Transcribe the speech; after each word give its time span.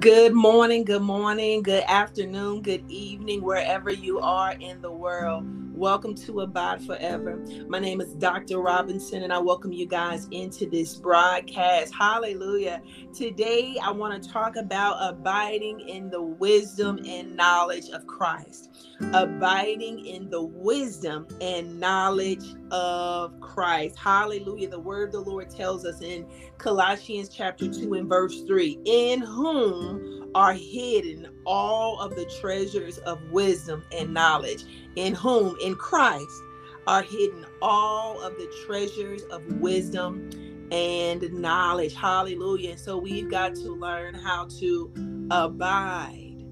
Good 0.00 0.34
morning, 0.34 0.84
good 0.84 1.02
morning, 1.02 1.62
good 1.62 1.84
afternoon, 1.84 2.62
good 2.62 2.84
evening, 2.90 3.42
wherever 3.42 3.90
you 3.92 4.18
are 4.20 4.52
in 4.52 4.82
the 4.82 4.90
world. 4.90 5.46
Welcome 5.76 6.14
to 6.14 6.40
Abide 6.40 6.80
Forever. 6.86 7.36
My 7.68 7.78
name 7.78 8.00
is 8.00 8.14
Dr. 8.14 8.60
Robinson, 8.60 9.24
and 9.24 9.30
I 9.30 9.36
welcome 9.36 9.74
you 9.74 9.86
guys 9.86 10.26
into 10.30 10.64
this 10.70 10.94
broadcast. 10.94 11.94
Hallelujah. 11.94 12.80
Today, 13.12 13.76
I 13.82 13.90
want 13.90 14.22
to 14.22 14.26
talk 14.26 14.56
about 14.56 14.96
abiding 14.98 15.80
in 15.80 16.08
the 16.08 16.22
wisdom 16.22 16.98
and 17.04 17.36
knowledge 17.36 17.90
of 17.90 18.06
Christ. 18.06 18.70
Abiding 19.12 20.06
in 20.06 20.30
the 20.30 20.42
wisdom 20.42 21.28
and 21.42 21.78
knowledge 21.78 22.54
of 22.70 23.38
Christ. 23.40 23.98
Hallelujah. 23.98 24.70
The 24.70 24.80
word 24.80 25.08
of 25.08 25.24
the 25.24 25.30
Lord 25.30 25.50
tells 25.50 25.84
us 25.84 26.00
in 26.00 26.26
Colossians 26.56 27.28
chapter 27.28 27.70
2 27.70 27.92
and 27.92 28.08
verse 28.08 28.40
3 28.44 28.80
in 28.86 29.20
whom 29.20 30.25
are 30.36 30.52
hidden 30.52 31.26
all 31.46 31.98
of 31.98 32.14
the 32.14 32.26
treasures 32.42 32.98
of 32.98 33.18
wisdom 33.30 33.82
and 33.90 34.12
knowledge 34.12 34.64
in 34.96 35.14
whom, 35.14 35.56
in 35.62 35.74
Christ, 35.74 36.42
are 36.86 37.00
hidden 37.00 37.46
all 37.62 38.20
of 38.20 38.34
the 38.34 38.54
treasures 38.66 39.22
of 39.30 39.42
wisdom 39.60 40.28
and 40.70 41.22
knowledge. 41.32 41.94
Hallelujah. 41.94 42.76
so 42.76 42.98
we've 42.98 43.30
got 43.30 43.54
to 43.54 43.72
learn 43.72 44.14
how 44.14 44.46
to 44.60 44.92
abide 45.30 46.44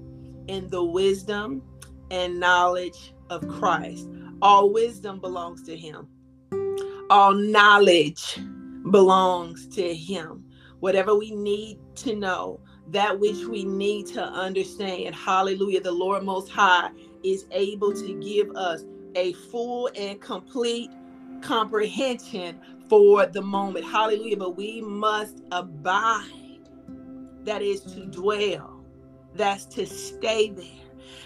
in 0.47 0.67
the 0.71 0.83
wisdom 0.83 1.61
and 2.09 2.39
knowledge 2.39 3.13
of 3.29 3.47
Christ. 3.47 4.09
All 4.41 4.73
wisdom 4.73 5.19
belongs 5.19 5.61
to 5.61 5.77
Him, 5.77 6.07
all 7.11 7.35
knowledge 7.35 8.39
belongs 8.89 9.67
to 9.75 9.93
Him. 9.93 10.43
Whatever 10.79 11.15
we 11.15 11.29
need 11.29 11.77
to 11.97 12.15
know, 12.15 12.59
that 12.87 13.19
which 13.19 13.45
we 13.45 13.63
need 13.63 14.07
to 14.07 14.23
understand. 14.23 15.15
Hallelujah. 15.15 15.81
The 15.81 15.91
Lord 15.91 16.23
Most 16.23 16.49
High 16.49 16.89
is 17.23 17.45
able 17.51 17.93
to 17.93 18.13
give 18.19 18.55
us 18.55 18.83
a 19.15 19.33
full 19.33 19.89
and 19.95 20.21
complete 20.21 20.91
comprehension 21.41 22.59
for 22.89 23.25
the 23.25 23.41
moment. 23.41 23.85
Hallelujah. 23.85 24.37
But 24.37 24.55
we 24.55 24.81
must 24.81 25.41
abide. 25.51 26.31
That 27.43 27.61
is 27.61 27.81
to 27.81 28.07
dwell, 28.07 28.83
that's 29.35 29.65
to 29.67 29.85
stay 29.85 30.49
there, 30.49 30.65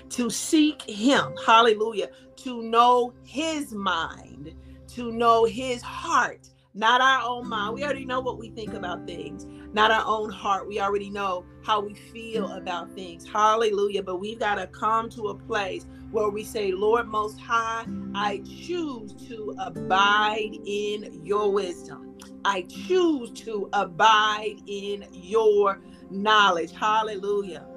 to 0.10 0.30
seek 0.30 0.82
Him. 0.82 1.34
Hallelujah. 1.46 2.10
To 2.38 2.62
know 2.62 3.14
His 3.23 3.73
mind, 3.73 4.54
to 4.90 5.12
know 5.14 5.46
His 5.46 5.82
heart, 5.82 6.50
not 6.73 7.00
our 7.00 7.22
own 7.23 7.48
mind. 7.48 7.73
We 7.73 7.86
already 7.86 8.06
know 8.06 8.20
what 8.20 8.38
we 8.38 8.50
think 8.50 8.73
about 8.73 9.06
things 9.08 9.46
not 9.73 9.92
our 9.92 10.03
own 10.06 10.30
heart. 10.30 10.67
We 10.67 10.80
already 10.80 11.09
know 11.09 11.45
how 11.64 11.81
we 11.81 11.94
feel 11.94 12.48
mm-hmm. 12.48 12.58
about 12.58 12.92
things. 12.94 13.28
Hallelujah. 13.28 14.03
But 14.03 14.20
we've 14.20 14.39
got 14.39 14.56
to 14.56 14.67
come 14.67 15.09
to 15.11 15.30
a 15.30 15.36
place 15.36 15.86
where 16.11 16.30
we 16.30 16.44
say, 16.44 16.72
Lord 16.72 17.08
Most 17.08 17.39
High, 17.39 17.86
I 18.16 18.42
choose 18.45 19.14
to 19.28 19.56
abide 19.59 20.58
in 20.66 21.22
your 21.23 21.52
wisdom. 21.52 22.17
I 22.45 22.64
choose 22.64 23.31
to 23.42 23.70
abide 23.73 24.56
in 24.66 25.06
your 25.11 25.81
knowledge. 26.09 26.72
Hallelujah. 26.72 27.67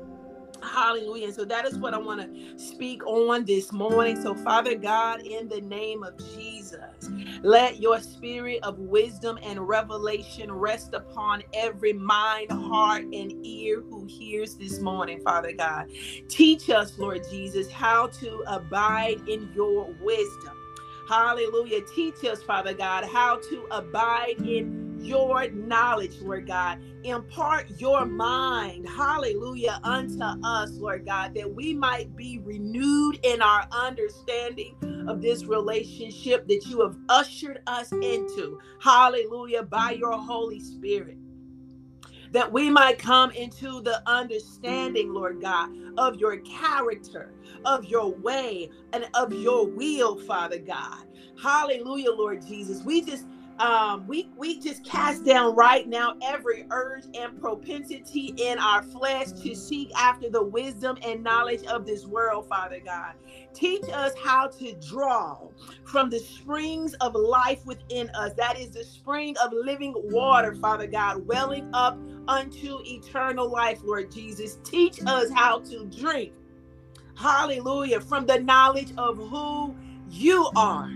Hallelujah. 0.63 1.33
So 1.33 1.45
that 1.47 1.67
is 1.67 1.79
what 1.79 1.95
I 1.95 1.99
want 1.99 2.21
to 2.21 2.59
speak 2.59 3.07
on 3.07 3.45
this 3.45 3.73
morning. 3.73 4.21
So, 4.23 4.35
Father 4.35 4.75
God, 4.77 5.23
in 5.23 5.49
the 5.49 5.61
name 5.61 6.03
of 6.03 6.19
Jesus, 6.35 7.11
let 7.43 7.81
your 7.81 8.01
spirit 8.01 8.61
of 8.63 8.79
wisdom 8.79 9.39
and 9.43 9.69
revelation 9.69 10.53
rest 10.53 10.95
upon 10.95 11.43
every 11.55 11.93
mind, 11.93 12.51
heart, 12.53 13.05
and 13.13 13.35
ear 13.45 13.83
who 13.89 14.07
hears 14.07 14.57
this 14.57 14.81
morning, 14.81 15.21
Father 15.21 15.53
God. 15.53 15.87
Teach 16.29 16.71
us, 16.71 16.99
Lord 16.99 17.23
Jesus, 17.31 17.71
how 17.71 18.09
to 18.09 18.45
abide 18.49 19.21
in 19.29 19.51
your 19.55 19.95
wisdom. 20.01 20.59
Hallelujah. 21.09 21.83
Teach 21.95 22.25
us, 22.25 22.43
Father 22.43 22.75
God, 22.75 23.05
how 23.05 23.39
to 23.51 23.67
abide 23.71 24.37
in 24.45 24.99
your 25.01 25.51
knowledge, 25.51 26.21
Lord 26.21 26.47
God. 26.47 26.79
Impart 27.05 27.71
your 27.81 28.07
mind, 28.07 28.87
hallelujah, 28.89 29.81
unto 29.85 30.23
us, 30.45 30.73
Lord 30.79 31.07
God, 31.07 31.35
that 31.35 31.55
we 31.55 31.75
might 31.75 32.15
be 32.17 32.41
renewed 32.45 33.19
in 33.25 33.43
our 33.43 33.67
understanding 33.73 34.77
of 35.09 35.23
this 35.23 35.47
relationship 35.47 36.47
that 36.49 36.67
you 36.67 36.83
have 36.83 36.97
ushered 37.09 37.61
us 37.69 37.95
into, 38.03 38.59
hallelujah, 38.83 39.65
by 39.65 39.93
your 39.93 40.19
Holy 40.19 40.61
Spirit 40.61 41.17
that 42.33 42.53
we 42.53 42.71
might 42.71 42.99
come 42.99 43.33
into 43.33 43.83
the 43.83 44.03
understanding, 44.07 45.15
Lord 45.15 45.43
God, 45.43 45.71
of 45.99 46.17
your 46.19 46.39
character, 46.39 47.35
of 47.67 47.87
your 47.87 48.15
way, 48.15 48.71
and 48.95 49.07
of 49.15 49.33
your 49.35 49.67
will, 49.69 50.19
Father 50.19 50.61
God. 50.61 51.07
Hallelujah, 51.43 52.13
Lord 52.13 52.43
Jesus. 52.47 52.83
We 52.85 53.03
just 53.03 53.27
um, 53.63 54.07
we 54.09 54.29
we 54.37 54.59
just 54.61 54.85
cast 54.85 55.25
down 55.25 55.55
right 55.55 55.89
now 55.89 56.15
every 56.21 56.67
urge 56.73 57.05
and 57.15 57.41
propensity 57.41 58.35
in 58.37 58.59
our 58.59 58.83
flesh 58.83 59.29
to 59.43 59.55
seek 59.55 59.93
after 59.97 60.29
the 60.29 60.43
wisdom 60.43 60.99
and 61.07 61.23
knowledge 61.23 61.65
of 61.67 61.87
this 61.87 62.05
world, 62.05 62.49
Father 62.49 62.81
God. 62.85 63.15
Teach 63.55 63.85
us 63.93 64.13
how 64.23 64.49
to 64.49 64.75
draw 64.87 65.39
from 65.85 66.11
the 66.11 66.19
springs 66.19 66.95
of 66.95 67.15
life 67.15 67.65
within 67.65 68.11
us. 68.11 68.33
That 68.37 68.59
is 68.59 68.71
the 68.71 68.85
spring 68.85 69.37
of 69.43 69.53
living 69.53 69.95
water, 69.97 70.57
Father 70.57 70.89
God, 70.89 71.25
welling 71.27 71.71
up 71.73 71.97
unto 72.27 72.81
eternal 72.85 73.49
life, 73.49 73.81
Lord 73.85 74.11
Jesus. 74.11 74.59
Teach 74.65 74.99
us 75.07 75.31
how 75.33 75.61
to 75.61 75.87
drink. 75.87 76.33
Hallelujah. 77.17 78.01
From 78.01 78.27
the 78.27 78.41
knowledge 78.41 78.93
of 78.99 79.19
who 79.19 79.77
you 80.11 80.51
are 80.57 80.91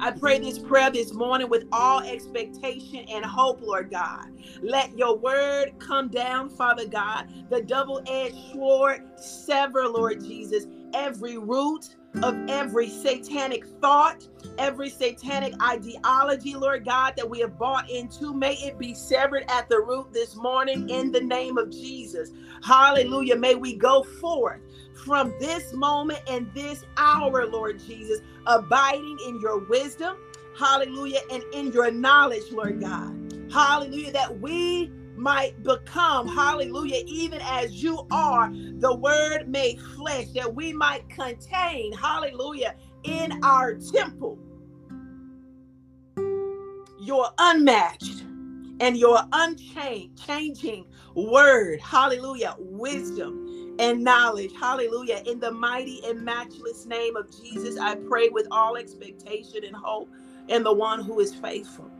I 0.00 0.10
pray 0.10 0.38
this 0.38 0.58
prayer 0.58 0.90
this 0.90 1.12
morning 1.12 1.48
with 1.48 1.64
all 1.72 2.00
expectation 2.00 3.04
and 3.10 3.24
hope, 3.24 3.60
Lord 3.62 3.90
God. 3.90 4.26
Let 4.62 4.96
your 4.96 5.16
word 5.16 5.72
come 5.78 6.08
down, 6.08 6.50
Father 6.50 6.86
God. 6.86 7.26
The 7.50 7.62
double 7.62 8.02
edged 8.06 8.36
sword 8.52 9.02
sever, 9.16 9.88
Lord 9.88 10.20
Jesus, 10.20 10.66
every 10.92 11.38
root 11.38 11.96
of 12.22 12.36
every 12.48 12.88
satanic 12.88 13.64
thought, 13.80 14.26
every 14.58 14.88
satanic 14.88 15.52
ideology, 15.62 16.54
Lord 16.54 16.84
God, 16.84 17.14
that 17.16 17.28
we 17.28 17.40
have 17.40 17.58
bought 17.58 17.90
into. 17.90 18.32
May 18.34 18.54
it 18.54 18.78
be 18.78 18.94
severed 18.94 19.44
at 19.48 19.68
the 19.68 19.80
root 19.80 20.12
this 20.12 20.36
morning 20.36 20.88
in 20.88 21.10
the 21.10 21.20
name 21.20 21.58
of 21.58 21.70
Jesus. 21.70 22.30
Hallelujah. 22.62 23.36
May 23.36 23.56
we 23.56 23.76
go 23.76 24.04
forth 24.20 24.60
from 24.94 25.34
this 25.40 25.72
moment 25.72 26.20
and 26.28 26.52
this 26.54 26.84
hour, 26.96 27.46
Lord 27.46 27.80
Jesus, 27.80 28.20
abiding 28.46 29.18
in 29.26 29.40
your 29.40 29.58
wisdom, 29.58 30.16
hallelujah, 30.58 31.20
and 31.30 31.42
in 31.52 31.72
your 31.72 31.90
knowledge, 31.90 32.50
Lord 32.50 32.80
God. 32.80 33.20
Hallelujah, 33.52 34.12
that 34.12 34.40
we 34.40 34.90
might 35.16 35.62
become, 35.62 36.26
hallelujah, 36.26 37.02
even 37.06 37.40
as 37.42 37.82
you 37.82 38.06
are 38.10 38.50
the 38.52 38.94
word 38.94 39.48
made 39.48 39.80
flesh, 39.80 40.28
that 40.34 40.54
we 40.54 40.72
might 40.72 41.08
contain, 41.08 41.92
hallelujah, 41.92 42.74
in 43.04 43.38
our 43.44 43.74
temple 43.74 44.38
your 47.04 47.28
unmatched 47.38 48.24
and 48.80 48.96
your 48.96 49.18
unchanging 49.32 50.86
word, 51.14 51.80
hallelujah, 51.80 52.56
wisdom 52.58 53.43
and 53.78 54.02
knowledge. 54.04 54.52
Hallelujah. 54.58 55.22
In 55.26 55.40
the 55.40 55.50
mighty 55.50 56.00
and 56.06 56.24
matchless 56.24 56.86
name 56.86 57.16
of 57.16 57.30
Jesus, 57.30 57.78
I 57.78 57.96
pray 57.96 58.28
with 58.28 58.46
all 58.50 58.76
expectation 58.76 59.64
and 59.64 59.74
hope 59.74 60.10
in 60.48 60.62
the 60.62 60.72
one 60.72 61.02
who 61.02 61.20
is 61.20 61.34
faithful 61.34 61.90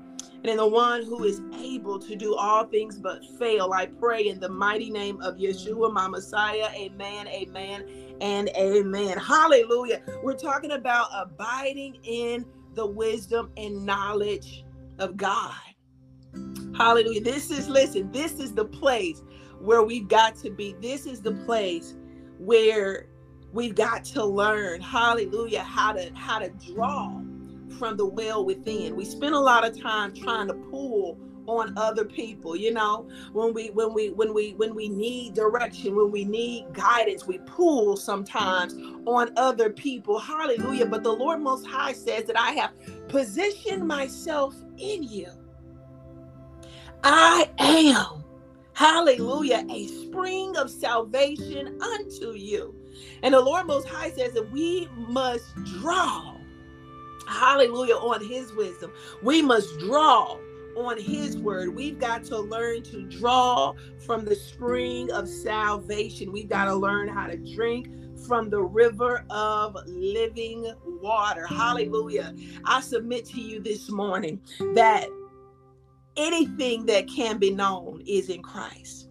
and 0.45 0.51
in 0.51 0.57
the 0.59 0.67
one 0.67 1.03
who 1.03 1.25
is 1.25 1.41
able 1.59 1.99
to 1.99 2.15
do 2.15 2.35
all 2.35 2.67
things 2.67 2.99
but 2.99 3.25
fail. 3.39 3.73
I 3.73 3.87
pray 3.87 4.29
in 4.29 4.41
the 4.41 4.49
mighty 4.49 4.91
name 4.91 5.21
of 5.23 5.37
Yeshua, 5.37 5.91
my 5.91 6.07
Messiah. 6.07 6.69
Amen, 6.75 7.27
amen, 7.29 7.89
and 8.21 8.51
amen. 8.51 9.17
Hallelujah. 9.17 10.03
We're 10.23 10.37
talking 10.37 10.73
about 10.73 11.09
abiding 11.15 11.99
in 12.03 12.45
the 12.75 12.87
wisdom 12.87 13.51
and 13.57 13.87
knowledge 13.87 14.65
of 14.99 15.17
God. 15.17 15.55
Hallelujah. 16.77 17.23
This 17.23 17.51
is, 17.51 17.69
listen, 17.69 18.13
this 18.13 18.33
is 18.33 18.53
the 18.53 18.65
place 18.67 19.23
where 19.65 19.83
we've 19.83 20.09
got 20.09 20.37
to 20.37 20.51
be. 20.51 20.77
This 20.81 21.07
is 21.07 21.21
the 21.21 21.33
place 21.33 21.95
where 22.39 23.07
we've 23.53 23.75
got 23.75 24.05
to 24.05 24.25
learn, 24.25 24.81
hallelujah, 24.81 25.63
how 25.63 25.93
to 25.93 26.13
how 26.15 26.39
to 26.39 26.51
draw 26.73 27.21
from 27.79 27.97
the 27.97 28.07
well 28.07 28.45
within. 28.45 28.95
We 28.97 29.05
spend 29.05 29.35
a 29.35 29.41
lot 29.41 29.67
of 29.67 29.81
time 29.81 30.15
trying 30.15 30.49
to 30.49 30.55
pull 30.55 31.19
on 31.47 31.77
other 31.77 32.05
people 32.05 32.57
you 32.57 32.73
know 32.73 33.07
when 33.33 33.53
we 33.53 33.69
when 33.71 33.93
we 33.93 34.11
when 34.11 34.33
we 34.33 34.55
when 34.55 34.75
we 34.75 34.89
need 34.89 35.35
direction 35.35 35.95
when 35.95 36.11
we 36.11 36.25
need 36.25 36.65
guidance 36.73 37.27
we 37.27 37.39
pull 37.41 37.97
sometimes 37.97 38.75
on 39.05 39.31
other 39.37 39.69
people 39.69 40.19
hallelujah 40.19 40.87
but 40.87 41.03
the 41.03 41.13
lord 41.13 41.41
most 41.41 41.67
high 41.67 41.93
says 41.93 42.25
that 42.25 42.39
i 42.39 42.53
have 42.53 42.73
positioned 43.09 43.87
myself 43.87 44.55
in 44.79 45.03
you 45.03 45.29
i 47.03 47.49
am 47.59 48.24
Hallelujah, 48.75 49.65
a 49.71 49.87
spring 49.87 50.57
of 50.57 50.69
salvation 50.69 51.81
unto 51.81 52.33
you. 52.33 52.75
And 53.23 53.35
the 53.35 53.41
Lord 53.41 53.67
Most 53.67 53.89
High 53.89 54.11
says 54.11 54.33
that 54.33 54.51
we 54.51 54.89
must 54.97 55.55
draw, 55.65 56.37
hallelujah, 57.29 57.95
on 57.95 58.27
His 58.27 58.53
wisdom. 58.53 58.93
We 59.23 59.43
must 59.43 59.79
draw 59.79 60.39
on 60.77 61.01
His 61.01 61.37
word. 61.39 61.75
We've 61.75 61.99
got 62.01 62.25
to 62.25 62.39
learn 62.39 62.83
to 62.85 63.03
draw 63.03 63.75
from 64.05 64.25
the 64.25 64.35
spring 64.35 65.11
of 65.13 65.29
salvation. 65.29 66.33
We've 66.33 66.49
got 66.49 66.65
to 66.65 66.75
learn 66.75 67.09
how 67.09 67.29
to 67.29 67.37
drink 67.37 67.89
from 68.27 68.51
the 68.51 68.61
river 68.61 69.25
of 69.31 69.77
living 69.87 70.73
water. 71.01 71.47
Hallelujah. 71.47 72.35
I 72.65 72.81
submit 72.81 73.25
to 73.27 73.41
you 73.41 73.61
this 73.61 73.91
morning 73.91 74.41
that 74.75 75.09
anything 76.17 76.87
that 76.87 77.09
can 77.09 77.39
be 77.39 77.51
known 77.51 78.03
is 78.07 78.29
in 78.29 78.43
Christ. 78.43 79.09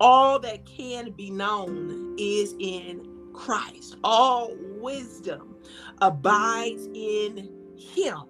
All 0.00 0.38
that 0.40 0.64
can 0.66 1.10
be 1.12 1.30
known 1.30 2.16
is 2.18 2.54
in 2.58 3.06
Christ. 3.32 3.96
All 4.04 4.54
wisdom 4.78 5.56
abides 6.00 6.88
in 6.94 7.50
Him. 7.76 8.22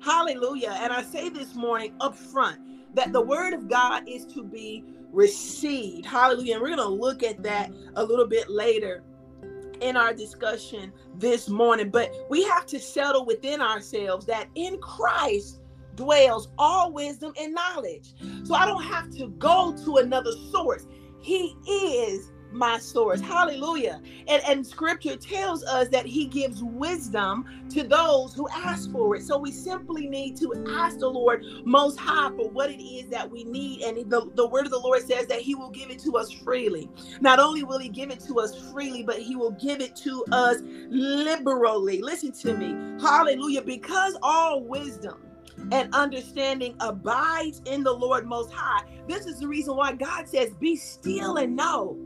Hallelujah. 0.00 0.76
And 0.80 0.92
I 0.92 1.02
say 1.02 1.28
this 1.28 1.54
morning 1.54 1.94
up 2.00 2.16
front 2.16 2.60
that 2.94 3.12
the 3.12 3.20
word 3.20 3.52
of 3.52 3.68
God 3.68 4.08
is 4.08 4.24
to 4.26 4.44
be 4.44 4.84
received. 5.12 6.06
Hallelujah. 6.06 6.54
And 6.54 6.62
we're 6.62 6.76
going 6.76 6.78
to 6.78 6.88
look 6.88 7.22
at 7.22 7.42
that 7.42 7.72
a 7.96 8.04
little 8.04 8.26
bit 8.26 8.48
later 8.48 9.02
in 9.80 9.96
our 9.96 10.12
discussion 10.12 10.92
this 11.14 11.48
morning. 11.48 11.90
But 11.90 12.12
we 12.28 12.42
have 12.44 12.66
to 12.66 12.78
settle 12.78 13.24
within 13.24 13.60
ourselves 13.60 14.26
that 14.26 14.48
in 14.54 14.78
Christ 14.78 15.57
dwells 15.98 16.48
all 16.58 16.92
wisdom 16.92 17.32
and 17.38 17.52
knowledge. 17.54 18.14
So 18.44 18.54
I 18.54 18.64
don't 18.66 18.84
have 18.84 19.10
to 19.16 19.28
go 19.38 19.74
to 19.84 19.96
another 19.96 20.32
source. 20.50 20.86
He 21.20 21.56
is 21.68 22.30
my 22.52 22.78
source. 22.78 23.20
Hallelujah. 23.20 24.00
And, 24.28 24.42
and 24.48 24.66
scripture 24.66 25.16
tells 25.16 25.64
us 25.64 25.88
that 25.88 26.06
he 26.06 26.26
gives 26.26 26.62
wisdom 26.62 27.44
to 27.70 27.82
those 27.82 28.32
who 28.34 28.48
ask 28.48 28.90
for 28.92 29.16
it. 29.16 29.24
So 29.24 29.38
we 29.38 29.52
simply 29.52 30.08
need 30.08 30.36
to 30.38 30.54
ask 30.70 31.00
the 31.00 31.08
Lord 31.08 31.44
most 31.66 31.98
high 31.98 32.30
for 32.36 32.48
what 32.50 32.70
it 32.70 32.82
is 32.82 33.10
that 33.10 33.30
we 33.30 33.44
need. 33.44 33.82
And 33.82 34.10
the, 34.10 34.30
the 34.34 34.48
word 34.48 34.64
of 34.64 34.72
the 34.72 34.78
Lord 34.78 35.02
says 35.02 35.26
that 35.26 35.40
he 35.40 35.54
will 35.56 35.70
give 35.70 35.90
it 35.90 35.98
to 36.04 36.16
us 36.16 36.32
freely. 36.32 36.88
Not 37.20 37.38
only 37.40 37.64
will 37.64 37.78
he 37.78 37.90
give 37.90 38.10
it 38.10 38.20
to 38.20 38.40
us 38.40 38.54
freely, 38.72 39.02
but 39.02 39.18
he 39.18 39.36
will 39.36 39.52
give 39.52 39.80
it 39.80 39.96
to 39.96 40.24
us 40.32 40.58
liberally. 40.90 42.00
Listen 42.00 42.32
to 42.32 42.54
me. 42.56 42.76
Hallelujah. 43.02 43.62
Because 43.62 44.16
all 44.22 44.64
wisdom 44.64 45.27
and 45.72 45.92
understanding 45.94 46.74
abides 46.80 47.62
in 47.66 47.82
the 47.82 47.92
Lord 47.92 48.26
Most 48.26 48.52
High. 48.52 48.84
This 49.06 49.26
is 49.26 49.40
the 49.40 49.48
reason 49.48 49.76
why 49.76 49.92
God 49.92 50.28
says, 50.28 50.54
Be 50.54 50.76
still 50.76 51.36
and 51.36 51.56
know 51.56 51.96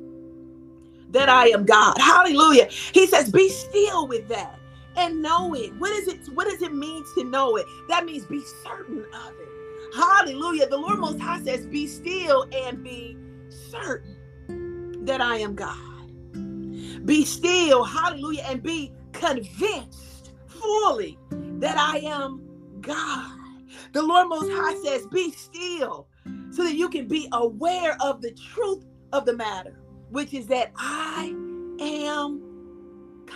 that 1.12 1.28
I 1.28 1.48
am 1.48 1.64
God. 1.64 1.96
Hallelujah. 1.98 2.68
He 2.70 3.06
says, 3.06 3.30
be 3.30 3.48
still 3.48 4.08
with 4.08 4.28
that 4.28 4.58
and 4.96 5.22
know 5.22 5.54
it. 5.54 5.74
What 5.78 5.92
is 5.92 6.08
it? 6.08 6.20
What 6.34 6.48
does 6.48 6.62
it 6.62 6.74
mean 6.74 7.04
to 7.16 7.24
know 7.24 7.56
it? 7.56 7.66
That 7.88 8.04
means 8.04 8.26
be 8.26 8.42
certain 8.64 8.98
of 8.98 9.34
it. 9.38 9.48
Hallelujah. 9.94 10.68
The 10.68 10.78
Lord 10.78 10.98
Most 10.98 11.20
High 11.20 11.42
says, 11.42 11.66
be 11.66 11.86
still 11.86 12.46
and 12.52 12.82
be 12.82 13.16
certain 13.70 14.16
that 15.04 15.20
I 15.20 15.36
am 15.38 15.54
God. 15.54 15.76
Be 17.04 17.24
still, 17.24 17.84
hallelujah, 17.84 18.44
and 18.46 18.62
be 18.62 18.92
convinced 19.12 20.32
fully 20.46 21.18
that 21.30 21.76
I 21.76 21.98
am 21.98 22.40
God. 22.80 23.38
The 23.92 24.02
Lord 24.02 24.28
Most 24.28 24.50
High 24.50 24.74
says, 24.82 25.06
be 25.06 25.32
still 25.32 26.08
so 26.50 26.64
that 26.64 26.74
you 26.74 26.88
can 26.88 27.08
be 27.08 27.28
aware 27.32 27.96
of 28.00 28.20
the 28.22 28.32
truth 28.32 28.84
of 29.12 29.26
the 29.26 29.34
matter 29.34 29.82
which 30.12 30.34
is 30.34 30.46
that 30.46 30.72
I 30.76 31.34
am 31.80 32.42
God. 33.26 33.34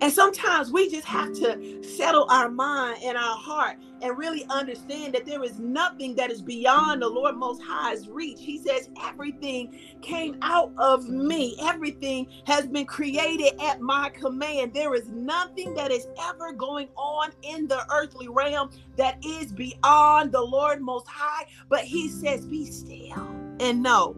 And 0.00 0.12
sometimes 0.12 0.72
we 0.72 0.90
just 0.90 1.06
have 1.06 1.32
to 1.34 1.82
settle 1.82 2.26
our 2.28 2.50
mind 2.50 2.98
and 3.02 3.16
our 3.16 3.36
heart 3.36 3.78
and 4.06 4.16
really 4.16 4.44
understand 4.48 5.14
that 5.14 5.26
there 5.26 5.42
is 5.42 5.58
nothing 5.58 6.14
that 6.14 6.30
is 6.30 6.40
beyond 6.40 7.02
the 7.02 7.08
Lord 7.08 7.36
Most 7.36 7.60
High's 7.60 8.08
reach. 8.08 8.38
He 8.38 8.58
says, 8.58 8.88
Everything 9.02 9.76
came 10.00 10.38
out 10.42 10.72
of 10.78 11.08
me, 11.08 11.56
everything 11.60 12.28
has 12.46 12.68
been 12.68 12.86
created 12.86 13.60
at 13.60 13.80
my 13.80 14.10
command. 14.10 14.72
There 14.72 14.94
is 14.94 15.08
nothing 15.08 15.74
that 15.74 15.90
is 15.90 16.06
ever 16.22 16.52
going 16.52 16.88
on 16.96 17.32
in 17.42 17.66
the 17.66 17.84
earthly 17.92 18.28
realm 18.28 18.70
that 18.96 19.18
is 19.24 19.50
beyond 19.50 20.30
the 20.30 20.42
Lord 20.42 20.80
Most 20.80 21.08
High. 21.08 21.46
But 21.68 21.80
He 21.80 22.08
says, 22.08 22.46
Be 22.46 22.64
still 22.64 23.28
and 23.58 23.82
know 23.82 24.16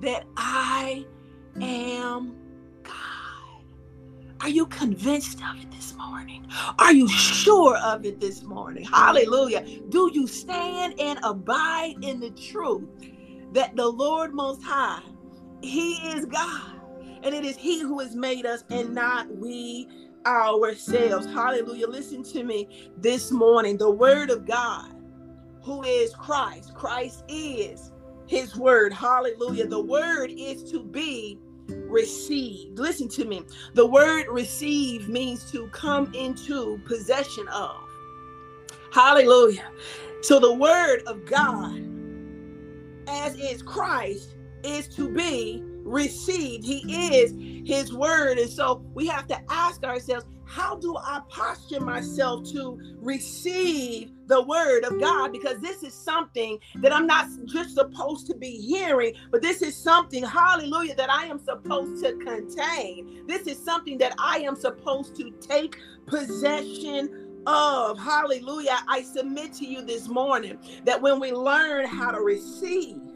that 0.00 0.24
I 0.36 1.04
am. 1.60 2.36
Are 4.40 4.48
you 4.48 4.66
convinced 4.66 5.40
of 5.42 5.60
it 5.62 5.70
this 5.72 5.94
morning? 5.96 6.46
Are 6.78 6.92
you 6.92 7.08
sure 7.08 7.76
of 7.78 8.04
it 8.04 8.20
this 8.20 8.42
morning? 8.42 8.84
Hallelujah. 8.84 9.64
Do 9.88 10.10
you 10.12 10.26
stand 10.26 10.98
and 11.00 11.18
abide 11.22 11.96
in 12.02 12.20
the 12.20 12.30
truth 12.30 12.88
that 13.52 13.76
the 13.76 13.86
Lord 13.88 14.34
Most 14.34 14.62
High, 14.62 15.02
He 15.62 15.94
is 16.10 16.26
God, 16.26 16.80
and 17.22 17.34
it 17.34 17.44
is 17.44 17.56
He 17.56 17.80
who 17.80 17.98
has 18.00 18.14
made 18.14 18.46
us 18.46 18.64
and 18.70 18.94
not 18.94 19.28
we 19.36 19.88
ourselves? 20.26 21.26
Hallelujah. 21.26 21.88
Listen 21.88 22.22
to 22.24 22.44
me 22.44 22.90
this 22.96 23.32
morning. 23.32 23.76
The 23.78 23.90
Word 23.90 24.30
of 24.30 24.46
God, 24.46 24.94
who 25.62 25.82
is 25.82 26.14
Christ, 26.14 26.74
Christ 26.74 27.24
is 27.28 27.92
his 28.28 28.54
word. 28.56 28.92
Hallelujah. 28.92 29.66
The 29.66 29.80
word 29.80 30.30
is 30.30 30.62
to 30.70 30.84
be 30.84 31.38
received. 31.68 32.78
Listen 32.78 33.08
to 33.08 33.24
me. 33.24 33.42
The 33.74 33.86
word 33.86 34.26
receive 34.28 35.08
means 35.08 35.50
to 35.52 35.68
come 35.68 36.12
into 36.14 36.78
possession 36.84 37.46
of. 37.48 37.76
Hallelujah. 38.92 39.70
So 40.22 40.38
the 40.38 40.52
word 40.52 41.02
of 41.06 41.24
God, 41.26 41.80
as 43.06 43.34
is 43.38 43.62
Christ, 43.62 44.34
is 44.64 44.88
to 44.96 45.08
be 45.08 45.62
received. 45.84 46.64
He 46.64 46.80
is 47.14 47.32
his 47.66 47.92
word. 47.92 48.38
And 48.38 48.50
so 48.50 48.82
we 48.94 49.06
have 49.06 49.26
to 49.28 49.40
ask 49.48 49.84
ourselves, 49.84 50.26
how 50.44 50.76
do 50.76 50.96
I 50.96 51.20
posture 51.28 51.80
myself 51.80 52.50
to 52.52 52.80
receive 53.00 54.10
the 54.28 54.42
word 54.42 54.84
of 54.84 55.00
God? 55.00 55.32
Because 55.32 55.60
this 55.60 55.82
is 55.82 55.94
something 55.94 56.58
that 56.76 56.94
I'm 56.94 57.06
not 57.06 57.28
just 57.46 57.74
supposed 57.74 58.26
to 58.28 58.36
be 58.36 58.52
hearing, 58.58 59.14
but 59.32 59.42
this 59.42 59.62
is 59.62 59.76
something, 59.76 60.24
hallelujah, 60.24 60.96
that 60.96 61.10
I 61.10 61.24
am 61.24 61.40
supposed 61.40 62.02
to 62.04 62.14
contain. 62.14 63.26
This 63.26 63.46
is 63.48 63.62
something 63.64 63.98
that 63.98 64.14
I 64.18 64.38
am 64.40 64.56
supposed 64.56 65.16
to 65.16 65.32
take 65.40 65.76
possession 66.06 67.10
of. 67.46 67.98
Hallelujah. 67.98 68.78
I 68.88 69.02
submit 69.02 69.54
to 69.54 69.66
you 69.66 69.82
this 69.84 70.08
morning 70.08 70.58
that 70.84 71.02
when 71.02 71.20
we 71.20 71.32
learn 71.32 71.86
how 71.86 72.12
to 72.12 72.20
receive, 72.20 73.07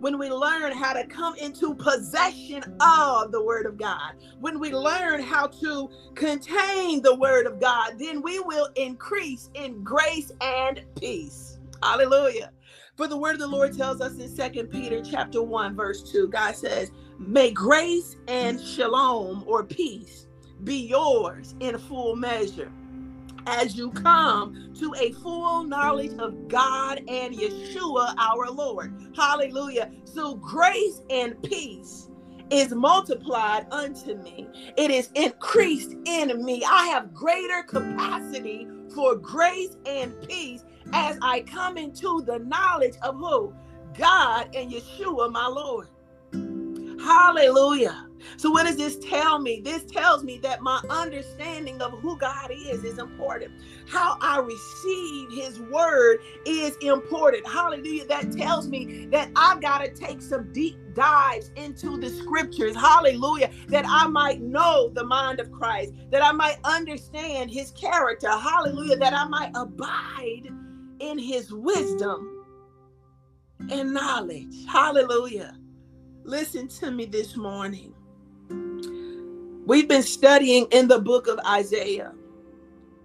when 0.00 0.18
we 0.18 0.30
learn 0.30 0.72
how 0.72 0.94
to 0.94 1.06
come 1.06 1.34
into 1.36 1.74
possession 1.74 2.62
of 2.80 3.32
the 3.32 3.42
Word 3.42 3.66
of 3.66 3.76
God, 3.76 4.14
when 4.40 4.58
we 4.58 4.72
learn 4.72 5.22
how 5.22 5.46
to 5.46 5.90
contain 6.14 7.02
the 7.02 7.14
Word 7.14 7.46
of 7.46 7.60
God, 7.60 7.98
then 7.98 8.22
we 8.22 8.40
will 8.40 8.68
increase 8.76 9.50
in 9.54 9.84
grace 9.84 10.32
and 10.40 10.82
peace. 10.98 11.58
Hallelujah. 11.82 12.50
For 12.96 13.08
the 13.08 13.16
word 13.16 13.34
of 13.34 13.40
the 13.40 13.46
Lord 13.46 13.74
tells 13.74 14.02
us 14.02 14.18
in 14.18 14.28
Second 14.28 14.68
Peter 14.68 15.02
chapter 15.02 15.42
1, 15.42 15.74
verse 15.74 16.02
2, 16.12 16.28
God 16.28 16.54
says, 16.54 16.90
May 17.18 17.50
grace 17.50 18.16
and 18.28 18.60
shalom 18.60 19.44
or 19.46 19.64
peace 19.64 20.26
be 20.64 20.86
yours 20.86 21.54
in 21.60 21.78
full 21.78 22.16
measure 22.16 22.70
as 23.50 23.76
you 23.76 23.90
come 23.90 24.72
to 24.78 24.94
a 24.98 25.12
full 25.12 25.64
knowledge 25.64 26.16
of 26.18 26.48
God 26.48 27.02
and 27.08 27.34
Yeshua 27.34 28.14
our 28.16 28.48
Lord. 28.50 28.94
Hallelujah. 29.16 29.90
So 30.04 30.36
grace 30.36 31.02
and 31.10 31.40
peace 31.42 32.08
is 32.50 32.72
multiplied 32.72 33.66
unto 33.72 34.14
me. 34.14 34.48
It 34.76 34.90
is 34.90 35.10
increased 35.14 35.94
in 36.04 36.44
me. 36.44 36.64
I 36.64 36.86
have 36.86 37.12
greater 37.12 37.62
capacity 37.64 38.68
for 38.94 39.16
grace 39.16 39.76
and 39.84 40.14
peace 40.28 40.64
as 40.92 41.18
I 41.20 41.40
come 41.42 41.76
into 41.76 42.22
the 42.22 42.38
knowledge 42.38 42.96
of 43.02 43.16
who? 43.16 43.52
God 43.98 44.54
and 44.54 44.70
Yeshua 44.70 45.30
my 45.32 45.46
Lord. 45.48 45.88
Hallelujah. 47.00 48.09
So, 48.36 48.50
what 48.50 48.66
does 48.66 48.76
this 48.76 48.98
tell 48.98 49.38
me? 49.38 49.60
This 49.60 49.84
tells 49.84 50.24
me 50.24 50.38
that 50.38 50.62
my 50.62 50.80
understanding 50.90 51.80
of 51.82 51.92
who 52.00 52.16
God 52.16 52.50
is 52.50 52.84
is 52.84 52.98
important. 52.98 53.52
How 53.88 54.16
I 54.20 54.40
receive 54.40 55.32
His 55.32 55.60
word 55.60 56.20
is 56.46 56.76
important. 56.78 57.46
Hallelujah. 57.46 58.06
That 58.06 58.32
tells 58.32 58.68
me 58.68 59.06
that 59.06 59.30
I've 59.36 59.60
got 59.60 59.78
to 59.78 59.92
take 59.92 60.22
some 60.22 60.52
deep 60.52 60.76
dives 60.94 61.50
into 61.56 61.98
the 61.98 62.10
scriptures. 62.10 62.76
Hallelujah. 62.76 63.50
That 63.68 63.84
I 63.86 64.06
might 64.06 64.40
know 64.40 64.90
the 64.90 65.04
mind 65.04 65.40
of 65.40 65.50
Christ, 65.52 65.92
that 66.10 66.22
I 66.22 66.32
might 66.32 66.58
understand 66.64 67.50
His 67.50 67.70
character. 67.72 68.30
Hallelujah. 68.30 68.96
That 68.96 69.14
I 69.14 69.24
might 69.26 69.52
abide 69.54 70.48
in 71.00 71.18
His 71.18 71.52
wisdom 71.52 72.44
and 73.70 73.92
knowledge. 73.92 74.66
Hallelujah. 74.68 75.56
Listen 76.24 76.68
to 76.68 76.90
me 76.90 77.06
this 77.06 77.36
morning. 77.36 77.94
We've 79.66 79.88
been 79.88 80.02
studying 80.02 80.66
in 80.72 80.88
the 80.88 80.98
book 80.98 81.26
of 81.26 81.38
Isaiah. 81.46 82.12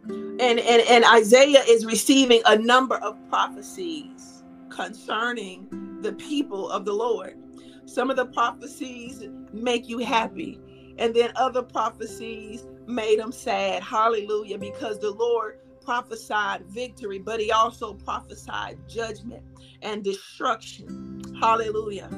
And, 0.08 0.60
and, 0.60 0.60
and 0.60 1.06
Isaiah 1.06 1.64
is 1.68 1.86
receiving 1.86 2.42
a 2.46 2.58
number 2.58 2.98
of 2.98 3.18
prophecies 3.30 4.44
concerning 4.70 5.68
the 6.02 6.14
people 6.14 6.70
of 6.70 6.86
the 6.86 6.94
Lord. 6.94 7.38
Some 7.86 8.10
of 8.10 8.16
the 8.18 8.26
prophecies 8.26 9.24
make 9.54 9.88
you 9.88 10.00
happy, 10.00 10.60
and 10.98 11.16
then 11.16 11.32
other 11.36 11.62
prophecies 11.62 12.66
made 12.88 13.20
him 13.20 13.32
sad. 13.32 13.84
Hallelujah. 13.84 14.58
Because 14.58 15.00
the 15.00 15.12
Lord 15.12 15.60
prophesied 15.84 16.66
victory, 16.66 17.20
but 17.20 17.40
he 17.40 17.52
also 17.52 17.94
prophesied 17.94 18.78
judgment 18.90 19.44
and 19.82 20.04
destruction. 20.04 21.22
Hallelujah. 21.40 22.10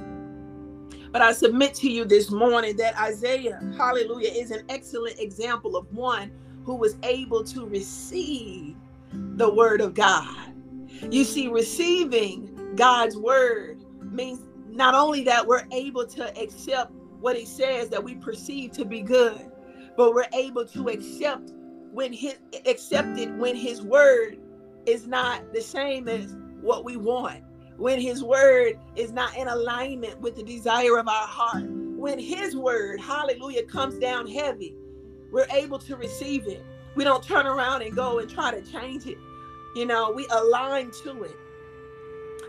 But 1.11 1.21
I 1.21 1.31
submit 1.31 1.73
to 1.75 1.89
you 1.89 2.05
this 2.05 2.31
morning 2.31 2.75
that 2.77 2.97
Isaiah, 2.99 3.59
hallelujah, 3.77 4.31
is 4.31 4.51
an 4.51 4.63
excellent 4.69 5.19
example 5.19 5.75
of 5.75 5.91
one 5.93 6.31
who 6.65 6.75
was 6.75 6.97
able 7.03 7.43
to 7.45 7.65
receive 7.65 8.75
the 9.13 9.51
word 9.51 9.81
of 9.81 9.93
God. 9.93 10.53
You 11.09 11.23
see, 11.23 11.47
receiving 11.47 12.73
God's 12.75 13.15
word 13.15 13.83
means 14.11 14.41
not 14.69 14.93
only 14.93 15.23
that 15.23 15.45
we're 15.45 15.65
able 15.71 16.05
to 16.07 16.41
accept 16.41 16.91
what 17.19 17.35
he 17.37 17.45
says 17.45 17.89
that 17.89 18.03
we 18.03 18.15
perceive 18.15 18.71
to 18.73 18.85
be 18.85 19.01
good, 19.01 19.49
but 19.95 20.13
we're 20.13 20.27
able 20.33 20.65
to 20.65 20.89
accept 20.89 21.53
when 21.91 22.13
his 22.13 22.35
accept 22.65 23.17
it 23.17 23.31
when 23.35 23.55
his 23.55 23.81
word 23.81 24.37
is 24.85 25.07
not 25.07 25.51
the 25.53 25.61
same 25.61 26.07
as 26.07 26.35
what 26.61 26.85
we 26.85 26.97
want 26.97 27.43
when 27.77 27.99
his 27.99 28.23
word 28.23 28.79
is 28.95 29.11
not 29.11 29.35
in 29.37 29.47
alignment 29.47 30.19
with 30.21 30.35
the 30.35 30.43
desire 30.43 30.97
of 30.97 31.07
our 31.07 31.27
heart. 31.27 31.65
When 31.69 32.19
his 32.19 32.55
word 32.55 33.01
hallelujah 33.01 33.63
comes 33.63 33.97
down 33.99 34.27
heavy 34.27 34.75
we're 35.31 35.47
able 35.51 35.79
to 35.79 35.95
receive 35.95 36.47
it. 36.47 36.63
We 36.95 37.03
don't 37.03 37.23
turn 37.23 37.45
around 37.45 37.81
and 37.81 37.95
go 37.95 38.19
and 38.19 38.29
try 38.29 38.51
to 38.51 38.61
change 38.61 39.05
it. 39.05 39.17
You 39.75 39.85
know 39.85 40.11
we 40.11 40.27
align 40.31 40.91
to 41.03 41.23
it. 41.23 41.35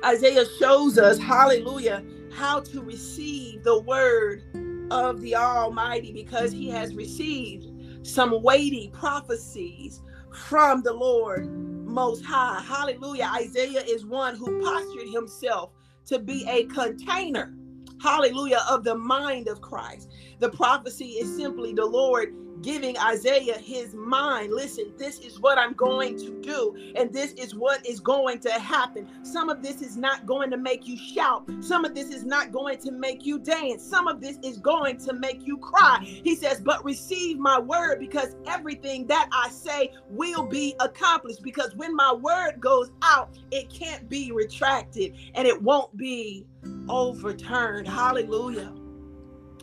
Isaiah 0.04 0.46
shows 0.58 0.98
us 0.98 1.18
hallelujah 1.18 2.04
how 2.32 2.60
to 2.60 2.82
receive 2.82 3.64
the 3.64 3.80
word 3.80 4.44
of 4.90 5.20
the 5.20 5.34
almighty 5.34 6.12
because 6.12 6.52
he 6.52 6.68
has 6.70 6.94
received 6.94 7.66
some 8.06 8.42
weighty 8.42 8.90
prophecies 8.94 10.02
from 10.32 10.82
the 10.82 10.92
Lord 10.92 11.67
Most 11.88 12.24
High. 12.24 12.62
Hallelujah. 12.62 13.30
Isaiah 13.34 13.82
is 13.82 14.04
one 14.06 14.36
who 14.36 14.60
postured 14.62 15.08
himself 15.08 15.72
to 16.06 16.18
be 16.18 16.46
a 16.48 16.64
container, 16.64 17.54
hallelujah, 18.02 18.62
of 18.70 18.84
the 18.84 18.94
mind 18.94 19.48
of 19.48 19.60
Christ. 19.60 20.10
The 20.38 20.50
prophecy 20.50 21.06
is 21.06 21.36
simply 21.36 21.72
the 21.72 21.84
Lord 21.86 22.34
giving 22.62 22.98
Isaiah 22.98 23.58
his 23.58 23.94
mind. 23.94 24.52
Listen, 24.52 24.92
this 24.96 25.18
is 25.20 25.40
what 25.40 25.58
I'm 25.58 25.74
going 25.74 26.16
to 26.18 26.30
do, 26.40 26.74
and 26.96 27.12
this 27.12 27.32
is 27.32 27.54
what 27.54 27.84
is 27.86 28.00
going 28.00 28.40
to 28.40 28.50
happen. 28.50 29.08
Some 29.22 29.48
of 29.48 29.62
this 29.62 29.82
is 29.82 29.96
not 29.96 30.26
going 30.26 30.50
to 30.50 30.56
make 30.56 30.86
you 30.86 30.96
shout, 30.96 31.48
some 31.60 31.84
of 31.84 31.94
this 31.94 32.10
is 32.10 32.24
not 32.24 32.52
going 32.52 32.78
to 32.78 32.90
make 32.90 33.24
you 33.24 33.38
dance, 33.38 33.82
some 33.82 34.08
of 34.08 34.20
this 34.20 34.38
is 34.42 34.58
going 34.58 34.98
to 34.98 35.12
make 35.12 35.46
you 35.46 35.58
cry. 35.58 35.98
He 36.02 36.34
says, 36.34 36.60
But 36.60 36.84
receive 36.84 37.38
my 37.38 37.58
word 37.58 37.98
because 38.00 38.36
everything 38.46 39.06
that 39.06 39.28
I 39.32 39.48
say 39.50 39.92
will 40.08 40.44
be 40.44 40.74
accomplished. 40.80 41.42
Because 41.42 41.74
when 41.76 41.94
my 41.94 42.12
word 42.12 42.60
goes 42.60 42.90
out, 43.02 43.30
it 43.50 43.70
can't 43.70 44.08
be 44.08 44.32
retracted 44.32 45.14
and 45.34 45.46
it 45.46 45.60
won't 45.60 45.96
be 45.96 46.44
overturned. 46.88 47.86
Hallelujah. 47.86 48.72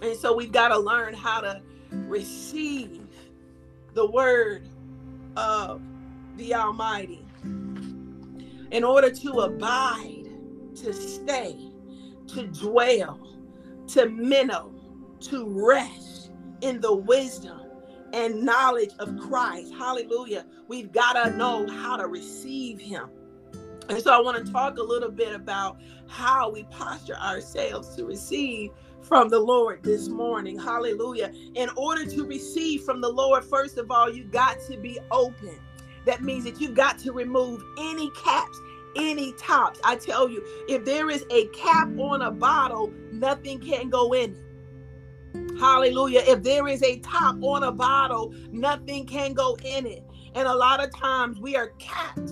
And 0.01 0.17
so 0.17 0.35
we've 0.35 0.51
got 0.51 0.69
to 0.69 0.77
learn 0.77 1.13
how 1.13 1.41
to 1.41 1.61
receive 1.91 3.01
the 3.93 4.09
word 4.09 4.67
of 5.37 5.81
the 6.37 6.53
Almighty. 6.53 7.25
In 8.71 8.83
order 8.83 9.09
to 9.09 9.31
abide, 9.41 10.25
to 10.75 10.93
stay, 10.93 11.55
to 12.27 12.47
dwell, 12.47 13.19
to 13.87 14.09
minnow, 14.09 14.73
to 15.21 15.45
rest 15.47 16.31
in 16.61 16.81
the 16.81 16.93
wisdom 16.93 17.61
and 18.13 18.43
knowledge 18.43 18.91
of 18.99 19.17
Christ. 19.17 19.73
Hallelujah. 19.73 20.45
We've 20.67 20.91
got 20.91 21.13
to 21.13 21.37
know 21.37 21.67
how 21.67 21.97
to 21.97 22.07
receive 22.07 22.79
Him. 22.79 23.09
And 23.89 24.01
so 24.01 24.11
I 24.11 24.19
want 24.19 24.43
to 24.43 24.51
talk 24.51 24.77
a 24.77 24.83
little 24.83 25.11
bit 25.11 25.33
about 25.33 25.79
how 26.07 26.49
we 26.49 26.63
posture 26.63 27.17
ourselves 27.17 27.95
to 27.95 28.05
receive 28.05 28.71
from 29.07 29.29
the 29.29 29.39
Lord 29.39 29.83
this 29.83 30.07
morning. 30.09 30.57
Hallelujah. 30.57 31.31
In 31.53 31.69
order 31.77 32.05
to 32.05 32.25
receive 32.25 32.83
from 32.83 33.01
the 33.01 33.09
Lord, 33.09 33.45
first 33.45 33.77
of 33.77 33.91
all, 33.91 34.09
you 34.09 34.23
got 34.23 34.59
to 34.69 34.77
be 34.77 34.99
open. 35.11 35.59
That 36.05 36.23
means 36.23 36.43
that 36.45 36.59
you 36.59 36.69
got 36.69 36.97
to 36.99 37.11
remove 37.11 37.63
any 37.77 38.09
caps, 38.11 38.59
any 38.95 39.33
tops. 39.33 39.79
I 39.83 39.95
tell 39.95 40.29
you, 40.29 40.43
if 40.67 40.85
there 40.85 41.09
is 41.09 41.23
a 41.29 41.45
cap 41.47 41.89
on 41.97 42.23
a 42.23 42.31
bottle, 42.31 42.91
nothing 43.11 43.59
can 43.59 43.89
go 43.89 44.13
in. 44.13 44.35
Hallelujah. 45.59 46.23
If 46.27 46.43
there 46.43 46.67
is 46.67 46.81
a 46.83 46.99
top 46.99 47.37
on 47.41 47.63
a 47.63 47.71
bottle, 47.71 48.33
nothing 48.51 49.05
can 49.05 49.33
go 49.33 49.57
in 49.63 49.85
it. 49.85 50.03
And 50.33 50.47
a 50.47 50.55
lot 50.55 50.83
of 50.83 50.93
times 50.95 51.39
we 51.39 51.55
are 51.55 51.69
capped. 51.79 52.31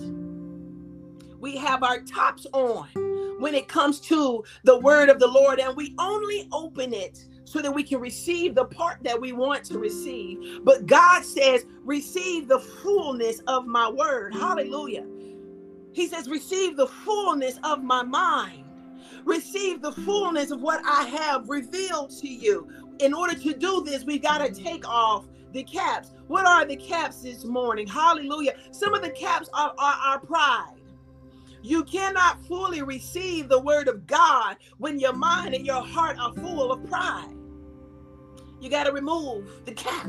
We 1.38 1.56
have 1.56 1.82
our 1.82 2.00
tops 2.00 2.46
on 2.52 2.88
when 3.44 3.54
it 3.54 3.68
comes 3.68 4.00
to 4.00 4.42
the 4.62 4.78
word 4.78 5.10
of 5.10 5.18
the 5.18 5.26
Lord, 5.26 5.60
and 5.60 5.76
we 5.76 5.94
only 5.98 6.48
open 6.50 6.94
it 6.94 7.26
so 7.44 7.60
that 7.60 7.70
we 7.70 7.82
can 7.82 8.00
receive 8.00 8.54
the 8.54 8.64
part 8.64 9.02
that 9.02 9.20
we 9.20 9.32
want 9.32 9.64
to 9.64 9.78
receive. 9.78 10.64
But 10.64 10.86
God 10.86 11.26
says, 11.26 11.66
receive 11.84 12.48
the 12.48 12.58
fullness 12.58 13.40
of 13.46 13.66
my 13.66 13.90
word. 13.90 14.32
Hallelujah. 14.32 15.04
He 15.92 16.08
says, 16.08 16.26
receive 16.26 16.78
the 16.78 16.86
fullness 16.86 17.58
of 17.64 17.82
my 17.82 18.02
mind. 18.02 18.64
Receive 19.26 19.82
the 19.82 19.92
fullness 19.92 20.50
of 20.50 20.62
what 20.62 20.80
I 20.86 21.04
have 21.04 21.46
revealed 21.50 22.16
to 22.20 22.28
you. 22.28 22.66
In 23.00 23.12
order 23.12 23.34
to 23.34 23.52
do 23.52 23.82
this, 23.84 24.04
we 24.04 24.18
got 24.18 24.38
to 24.38 24.50
take 24.50 24.88
off 24.88 25.26
the 25.52 25.64
caps. 25.64 26.12
What 26.28 26.46
are 26.46 26.64
the 26.64 26.76
caps 26.76 27.20
this 27.20 27.44
morning? 27.44 27.86
Hallelujah. 27.86 28.54
Some 28.70 28.94
of 28.94 29.02
the 29.02 29.10
caps 29.10 29.50
are, 29.52 29.74
are 29.76 29.96
our 30.02 30.18
pride. 30.20 30.76
You 31.64 31.82
cannot 31.84 32.44
fully 32.44 32.82
receive 32.82 33.48
the 33.48 33.58
word 33.58 33.88
of 33.88 34.06
God 34.06 34.58
when 34.76 34.98
your 35.00 35.14
mind 35.14 35.54
and 35.54 35.64
your 35.64 35.82
heart 35.82 36.18
are 36.20 36.34
full 36.34 36.70
of 36.70 36.84
pride. 36.90 37.34
You 38.60 38.68
got 38.68 38.84
to 38.84 38.92
remove 38.92 39.50
the 39.64 39.72
cap. 39.72 40.06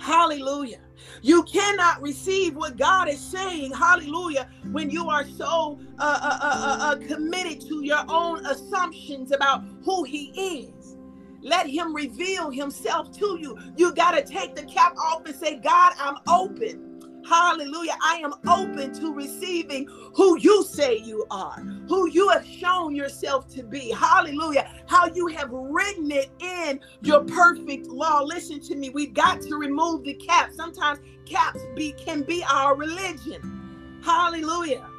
Hallelujah. 0.00 0.80
You 1.20 1.42
cannot 1.42 2.00
receive 2.00 2.56
what 2.56 2.78
God 2.78 3.10
is 3.10 3.20
saying, 3.20 3.72
hallelujah, 3.72 4.48
when 4.70 4.88
you 4.88 5.10
are 5.10 5.26
so 5.26 5.78
uh, 5.98 6.20
uh, 6.22 6.38
uh, 6.40 6.78
uh, 6.80 6.96
committed 7.06 7.60
to 7.68 7.84
your 7.84 8.04
own 8.08 8.46
assumptions 8.46 9.30
about 9.30 9.62
who 9.84 10.04
He 10.04 10.30
is. 10.74 10.96
Let 11.42 11.66
Him 11.66 11.94
reveal 11.94 12.50
Himself 12.50 13.12
to 13.18 13.38
you. 13.38 13.58
You 13.76 13.94
got 13.94 14.12
to 14.12 14.24
take 14.24 14.54
the 14.54 14.64
cap 14.64 14.94
off 14.96 15.26
and 15.26 15.36
say, 15.36 15.56
God, 15.56 15.92
I'm 15.98 16.16
open. 16.26 16.91
Hallelujah. 17.28 17.96
I 18.02 18.16
am 18.16 18.34
open 18.48 18.92
to 19.00 19.12
receiving 19.12 19.88
who 20.14 20.38
you 20.38 20.64
say 20.64 20.98
you 20.98 21.26
are, 21.30 21.60
who 21.88 22.08
you 22.08 22.28
have 22.28 22.46
shown 22.46 22.94
yourself 22.94 23.48
to 23.54 23.62
be. 23.62 23.90
Hallelujah. 23.90 24.70
How 24.86 25.06
you 25.06 25.28
have 25.28 25.50
written 25.50 26.10
it 26.10 26.30
in 26.40 26.80
your 27.02 27.24
perfect 27.24 27.86
law. 27.86 28.22
Listen 28.22 28.60
to 28.60 28.74
me. 28.74 28.90
We've 28.90 29.14
got 29.14 29.40
to 29.42 29.56
remove 29.56 30.04
the 30.04 30.14
caps. 30.14 30.56
Sometimes 30.56 31.00
caps 31.24 31.60
be, 31.74 31.92
can 31.92 32.22
be 32.22 32.44
our 32.44 32.76
religion. 32.76 34.00
Hallelujah 34.04 34.91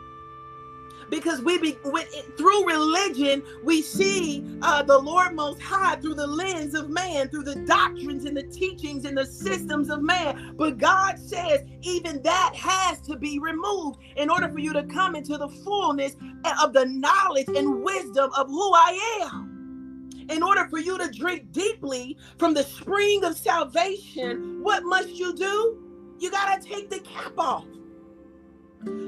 because 1.13 1.41
we 1.41 1.59
be 1.59 1.77
with, 1.83 2.07
through 2.37 2.65
religion 2.65 3.43
we 3.63 3.83
see 3.83 4.43
uh, 4.63 4.81
the 4.81 4.97
Lord 4.97 5.35
Most 5.35 5.61
High 5.61 5.95
through 5.97 6.15
the 6.15 6.25
lens 6.25 6.73
of 6.73 6.89
man, 6.89 7.29
through 7.29 7.43
the 7.43 7.57
doctrines 7.67 8.25
and 8.25 8.35
the 8.35 8.41
teachings 8.41 9.05
and 9.05 9.15
the 9.15 9.25
systems 9.27 9.91
of 9.91 10.01
man. 10.01 10.55
But 10.57 10.79
God 10.79 11.19
says 11.19 11.61
even 11.81 12.23
that 12.23 12.55
has 12.55 12.99
to 13.01 13.15
be 13.15 13.37
removed 13.37 13.99
in 14.15 14.31
order 14.31 14.49
for 14.49 14.57
you 14.57 14.73
to 14.73 14.81
come 14.85 15.15
into 15.15 15.37
the 15.37 15.49
fullness 15.49 16.15
of 16.59 16.73
the 16.73 16.85
knowledge 16.85 17.47
and 17.49 17.83
wisdom 17.83 18.31
of 18.35 18.47
who 18.47 18.73
I 18.73 19.21
am. 19.21 20.09
In 20.31 20.41
order 20.41 20.67
for 20.67 20.79
you 20.79 20.97
to 20.97 21.11
drink 21.11 21.51
deeply 21.51 22.17
from 22.39 22.55
the 22.55 22.63
spring 22.63 23.23
of 23.23 23.37
salvation, 23.37 24.63
what 24.63 24.83
must 24.83 25.09
you 25.09 25.35
do? 25.35 25.79
You 26.17 26.31
got 26.31 26.59
to 26.59 26.67
take 26.67 26.89
the 26.89 27.01
cap 27.01 27.33
off. 27.37 27.65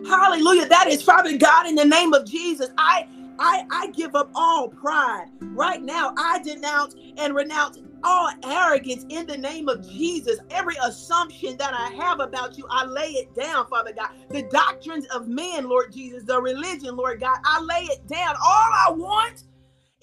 Hallelujah. 0.07 0.67
That 0.69 0.87
is 0.87 1.03
Father 1.03 1.37
God 1.37 1.67
in 1.67 1.75
the 1.75 1.85
name 1.85 2.13
of 2.13 2.25
Jesus. 2.25 2.69
I 2.77 3.07
I 3.39 3.63
I 3.71 3.87
give 3.93 4.15
up 4.15 4.31
all 4.35 4.69
pride. 4.69 5.27
Right 5.41 5.83
now, 5.83 6.13
I 6.17 6.41
denounce 6.43 6.95
and 7.17 7.35
renounce 7.35 7.79
all 8.03 8.29
arrogance 8.45 9.05
in 9.09 9.27
the 9.27 9.37
name 9.37 9.69
of 9.69 9.87
Jesus. 9.87 10.39
Every 10.51 10.75
assumption 10.83 11.57
that 11.57 11.73
I 11.73 11.89
have 12.03 12.19
about 12.19 12.57
you, 12.57 12.65
I 12.71 12.85
lay 12.85 13.09
it 13.11 13.35
down, 13.35 13.67
Father 13.67 13.93
God. 13.93 14.09
The 14.29 14.43
doctrines 14.43 15.07
of 15.07 15.27
men, 15.27 15.69
Lord 15.69 15.93
Jesus, 15.93 16.23
the 16.25 16.41
religion, 16.41 16.95
Lord 16.97 17.19
God, 17.21 17.37
I 17.45 17.61
lay 17.61 17.85
it 17.85 18.07
down. 18.07 18.35
All 18.43 18.71
I 18.87 18.91
want 18.91 19.45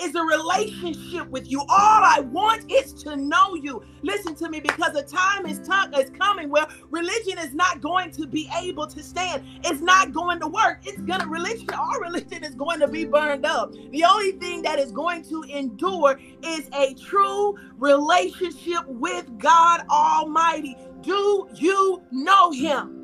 is 0.02 0.14
a 0.14 0.22
relationship 0.22 1.28
with 1.28 1.50
you. 1.50 1.60
All 1.60 1.68
I 1.68 2.20
want 2.20 2.70
is 2.70 2.92
to 3.04 3.16
know 3.16 3.54
you. 3.54 3.82
Listen 4.02 4.34
to 4.36 4.48
me 4.48 4.60
because 4.60 4.92
the 4.92 5.02
time 5.02 5.46
is, 5.46 5.58
t- 5.60 6.00
is 6.00 6.10
coming 6.18 6.50
where 6.50 6.66
religion 6.90 7.38
is 7.38 7.54
not 7.54 7.80
going 7.80 8.10
to 8.12 8.26
be 8.26 8.48
able 8.62 8.86
to 8.86 9.02
stand. 9.02 9.44
It's 9.64 9.80
not 9.80 10.12
going 10.12 10.40
to 10.40 10.48
work. 10.48 10.80
It's 10.84 11.00
gonna 11.02 11.26
religion, 11.26 11.70
our 11.70 12.00
religion 12.00 12.44
is 12.44 12.54
going 12.54 12.80
to 12.80 12.88
be 12.88 13.04
burned 13.04 13.46
up. 13.46 13.72
The 13.92 14.04
only 14.04 14.32
thing 14.32 14.62
that 14.62 14.78
is 14.78 14.92
going 14.92 15.24
to 15.24 15.42
endure 15.44 16.18
is 16.44 16.68
a 16.74 16.94
true 16.94 17.56
relationship 17.78 18.86
with 18.86 19.38
God 19.38 19.82
Almighty. 19.90 20.76
Do 21.02 21.48
you 21.54 22.02
know 22.10 22.50
him? 22.52 22.98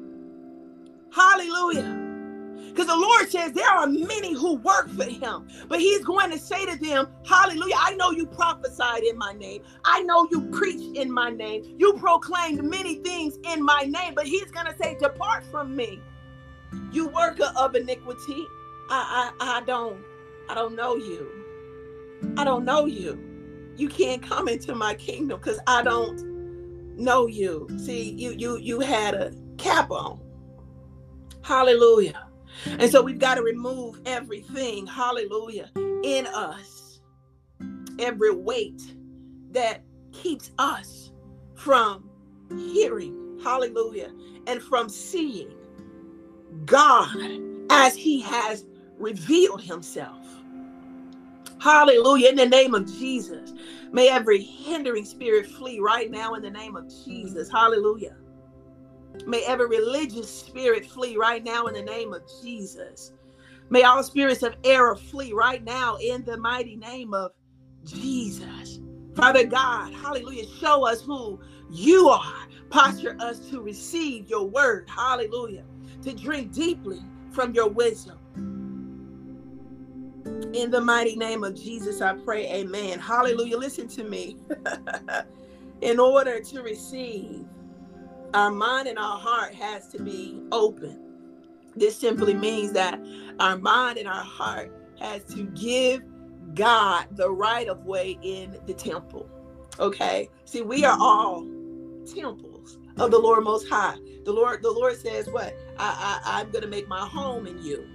Hallelujah. 1.13 2.08
Because 2.69 2.87
the 2.87 2.97
Lord 2.97 3.29
says 3.31 3.53
there 3.53 3.69
are 3.69 3.87
many 3.87 4.33
who 4.35 4.57
work 4.57 4.89
for 4.91 5.05
him. 5.05 5.49
But 5.69 5.81
he's 5.81 6.05
going 6.05 6.31
to 6.31 6.39
say 6.39 6.67
to 6.67 6.77
them, 6.79 7.09
Hallelujah, 7.27 7.77
I 7.79 7.95
know 7.95 8.11
you 8.11 8.27
prophesied 8.27 9.03
in 9.03 9.17
my 9.19 9.33
name. 9.33 9.63
I 9.85 10.03
know 10.03 10.29
you 10.31 10.43
preached 10.51 10.97
in 10.97 11.11
my 11.11 11.31
name. 11.31 11.75
You 11.79 11.95
proclaimed 11.95 12.63
many 12.63 12.97
things 12.97 13.39
in 13.45 13.65
my 13.65 13.83
name. 13.83 14.15
But 14.15 14.27
he's 14.27 14.51
going 14.51 14.67
to 14.67 14.77
say, 14.77 14.97
Depart 15.01 15.45
from 15.51 15.75
me, 15.75 16.01
you 16.93 17.09
worker 17.09 17.53
of 17.57 17.75
iniquity. 17.75 18.45
I, 18.91 19.33
I, 19.41 19.59
I 19.59 19.61
don't, 19.63 20.03
I 20.49 20.55
don't 20.55 20.75
know 20.75 20.97
you. 20.97 21.45
I 22.37 22.45
don't 22.45 22.65
know 22.65 22.87
you. 22.87 23.23
You 23.77 23.89
can't 23.89 24.23
come 24.23 24.49
into 24.49 24.75
my 24.75 24.95
kingdom 24.95 25.39
because 25.39 25.61
I 25.67 25.83
don't 25.83 26.97
know 26.99 27.27
you. 27.27 27.69
See, 27.79 28.11
you 28.13 28.33
you 28.33 28.59
you 28.59 28.81
had 28.81 29.15
a 29.15 29.33
cap 29.57 29.91
on. 29.91 30.21
Hallelujah. 31.43 32.28
And 32.67 32.91
so 32.91 33.03
we've 33.03 33.19
got 33.19 33.37
to 33.37 33.43
remove 33.43 34.01
everything, 34.07 34.87
hallelujah, 34.87 35.71
in 36.03 36.27
us, 36.27 37.01
every 37.99 38.35
weight 38.35 38.83
that 39.51 39.83
keeps 40.13 40.51
us 40.59 41.13
from 41.55 42.09
hearing, 42.57 43.41
hallelujah, 43.43 44.13
and 44.47 44.63
from 44.63 44.89
seeing 44.89 45.55
God 46.65 47.17
as 47.71 47.97
He 47.97 48.21
has 48.23 48.65
revealed 48.99 49.63
Himself. 49.63 50.25
Hallelujah. 51.61 52.31
In 52.31 52.37
the 52.37 52.47
name 52.47 52.75
of 52.75 52.87
Jesus. 52.99 53.53
May 53.91 54.09
every 54.09 54.43
hindering 54.43 55.05
spirit 55.05 55.47
flee 55.47 55.81
right 55.81 56.11
now 56.11 56.35
in 56.35 56.43
the 56.43 56.51
name 56.51 56.77
of 56.77 56.89
Jesus. 57.05 57.51
Hallelujah. 57.51 58.17
May 59.27 59.45
every 59.45 59.67
religious 59.67 60.29
spirit 60.31 60.87
flee 60.87 61.17
right 61.17 61.45
now 61.45 61.67
in 61.67 61.75
the 61.75 61.83
name 61.83 62.13
of 62.13 62.23
Jesus. 62.43 63.13
May 63.71 63.83
all 63.83 64.03
spirits 64.03 64.43
of 64.43 64.57
error 64.65 64.97
flee 64.97 65.33
right 65.33 65.63
now 65.63 65.97
in 65.97 66.25
the 66.25 66.37
mighty 66.37 66.77
name 66.77 67.13
of 67.13 67.33
Jesus. 67.85 68.81
Father 69.15 69.45
God, 69.45 69.93
hallelujah, 69.93 70.47
show 70.61 70.87
us 70.87 71.03
who 71.03 71.39
you 71.71 72.09
are. 72.09 72.47
Posture 72.71 73.17
us 73.21 73.39
to 73.51 73.61
receive 73.61 74.29
your 74.29 74.47
word, 74.47 74.89
hallelujah, 74.89 75.65
to 76.03 76.15
drink 76.15 76.53
deeply 76.53 77.03
from 77.31 77.53
your 77.55 77.69
wisdom. 77.69 78.19
In 80.55 80.71
the 80.71 80.81
mighty 80.81 81.17
name 81.17 81.45
of 81.45 81.55
Jesus, 81.55 82.01
I 82.01 82.15
pray, 82.15 82.47
amen. 82.51 82.99
Hallelujah. 82.99 83.59
Listen 83.59 83.87
to 83.89 84.05
me. 84.05 84.37
in 85.81 86.01
order 86.01 86.41
to 86.41 86.63
receive 86.63 87.45
our 88.35 88.51
mind 88.51 88.89
and 88.89 88.99
our 88.99 89.19
heart 89.19 89.55
has 89.55 89.89
to 89.89 90.03
be 90.03 90.43
open. 90.53 91.15
This 91.77 91.97
simply 91.97 92.35
means 92.35 92.73
that 92.73 93.01
our 93.41 93.59
mind 93.59 93.99
and 93.99 94.09
our 94.09 94.25
heart 94.25 94.73
has 95.01 95.25
to 95.35 95.45
give 95.55 96.03
God 96.55 97.07
the 97.13 97.31
right 97.31 97.69
of 97.69 97.85
way 97.87 98.19
in 98.23 98.57
the 98.67 98.75
temple. 98.75 99.29
Okay. 99.79 100.29
See, 100.45 100.63
we 100.63 100.85
are 100.85 100.97
all 101.01 101.47
temples 102.15 102.79
of 102.99 103.11
the 103.11 103.19
Lord 103.19 103.45
Most 103.45 103.69
High. 103.69 103.97
The 104.25 104.33
Lord, 104.33 104.63
the 104.63 104.71
Lord 104.71 104.97
says, 104.97 105.29
"What? 105.31 105.55
I, 105.79 106.21
I 106.25 106.41
I'm 106.41 106.51
gonna 106.51 106.67
make 106.67 106.89
my 106.89 107.01
home 107.07 107.47
in 107.47 107.63
you. 107.63 107.87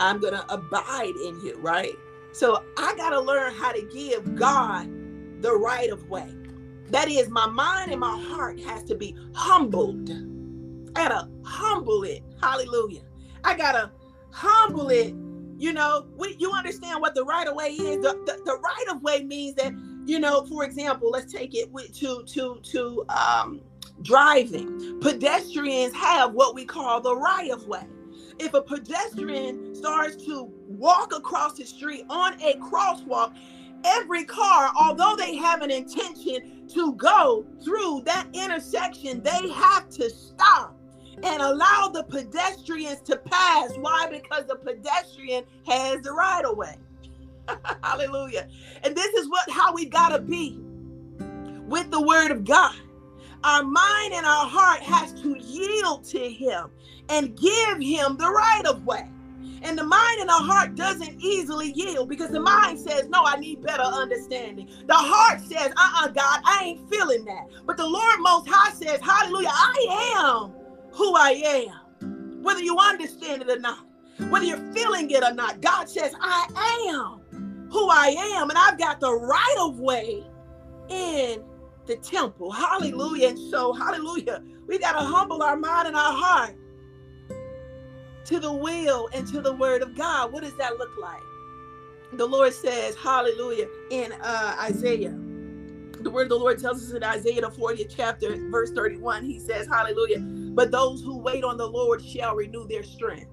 I'm 0.00 0.20
gonna 0.20 0.44
abide 0.48 1.14
in 1.24 1.40
you." 1.44 1.56
Right. 1.58 1.94
So 2.32 2.62
I 2.76 2.94
gotta 2.96 3.20
learn 3.20 3.54
how 3.54 3.72
to 3.72 3.82
give 3.92 4.34
God 4.34 4.88
the 5.42 5.56
right 5.56 5.90
of 5.90 6.08
way. 6.08 6.28
That 6.90 7.08
is, 7.08 7.28
my 7.28 7.46
mind 7.46 7.90
and 7.90 8.00
my 8.00 8.18
heart 8.30 8.58
has 8.60 8.82
to 8.84 8.94
be 8.94 9.16
humbled. 9.34 10.10
I 10.96 11.08
gotta 11.08 11.28
humble 11.44 12.02
it. 12.04 12.22
Hallelujah. 12.42 13.02
I 13.44 13.56
gotta 13.56 13.90
humble 14.30 14.88
it. 14.88 15.14
You 15.58 15.72
know, 15.72 16.06
we, 16.16 16.36
you 16.38 16.52
understand 16.52 17.00
what 17.00 17.14
the 17.14 17.24
right 17.24 17.46
of 17.46 17.56
way 17.56 17.68
is. 17.68 18.02
The, 18.02 18.12
the, 18.26 18.40
the 18.44 18.58
right 18.58 18.86
of 18.90 19.02
way 19.02 19.22
means 19.24 19.56
that, 19.56 19.72
you 20.06 20.18
know, 20.18 20.46
for 20.46 20.64
example, 20.64 21.10
let's 21.10 21.32
take 21.32 21.54
it 21.54 21.70
with, 21.72 21.92
to 21.98 22.22
to 22.26 22.60
to 22.62 23.04
um, 23.08 23.60
driving. 24.02 25.00
Pedestrians 25.00 25.94
have 25.94 26.32
what 26.32 26.54
we 26.54 26.64
call 26.64 27.00
the 27.00 27.14
right 27.14 27.50
of 27.50 27.66
way. 27.66 27.86
If 28.38 28.54
a 28.54 28.62
pedestrian 28.62 29.74
starts 29.74 30.16
to 30.26 30.44
walk 30.68 31.12
across 31.14 31.54
the 31.54 31.66
street 31.66 32.04
on 32.08 32.40
a 32.40 32.54
crosswalk, 32.54 33.34
every 33.84 34.24
car, 34.24 34.70
although 34.78 35.14
they 35.16 35.36
have 35.36 35.62
an 35.62 35.70
intention 35.70 36.66
to 36.68 36.94
go 36.94 37.46
through 37.62 38.02
that 38.04 38.26
intersection, 38.32 39.22
they 39.22 39.48
have 39.50 39.88
to 39.90 40.10
stop 40.10 40.76
and 41.22 41.42
allow 41.42 41.90
the 41.92 42.04
pedestrians 42.04 43.00
to 43.00 43.16
pass. 43.16 43.72
Why? 43.76 44.08
Because 44.10 44.46
the 44.46 44.56
pedestrian 44.56 45.44
has 45.66 46.00
the 46.02 46.12
right 46.12 46.44
of 46.44 46.56
way. 46.56 46.76
Hallelujah. 47.82 48.48
And 48.84 48.94
this 48.94 49.12
is 49.14 49.28
what 49.28 49.50
how 49.50 49.72
we 49.72 49.86
gotta 49.86 50.20
be 50.20 50.58
with 51.66 51.90
the 51.90 52.00
word 52.00 52.30
of 52.30 52.44
God. 52.44 52.76
Our 53.44 53.62
mind 53.62 54.14
and 54.14 54.26
our 54.26 54.46
heart 54.46 54.80
has 54.82 55.12
to 55.22 55.36
yield 55.38 56.04
to 56.06 56.18
him 56.18 56.70
and 57.08 57.36
give 57.36 57.80
him 57.80 58.16
the 58.16 58.30
right 58.30 58.62
of 58.66 58.84
way. 58.84 59.08
And 59.62 59.78
the 59.78 59.84
mind 59.84 60.20
and 60.20 60.28
the 60.28 60.34
heart 60.34 60.74
doesn't 60.74 61.20
easily 61.22 61.72
yield 61.72 62.08
because 62.08 62.30
the 62.30 62.40
mind 62.40 62.78
says, 62.78 63.08
No, 63.08 63.24
I 63.24 63.36
need 63.36 63.62
better 63.62 63.82
understanding. 63.82 64.68
The 64.86 64.94
heart 64.94 65.40
says, 65.40 65.72
Uh 65.76 65.80
uh-uh, 65.80 66.04
uh 66.06 66.08
God, 66.08 66.40
I 66.44 66.64
ain't 66.64 66.90
feeling 66.90 67.24
that. 67.24 67.46
But 67.66 67.76
the 67.76 67.86
Lord 67.86 68.16
Most 68.20 68.48
High 68.48 68.72
says, 68.72 69.00
Hallelujah, 69.00 69.50
I 69.52 70.14
am 70.18 70.54
who 70.92 71.14
I 71.16 71.70
am. 71.70 72.42
Whether 72.42 72.62
you 72.62 72.78
understand 72.78 73.42
it 73.42 73.50
or 73.50 73.58
not, 73.58 73.86
whether 74.30 74.44
you're 74.44 74.72
feeling 74.72 75.10
it 75.10 75.22
or 75.24 75.34
not, 75.34 75.60
God 75.60 75.88
says, 75.88 76.14
I 76.20 76.88
am 76.90 77.68
who 77.70 77.88
I 77.90 78.08
am. 78.36 78.50
And 78.50 78.58
I've 78.58 78.78
got 78.78 79.00
the 79.00 79.12
right 79.12 79.56
of 79.60 79.78
way 79.80 80.22
in 80.88 81.42
the 81.86 81.96
temple. 81.96 82.50
Hallelujah. 82.50 83.28
And 83.30 83.38
so, 83.50 83.72
hallelujah, 83.72 84.42
we 84.66 84.78
got 84.78 84.92
to 84.92 85.04
humble 85.04 85.42
our 85.42 85.56
mind 85.56 85.88
and 85.88 85.96
our 85.96 86.12
heart 86.12 86.56
to 88.28 88.38
the 88.38 88.52
will 88.52 89.08
and 89.14 89.26
to 89.26 89.40
the 89.40 89.54
word 89.54 89.80
of 89.80 89.96
God. 89.96 90.32
What 90.32 90.42
does 90.42 90.54
that 90.54 90.76
look 90.76 90.90
like? 91.00 91.22
The 92.12 92.26
Lord 92.26 92.52
says, 92.52 92.94
hallelujah, 92.94 93.68
in 93.90 94.12
uh, 94.12 94.56
Isaiah. 94.60 95.18
The 96.00 96.10
word 96.10 96.24
of 96.24 96.28
the 96.28 96.38
Lord 96.38 96.58
tells 96.58 96.82
us 96.82 96.92
in 96.92 97.02
Isaiah, 97.02 97.40
the 97.40 97.50
40th 97.50 97.94
chapter, 97.94 98.36
verse 98.50 98.70
31, 98.72 99.24
he 99.24 99.40
says, 99.40 99.66
hallelujah, 99.66 100.20
but 100.20 100.70
those 100.70 101.02
who 101.02 101.18
wait 101.18 101.42
on 101.42 101.56
the 101.56 101.66
Lord 101.66 102.04
shall 102.04 102.36
renew 102.36 102.68
their 102.68 102.82
strength. 102.82 103.30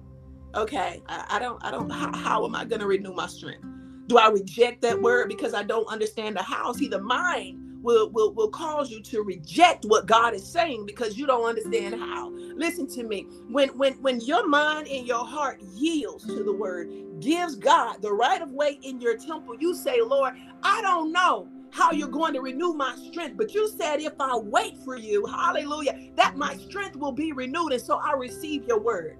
Okay, 0.54 1.02
I, 1.08 1.26
I 1.28 1.38
don't, 1.38 1.62
I 1.62 1.70
don't, 1.70 1.90
how, 1.90 2.14
how 2.16 2.44
am 2.46 2.56
I 2.56 2.64
going 2.64 2.80
to 2.80 2.86
renew 2.86 3.12
my 3.12 3.26
strength? 3.26 3.64
Do 4.06 4.16
I 4.16 4.28
reject 4.30 4.80
that 4.82 5.00
word 5.00 5.28
because 5.28 5.52
I 5.52 5.62
don't 5.62 5.86
understand 5.88 6.36
the 6.36 6.42
how? 6.42 6.72
See, 6.72 6.88
the 6.88 7.00
mind 7.00 7.65
will, 7.82 8.10
will, 8.12 8.34
will 8.34 8.50
cause 8.50 8.90
you 8.90 9.02
to 9.04 9.22
reject 9.22 9.84
what 9.86 10.06
God 10.06 10.34
is 10.34 10.50
saying 10.50 10.86
because 10.86 11.18
you 11.18 11.26
don't 11.26 11.48
understand 11.48 11.96
how. 11.96 12.32
Listen 12.56 12.88
to 12.88 13.04
me. 13.04 13.28
When 13.48 13.70
when 13.70 13.94
when 14.02 14.20
your 14.20 14.48
mind 14.48 14.88
and 14.88 15.06
your 15.06 15.26
heart 15.26 15.58
yields 15.60 16.26
to 16.34 16.44
the 16.44 16.52
word, 16.54 16.88
gives 17.20 17.56
God 17.56 18.02
the 18.02 18.12
right 18.12 18.42
of 18.42 18.52
way 18.52 18.78
in 18.82 19.00
your 19.00 19.16
temple, 19.16 19.54
you 19.58 19.74
say, 19.74 20.00
Lord, 20.02 20.34
I 20.62 20.80
don't 20.82 21.12
know 21.12 21.50
how 21.70 21.92
you're 21.92 22.08
going 22.08 22.34
to 22.34 22.40
renew 22.40 22.74
my 22.74 22.94
strength. 22.96 23.36
But 23.36 23.54
you 23.54 23.70
said, 23.78 24.00
if 24.00 24.14
I 24.20 24.36
wait 24.36 24.78
for 24.84 24.96
you, 24.96 25.26
hallelujah, 25.26 25.94
that 26.16 26.34
my 26.36 26.54
strength 26.54 26.96
will 26.96 27.12
be 27.12 27.32
renewed. 27.32 27.72
And 27.72 27.82
so 27.82 28.00
I 28.04 28.14
receive 28.18 28.64
your 28.66 28.80
word. 28.80 29.18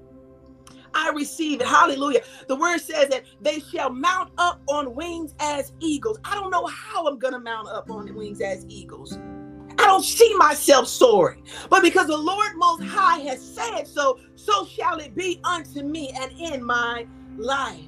I 0.97 1.11
receive 1.15 1.61
it. 1.61 1.67
Hallelujah. 1.67 2.21
The 2.49 2.57
word 2.57 2.79
says 2.79 3.09
that 3.11 3.25
they 3.41 3.61
shall 3.61 3.91
mount 3.91 4.31
up 4.39 4.63
on 4.67 4.95
wings 4.95 5.35
as 5.41 5.73
eagles. 5.81 6.19
I 6.25 6.35
don't 6.35 6.51
know 6.51 6.67
how 6.67 7.07
I'm 7.07 7.19
going 7.19 7.35
to 7.35 7.41
mount 7.41 7.69
up 7.69 7.91
on 7.91 8.15
wings 8.15 8.41
as 8.41 8.65
eagles. 8.69 9.19
I 9.79 9.85
don't 9.85 10.03
see 10.03 10.35
myself 10.37 10.89
soaring. 10.89 11.45
But 11.69 11.83
because 11.83 12.07
the 12.07 12.17
Lord 12.17 12.53
Most 12.57 12.83
High 12.85 13.19
has 13.21 13.45
said 13.45 13.85
so, 13.87 14.19
so 14.37 14.65
shall 14.65 14.99
it 14.99 15.15
be 15.15 15.39
unto 15.45 15.83
me 15.83 16.13
and 16.19 16.33
in 16.33 16.65
my 16.65 17.07
life. 17.37 17.85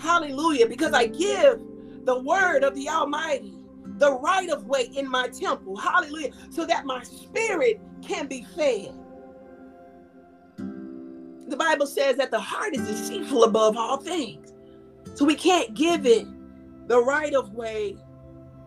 Hallelujah. 0.00 0.66
Because 0.66 0.92
I 0.92 1.06
give 1.06 1.60
the 2.04 2.18
word 2.18 2.64
of 2.64 2.74
the 2.74 2.88
Almighty 2.88 3.54
the 3.98 4.12
right 4.14 4.50
of 4.50 4.66
way 4.66 4.90
in 4.96 5.08
my 5.08 5.28
temple. 5.28 5.76
Hallelujah. 5.76 6.32
So 6.50 6.66
that 6.66 6.86
my 6.86 7.04
spirit 7.04 7.80
can 8.02 8.26
be 8.26 8.44
fed. 8.56 8.92
The 11.52 11.58
Bible 11.58 11.86
says 11.86 12.16
that 12.16 12.30
the 12.30 12.40
heart 12.40 12.74
is 12.74 12.80
deceitful 12.88 13.44
above 13.44 13.76
all 13.76 13.98
things. 13.98 14.54
So 15.12 15.26
we 15.26 15.34
can't 15.34 15.74
give 15.74 16.06
it 16.06 16.26
the 16.88 16.98
right 16.98 17.34
of 17.34 17.52
way 17.52 17.98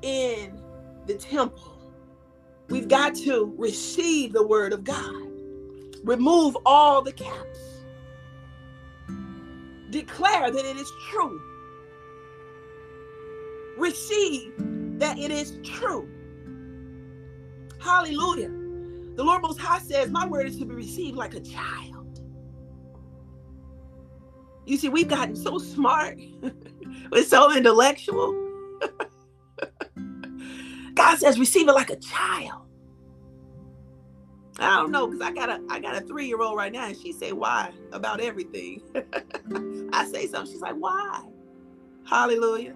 in 0.03 0.61
the 1.07 1.15
temple. 1.15 1.81
We've 2.69 2.87
got 2.87 3.15
to 3.15 3.55
receive 3.57 4.33
the 4.33 4.45
word 4.45 4.71
of 4.71 4.83
God. 4.83 5.31
Remove 6.03 6.55
all 6.63 7.01
the 7.01 7.11
caps. 7.11 7.59
Declare 9.89 10.51
that 10.51 10.65
it 10.65 10.77
is 10.77 10.91
true. 11.09 11.41
Receive 13.79 14.53
that 14.99 15.17
it 15.17 15.31
is 15.31 15.57
true. 15.63 16.07
Hallelujah. 17.79 18.49
The 19.15 19.23
Lord 19.23 19.41
Most 19.41 19.59
High 19.59 19.79
says, 19.79 20.11
My 20.11 20.27
word 20.27 20.45
is 20.45 20.59
to 20.59 20.65
be 20.65 20.75
received 20.75 21.17
like 21.17 21.33
a 21.33 21.39
child. 21.39 21.94
You 24.65 24.77
see, 24.77 24.89
we've 24.89 25.07
gotten 25.07 25.35
so 25.35 25.57
smart, 25.57 26.19
we're 27.11 27.23
so 27.23 27.55
intellectual. 27.55 28.33
God 30.95 31.17
says, 31.19 31.37
receive 31.39 31.67
it 31.67 31.73
like 31.73 31.89
a 31.89 31.97
child. 31.97 32.61
I 34.59 34.77
don't 34.77 34.91
know 34.91 35.07
because 35.07 35.21
I 35.21 35.31
got 35.31 35.49
a 35.49 35.61
I 35.69 35.79
got 35.79 35.97
a 35.97 36.01
three 36.01 36.27
year 36.27 36.41
old 36.41 36.57
right 36.57 36.71
now, 36.71 36.87
and 36.87 36.97
she 36.97 37.11
say 37.11 37.33
why 37.33 37.71
about 37.91 38.21
everything. 38.21 38.81
I 39.93 40.05
say 40.05 40.27
something, 40.27 40.53
she's 40.53 40.61
like 40.61 40.75
why, 40.75 41.23
Hallelujah. 42.05 42.75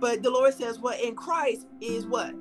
But 0.00 0.22
the 0.22 0.30
Lord 0.30 0.54
says, 0.54 0.78
what 0.78 1.00
in 1.00 1.14
Christ 1.14 1.66
is 1.80 2.06
what 2.06 2.34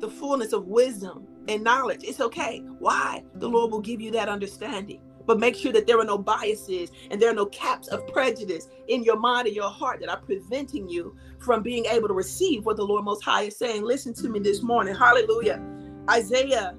the 0.00 0.10
fullness 0.10 0.52
of 0.52 0.66
wisdom 0.66 1.26
and 1.48 1.62
knowledge. 1.62 2.04
It's 2.04 2.20
okay. 2.20 2.60
Why? 2.78 3.22
The 3.36 3.48
Lord 3.48 3.70
will 3.70 3.80
give 3.80 4.00
you 4.00 4.10
that 4.12 4.28
understanding. 4.28 5.00
But 5.26 5.38
make 5.38 5.56
sure 5.56 5.72
that 5.72 5.86
there 5.86 5.98
are 5.98 6.04
no 6.04 6.18
biases 6.18 6.90
and 7.10 7.20
there 7.20 7.30
are 7.30 7.34
no 7.34 7.46
caps 7.46 7.88
of 7.88 8.06
prejudice 8.08 8.68
in 8.88 9.02
your 9.02 9.18
mind 9.18 9.46
and 9.46 9.56
your 9.56 9.70
heart 9.70 10.00
that 10.00 10.08
are 10.08 10.20
preventing 10.20 10.88
you 10.88 11.16
from 11.38 11.62
being 11.62 11.86
able 11.86 12.08
to 12.08 12.14
receive 12.14 12.64
what 12.66 12.76
the 12.76 12.84
Lord 12.84 13.04
Most 13.04 13.22
High 13.22 13.42
is 13.42 13.56
saying. 13.56 13.82
Listen 13.82 14.12
to 14.14 14.28
me 14.28 14.38
this 14.38 14.62
morning. 14.62 14.94
Hallelujah. 14.94 15.62
Isaiah 16.10 16.76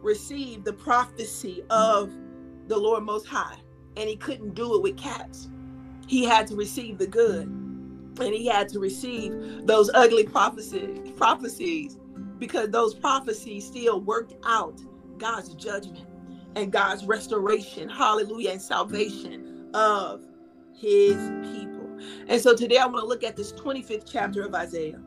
received 0.00 0.64
the 0.64 0.72
prophecy 0.72 1.62
of 1.70 2.12
the 2.68 2.76
Lord 2.76 3.02
Most 3.04 3.26
High, 3.26 3.56
and 3.96 4.08
he 4.08 4.16
couldn't 4.16 4.54
do 4.54 4.76
it 4.76 4.82
with 4.82 4.96
caps. 4.96 5.48
He 6.06 6.24
had 6.24 6.46
to 6.48 6.56
receive 6.56 6.98
the 6.98 7.06
good, 7.06 7.46
and 7.46 8.34
he 8.34 8.46
had 8.46 8.68
to 8.70 8.78
receive 8.78 9.66
those 9.66 9.90
ugly 9.94 10.24
prophecies, 10.24 11.10
prophecies 11.16 11.96
because 12.38 12.70
those 12.70 12.94
prophecies 12.94 13.66
still 13.66 14.00
worked 14.00 14.34
out 14.44 14.80
God's 15.18 15.54
judgment 15.54 16.06
and 16.56 16.72
God's 16.72 17.04
restoration, 17.04 17.88
hallelujah, 17.88 18.52
and 18.52 18.62
salvation 18.62 19.68
of 19.74 20.22
his 20.74 21.16
people. 21.52 21.98
And 22.28 22.40
so 22.40 22.54
today 22.54 22.78
I 22.78 22.86
want 22.86 23.02
to 23.02 23.06
look 23.06 23.24
at 23.24 23.36
this 23.36 23.52
25th 23.52 24.10
chapter 24.10 24.42
of 24.42 24.54
Isaiah 24.54 25.00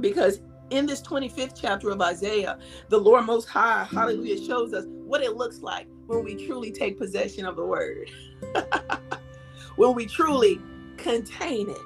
because 0.00 0.40
in 0.70 0.86
this 0.86 1.02
25th 1.02 1.60
chapter 1.60 1.90
of 1.90 2.00
Isaiah, 2.00 2.58
the 2.88 2.98
Lord 2.98 3.26
Most 3.26 3.48
High, 3.48 3.84
hallelujah, 3.84 4.44
shows 4.44 4.72
us 4.72 4.84
what 4.88 5.22
it 5.22 5.36
looks 5.36 5.60
like 5.60 5.86
when 6.06 6.24
we 6.24 6.46
truly 6.46 6.72
take 6.72 6.98
possession 6.98 7.46
of 7.46 7.56
the 7.56 7.64
word, 7.64 8.10
when 9.76 9.94
we 9.94 10.06
truly 10.06 10.60
contain 10.96 11.68
it, 11.68 11.78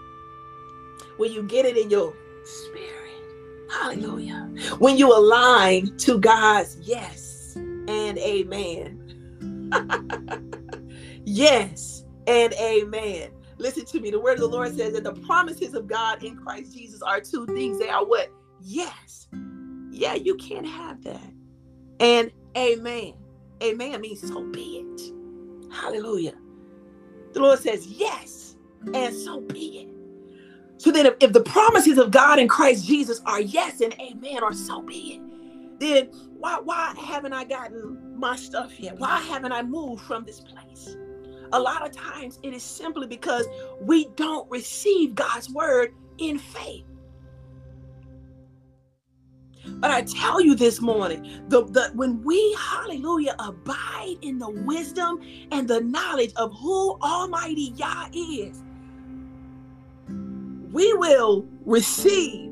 when 1.16 1.32
you 1.32 1.42
get 1.42 1.66
it 1.66 1.76
in 1.76 1.90
your 1.90 2.14
spirit. 2.44 2.94
Hallelujah. 3.70 4.48
When 4.78 4.96
you 4.96 5.14
align 5.14 5.96
to 5.98 6.18
God's 6.18 6.78
yes 6.80 7.27
and 7.88 8.18
amen. 8.18 9.72
yes 11.24 12.04
and 12.26 12.52
amen. 12.54 13.30
Listen 13.56 13.84
to 13.86 14.00
me. 14.00 14.10
The 14.10 14.20
word 14.20 14.34
of 14.34 14.40
the 14.40 14.48
Lord 14.48 14.76
says 14.76 14.92
that 14.92 15.04
the 15.04 15.14
promises 15.14 15.74
of 15.74 15.88
God 15.88 16.22
in 16.22 16.36
Christ 16.36 16.74
Jesus 16.74 17.02
are 17.02 17.20
two 17.20 17.46
things. 17.46 17.78
They 17.78 17.88
are 17.88 18.04
what? 18.04 18.30
Yes. 18.60 19.26
Yeah, 19.90 20.14
you 20.14 20.36
can't 20.36 20.66
have 20.66 21.02
that. 21.04 21.32
And 21.98 22.30
amen. 22.56 23.14
Amen 23.62 24.00
means 24.00 24.20
so 24.20 24.44
be 24.44 24.84
it. 24.84 25.72
Hallelujah. 25.72 26.34
The 27.32 27.40
Lord 27.40 27.58
says 27.58 27.86
yes, 27.86 28.56
and 28.94 29.14
so 29.14 29.40
be 29.40 29.80
it. 29.80 29.88
So 30.80 30.92
then, 30.92 31.06
if, 31.06 31.14
if 31.20 31.32
the 31.32 31.42
promises 31.42 31.98
of 31.98 32.12
God 32.12 32.38
in 32.38 32.46
Christ 32.46 32.86
Jesus 32.86 33.20
are 33.26 33.40
yes 33.40 33.80
and 33.80 33.92
amen, 34.00 34.42
or 34.42 34.52
so 34.52 34.80
be 34.80 35.14
it, 35.14 35.27
then 35.78 36.06
why 36.38 36.60
why 36.62 36.94
haven't 36.98 37.32
I 37.32 37.44
gotten 37.44 38.18
my 38.18 38.36
stuff 38.36 38.78
yet? 38.80 38.98
Why 38.98 39.20
haven't 39.20 39.52
I 39.52 39.62
moved 39.62 40.02
from 40.02 40.24
this 40.24 40.40
place? 40.40 40.96
A 41.52 41.60
lot 41.60 41.86
of 41.86 41.92
times 41.92 42.38
it 42.42 42.52
is 42.52 42.62
simply 42.62 43.06
because 43.06 43.46
we 43.80 44.06
don't 44.16 44.50
receive 44.50 45.14
God's 45.14 45.50
word 45.50 45.94
in 46.18 46.38
faith. 46.38 46.84
But 49.80 49.90
I 49.90 50.02
tell 50.02 50.40
you 50.40 50.54
this 50.54 50.80
morning, 50.80 51.42
the, 51.48 51.64
the 51.64 51.90
when 51.94 52.22
we, 52.24 52.56
hallelujah, 52.58 53.36
abide 53.38 54.16
in 54.22 54.38
the 54.38 54.50
wisdom 54.50 55.20
and 55.52 55.68
the 55.68 55.80
knowledge 55.80 56.32
of 56.36 56.52
who 56.58 56.98
Almighty 57.02 57.72
Yah 57.76 58.08
is, 58.12 58.62
we 60.72 60.92
will 60.94 61.46
receive, 61.64 62.47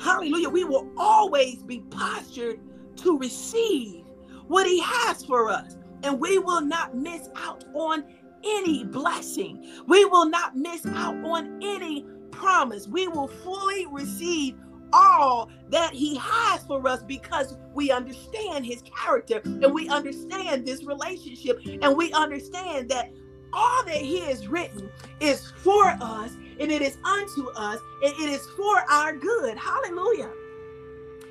hallelujah, 0.00 0.48
we 0.48 0.64
will 0.64 0.90
always 0.96 1.62
be 1.62 1.80
postured 1.90 2.60
to 2.96 3.18
receive 3.18 4.04
what 4.46 4.66
He 4.66 4.80
has 4.80 5.24
for 5.24 5.50
us. 5.50 5.76
And 6.02 6.20
we 6.20 6.38
will 6.38 6.60
not 6.60 6.94
miss 6.94 7.28
out 7.34 7.64
on 7.74 8.04
any 8.44 8.84
blessing. 8.84 9.82
We 9.86 10.04
will 10.04 10.28
not 10.28 10.56
miss 10.56 10.84
out 10.86 11.16
on 11.24 11.60
any 11.62 12.06
promise. 12.30 12.86
We 12.86 13.08
will 13.08 13.28
fully 13.28 13.86
receive 13.86 14.56
all 14.92 15.50
that 15.70 15.92
he 15.92 16.16
has 16.16 16.64
for 16.64 16.86
us 16.86 17.02
because 17.02 17.56
we 17.74 17.90
understand 17.90 18.64
his 18.64 18.82
character 18.82 19.40
and 19.44 19.74
we 19.74 19.88
understand 19.88 20.64
this 20.64 20.84
relationship 20.84 21.58
and 21.82 21.96
we 21.96 22.12
understand 22.12 22.88
that 22.90 23.10
all 23.52 23.84
that 23.84 23.96
he 23.96 24.20
has 24.20 24.46
written 24.46 24.88
is 25.20 25.50
for 25.58 25.86
us 26.00 26.36
and 26.60 26.70
it 26.70 26.82
is 26.82 26.98
unto 27.04 27.48
us 27.50 27.80
and 28.02 28.12
it 28.14 28.30
is 28.30 28.46
for 28.56 28.78
our 28.90 29.14
good. 29.14 29.56
Hallelujah. 29.56 30.30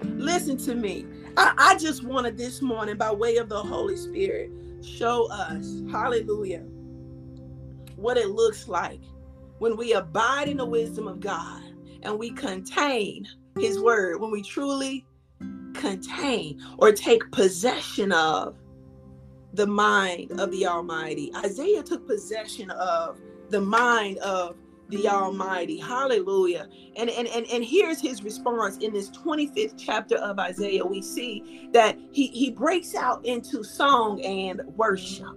Listen 0.03 0.57
to 0.57 0.75
me. 0.75 1.05
I, 1.38 1.53
I 1.57 1.77
just 1.77 2.03
wanted 2.03 2.38
this 2.38 2.62
morning, 2.62 2.97
by 2.97 3.12
way 3.12 3.38
of 3.38 3.49
the 3.49 3.62
Holy 3.62 3.95
Spirit, 3.95 4.51
show 4.83 5.31
us, 5.31 5.81
hallelujah, 5.89 6.63
what 7.95 8.17
it 8.17 8.29
looks 8.29 8.67
like 8.67 9.01
when 9.59 9.77
we 9.77 9.93
abide 9.93 10.49
in 10.49 10.57
the 10.57 10.65
wisdom 10.65 11.07
of 11.07 11.19
God 11.19 11.63
and 12.03 12.19
we 12.19 12.31
contain 12.31 13.25
his 13.57 13.79
word, 13.79 14.19
when 14.19 14.31
we 14.31 14.43
truly 14.43 15.05
contain 15.73 16.62
or 16.77 16.91
take 16.91 17.29
possession 17.31 18.12
of 18.12 18.55
the 19.53 19.67
mind 19.67 20.39
of 20.39 20.51
the 20.51 20.65
Almighty. 20.65 21.31
Isaiah 21.36 21.83
took 21.83 22.05
possession 22.07 22.71
of 22.71 23.19
the 23.49 23.62
mind 23.62 24.17
of 24.19 24.55
the 24.93 25.08
Almighty. 25.10 25.77
Hallelujah. 25.79 26.67
And, 26.97 27.10
and, 27.10 27.27
and, 27.27 27.45
and 27.47 27.65
here's 27.65 28.01
his 28.01 28.23
response 28.23 28.77
in 28.77 28.93
this 28.93 29.10
25th 29.12 29.75
chapter 29.77 30.17
of 30.17 30.39
Isaiah. 30.39 30.86
We 30.86 31.01
see 31.01 31.69
that 31.73 31.97
he, 32.12 32.27
he 32.27 32.51
breaks 32.51 32.95
out 32.95 33.25
into 33.25 33.63
song 33.63 34.21
and 34.23 34.62
worship. 34.75 35.27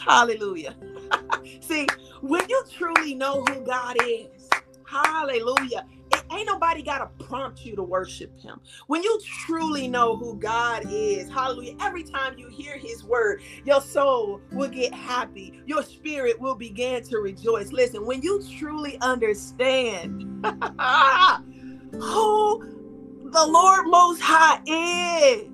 Hallelujah. 0.00 0.76
see, 1.60 1.86
when 2.22 2.48
you 2.48 2.64
truly 2.72 3.14
know 3.14 3.44
who 3.44 3.64
God 3.64 3.96
is, 4.04 4.48
hallelujah, 4.86 5.86
ain't 6.32 6.46
nobody 6.46 6.82
got 6.82 6.98
to 6.98 7.24
prompt 7.24 7.64
you 7.64 7.76
to 7.76 7.82
worship 7.82 8.38
him. 8.40 8.60
When 8.86 9.02
you 9.02 9.20
truly 9.24 9.88
know 9.88 10.16
who 10.16 10.36
God 10.36 10.84
is, 10.90 11.28
hallelujah, 11.28 11.76
every 11.80 12.02
time 12.04 12.38
you 12.38 12.48
hear 12.48 12.76
his 12.78 13.04
word, 13.04 13.42
your 13.64 13.80
soul 13.80 14.40
will 14.52 14.68
get 14.68 14.94
happy. 14.94 15.60
Your 15.66 15.82
spirit 15.82 16.40
will 16.40 16.54
begin 16.54 17.02
to 17.04 17.18
rejoice. 17.18 17.72
Listen, 17.72 18.06
when 18.06 18.22
you 18.22 18.42
truly 18.58 18.98
understand 19.00 20.22
who 22.00 22.64
the 23.24 23.46
Lord 23.46 23.86
Most 23.86 24.20
High 24.20 24.60
is, 24.66 25.48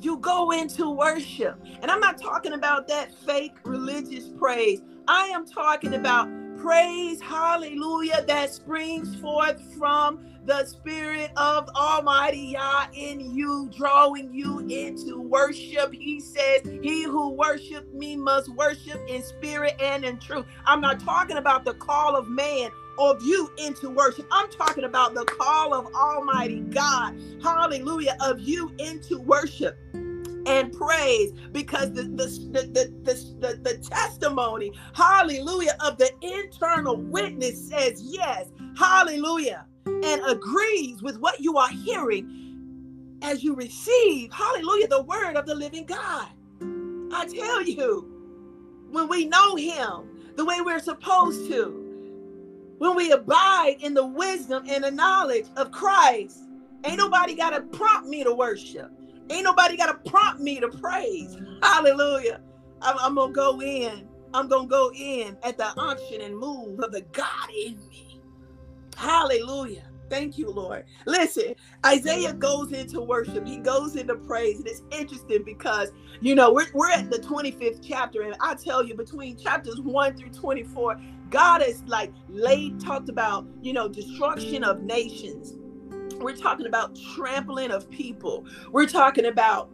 you 0.00 0.16
go 0.18 0.50
into 0.50 0.90
worship. 0.90 1.60
And 1.82 1.90
I'm 1.90 2.00
not 2.00 2.18
talking 2.18 2.54
about 2.54 2.88
that 2.88 3.14
fake 3.14 3.54
religious 3.64 4.28
praise. 4.38 4.80
I 5.06 5.26
am 5.26 5.46
talking 5.46 5.94
about 5.94 6.28
praise, 6.60 7.20
hallelujah, 7.20 8.24
that 8.26 8.52
springs 8.52 9.16
forth 9.16 9.60
from 9.78 10.26
the 10.44 10.64
Spirit 10.64 11.30
of 11.36 11.68
Almighty 11.74 12.52
Yah 12.52 12.86
in 12.92 13.20
you, 13.34 13.70
drawing 13.76 14.32
you 14.32 14.60
into 14.68 15.20
worship. 15.20 15.92
He 15.92 16.20
says, 16.20 16.62
He 16.82 17.04
who 17.04 17.30
worship 17.30 17.92
me 17.94 18.16
must 18.16 18.48
worship 18.50 19.00
in 19.08 19.22
spirit 19.22 19.74
and 19.80 20.04
in 20.04 20.18
truth. 20.18 20.46
I'm 20.66 20.80
not 20.80 21.00
talking 21.00 21.36
about 21.36 21.64
the 21.64 21.74
call 21.74 22.16
of 22.16 22.28
man 22.28 22.70
of 22.98 23.22
you 23.22 23.50
into 23.58 23.88
worship. 23.90 24.26
I'm 24.30 24.50
talking 24.50 24.84
about 24.84 25.14
the 25.14 25.24
call 25.24 25.72
of 25.74 25.86
Almighty 25.94 26.60
God. 26.60 27.18
Hallelujah. 27.42 28.16
Of 28.20 28.40
you 28.40 28.72
into 28.78 29.18
worship 29.18 29.78
and 30.46 30.72
praise 30.72 31.32
because 31.52 31.92
the 31.92 32.02
the, 32.02 32.26
the, 32.52 32.92
the, 33.04 33.14
the, 33.40 33.56
the 33.62 33.78
testimony, 33.78 34.72
hallelujah, 34.94 35.76
of 35.80 35.98
the 35.98 36.10
internal 36.22 36.96
witness 36.96 37.68
says 37.68 38.02
yes, 38.02 38.50
hallelujah, 38.76 39.66
and 39.86 40.22
agrees 40.26 41.02
with 41.02 41.18
what 41.18 41.40
you 41.40 41.56
are 41.58 41.70
hearing 41.70 42.40
as 43.22 43.44
you 43.44 43.54
receive, 43.54 44.32
hallelujah, 44.32 44.88
the 44.88 45.02
word 45.02 45.36
of 45.36 45.46
the 45.46 45.54
living 45.54 45.84
God. 45.84 46.28
I 47.12 47.26
tell 47.26 47.62
you, 47.62 48.06
when 48.90 49.08
we 49.08 49.26
know 49.26 49.56
Him 49.56 50.34
the 50.36 50.44
way 50.44 50.60
we're 50.60 50.80
supposed 50.80 51.50
to, 51.50 51.80
when 52.78 52.96
we 52.96 53.12
abide 53.12 53.76
in 53.80 53.94
the 53.94 54.06
wisdom 54.06 54.64
and 54.68 54.84
the 54.84 54.90
knowledge 54.90 55.46
of 55.56 55.70
Christ, 55.70 56.44
ain't 56.84 56.98
nobody 56.98 57.34
got 57.34 57.50
to 57.50 57.60
prompt 57.76 58.08
me 58.08 58.24
to 58.24 58.32
worship. 58.32 58.90
Ain't 59.30 59.44
nobody 59.44 59.76
got 59.76 59.86
to 59.86 60.10
prompt 60.10 60.40
me 60.40 60.60
to 60.60 60.68
praise. 60.68 61.38
Hallelujah. 61.62 62.40
I'm, 62.82 62.96
I'm 62.98 63.14
going 63.14 63.30
to 63.30 63.34
go 63.34 63.62
in. 63.62 64.08
I'm 64.34 64.48
going 64.48 64.68
to 64.68 64.70
go 64.70 64.92
in 64.94 65.38
at 65.44 65.56
the 65.56 65.78
unction 65.78 66.20
and 66.20 66.36
move 66.36 66.80
of 66.80 66.92
the 66.92 67.02
God 67.12 67.48
in 67.56 67.78
me. 67.88 68.20
Hallelujah. 68.96 69.84
Thank 70.10 70.36
you, 70.36 70.50
Lord. 70.50 70.84
Listen, 71.06 71.54
Isaiah 71.86 72.32
goes 72.32 72.72
into 72.72 73.00
worship. 73.00 73.46
He 73.46 73.58
goes 73.58 73.94
into 73.94 74.16
praise. 74.16 74.58
And 74.58 74.66
it's 74.66 74.82
interesting 74.90 75.44
because, 75.44 75.92
you 76.20 76.34
know, 76.34 76.52
we're, 76.52 76.66
we're 76.74 76.90
at 76.90 77.10
the 77.10 77.18
25th 77.18 77.80
chapter. 77.86 78.22
And 78.22 78.34
I 78.40 78.56
tell 78.56 78.84
you, 78.84 78.96
between 78.96 79.38
chapters 79.38 79.80
1 79.80 80.16
through 80.16 80.30
24, 80.30 81.00
God 81.30 81.62
has 81.62 81.82
like 81.86 82.12
laid, 82.28 82.80
talked 82.80 83.08
about, 83.08 83.46
you 83.62 83.72
know, 83.72 83.88
destruction 83.88 84.64
of 84.64 84.82
nations 84.82 85.54
we're 86.20 86.36
talking 86.36 86.66
about 86.66 86.98
trampling 87.14 87.70
of 87.72 87.90
people. 87.90 88.46
We're 88.72 88.86
talking 88.88 89.26
about 89.26 89.70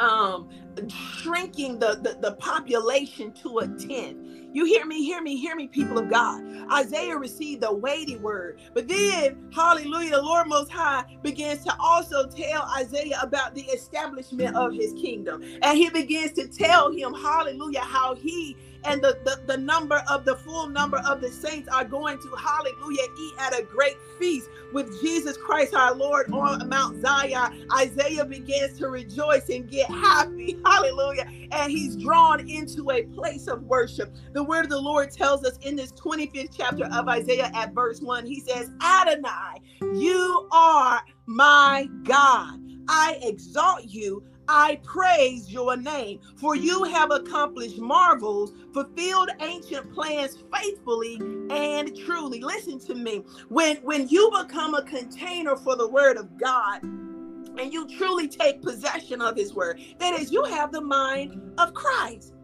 um 0.00 0.48
shrinking 0.88 1.78
the, 1.78 2.00
the, 2.02 2.18
the 2.20 2.34
population 2.36 3.32
to 3.32 3.60
a 3.60 3.68
tenth. 3.68 4.18
You 4.52 4.64
hear 4.66 4.86
me, 4.86 5.04
hear 5.04 5.22
me, 5.22 5.36
hear 5.38 5.56
me, 5.56 5.68
people 5.68 5.98
of 5.98 6.10
God. 6.10 6.42
Isaiah 6.72 7.16
received 7.16 7.64
a 7.64 7.72
weighty 7.74 8.16
word, 8.16 8.60
but 8.74 8.88
then, 8.88 9.50
hallelujah, 9.54 10.12
the 10.12 10.22
Lord 10.22 10.48
Most 10.48 10.70
High 10.72 11.04
begins 11.22 11.64
to 11.64 11.76
also 11.80 12.28
tell 12.28 12.62
Isaiah 12.78 13.18
about 13.22 13.54
the 13.54 13.62
establishment 13.64 14.56
of 14.56 14.74
his 14.74 14.92
kingdom. 14.94 15.42
And 15.62 15.78
he 15.78 15.90
begins 15.90 16.32
to 16.34 16.48
tell 16.48 16.92
him, 16.92 17.14
hallelujah, 17.14 17.80
how 17.80 18.14
he 18.14 18.56
and 18.84 19.02
the, 19.02 19.18
the, 19.24 19.40
the 19.46 19.56
number 19.56 20.02
of 20.10 20.24
the 20.24 20.36
full 20.36 20.68
number 20.68 21.00
of 21.06 21.20
the 21.20 21.30
saints 21.30 21.68
are 21.68 21.84
going 21.84 22.18
to, 22.18 22.28
hallelujah, 22.36 23.06
eat 23.18 23.34
at 23.38 23.58
a 23.58 23.62
great 23.62 23.96
feast 24.18 24.48
with 24.72 25.00
Jesus 25.00 25.36
Christ 25.36 25.74
our 25.74 25.94
Lord 25.94 26.32
on 26.32 26.68
Mount 26.68 27.00
Zion. 27.00 27.66
Isaiah 27.76 28.24
begins 28.24 28.78
to 28.78 28.88
rejoice 28.88 29.48
and 29.48 29.70
get 29.70 29.88
happy, 29.90 30.58
hallelujah, 30.66 31.28
and 31.50 31.70
he's 31.70 31.96
drawn 31.96 32.48
into 32.48 32.90
a 32.90 33.02
place 33.04 33.46
of 33.46 33.62
worship. 33.62 34.14
The 34.32 34.42
word 34.42 34.64
of 34.64 34.70
the 34.70 34.80
Lord 34.80 35.10
tells 35.10 35.44
us 35.44 35.58
in 35.58 35.76
this 35.76 35.92
25th 35.92 36.56
chapter 36.56 36.86
of 36.86 37.08
Isaiah 37.08 37.50
at 37.54 37.72
verse 37.72 38.00
1, 38.00 38.26
he 38.26 38.40
says, 38.40 38.70
Adonai, 38.82 39.60
you 39.80 40.48
are 40.52 41.02
my 41.26 41.88
God. 42.04 42.60
I 42.88 43.18
exalt 43.22 43.84
you 43.84 44.24
I 44.54 44.78
praise 44.84 45.50
your 45.50 45.78
name, 45.78 46.20
for 46.36 46.54
you 46.54 46.84
have 46.84 47.10
accomplished 47.10 47.78
marvels, 47.78 48.52
fulfilled 48.74 49.30
ancient 49.40 49.90
plans 49.94 50.36
faithfully 50.54 51.16
and 51.48 51.96
truly. 51.96 52.40
Listen 52.40 52.78
to 52.80 52.94
me. 52.94 53.24
When 53.48 53.78
when 53.78 54.08
you 54.08 54.30
become 54.30 54.74
a 54.74 54.82
container 54.82 55.56
for 55.56 55.74
the 55.74 55.88
word 55.88 56.18
of 56.18 56.36
God, 56.36 56.82
and 56.82 57.72
you 57.72 57.88
truly 57.96 58.28
take 58.28 58.60
possession 58.60 59.22
of 59.22 59.36
his 59.36 59.54
word, 59.54 59.80
that 59.98 60.20
is, 60.20 60.30
you 60.30 60.44
have 60.44 60.70
the 60.70 60.82
mind 60.82 61.54
of 61.56 61.72
Christ. 61.72 62.34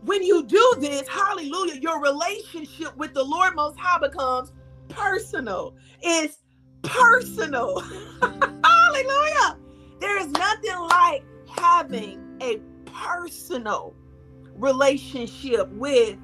When 0.00 0.22
you 0.22 0.44
do 0.44 0.76
this, 0.78 1.06
hallelujah, 1.06 1.74
your 1.74 2.00
relationship 2.00 2.96
with 2.96 3.12
the 3.12 3.22
Lord 3.22 3.54
Most 3.54 3.78
High 3.78 3.98
becomes 3.98 4.50
personal. 4.88 5.74
It's 6.00 6.38
personal. 6.82 7.82
Hallelujah. 8.92 9.58
There 10.00 10.18
is 10.18 10.28
nothing 10.28 10.78
like 10.90 11.24
having 11.48 12.38
a 12.42 12.60
personal 12.86 13.94
relationship 14.54 15.68
with 15.70 16.18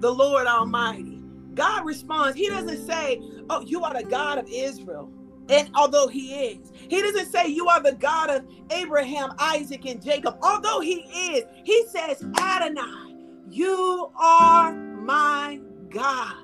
the 0.00 0.12
Lord 0.12 0.46
Almighty. 0.46 1.22
God 1.54 1.84
responds. 1.86 2.36
He 2.36 2.48
doesn't 2.48 2.86
say, 2.86 3.20
Oh, 3.50 3.60
you 3.62 3.84
are 3.84 3.94
the 3.94 4.08
God 4.08 4.38
of 4.38 4.46
Israel. 4.50 5.10
And 5.48 5.70
although 5.74 6.08
he 6.08 6.34
is, 6.34 6.72
he 6.88 7.02
doesn't 7.02 7.30
say 7.30 7.48
you 7.48 7.68
are 7.68 7.82
the 7.82 7.94
God 7.94 8.30
of 8.30 8.44
Abraham, 8.70 9.32
Isaac, 9.38 9.84
and 9.86 10.02
Jacob. 10.02 10.36
Although 10.42 10.80
he 10.80 11.00
is, 11.32 11.44
he 11.64 11.86
says, 11.88 12.24
Adonai, 12.38 13.16
you 13.50 14.10
are 14.16 14.72
my 14.72 15.60
God. 15.88 16.36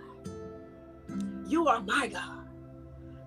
You 1.46 1.68
are 1.68 1.83
my 1.83 2.09
God. 2.09 2.48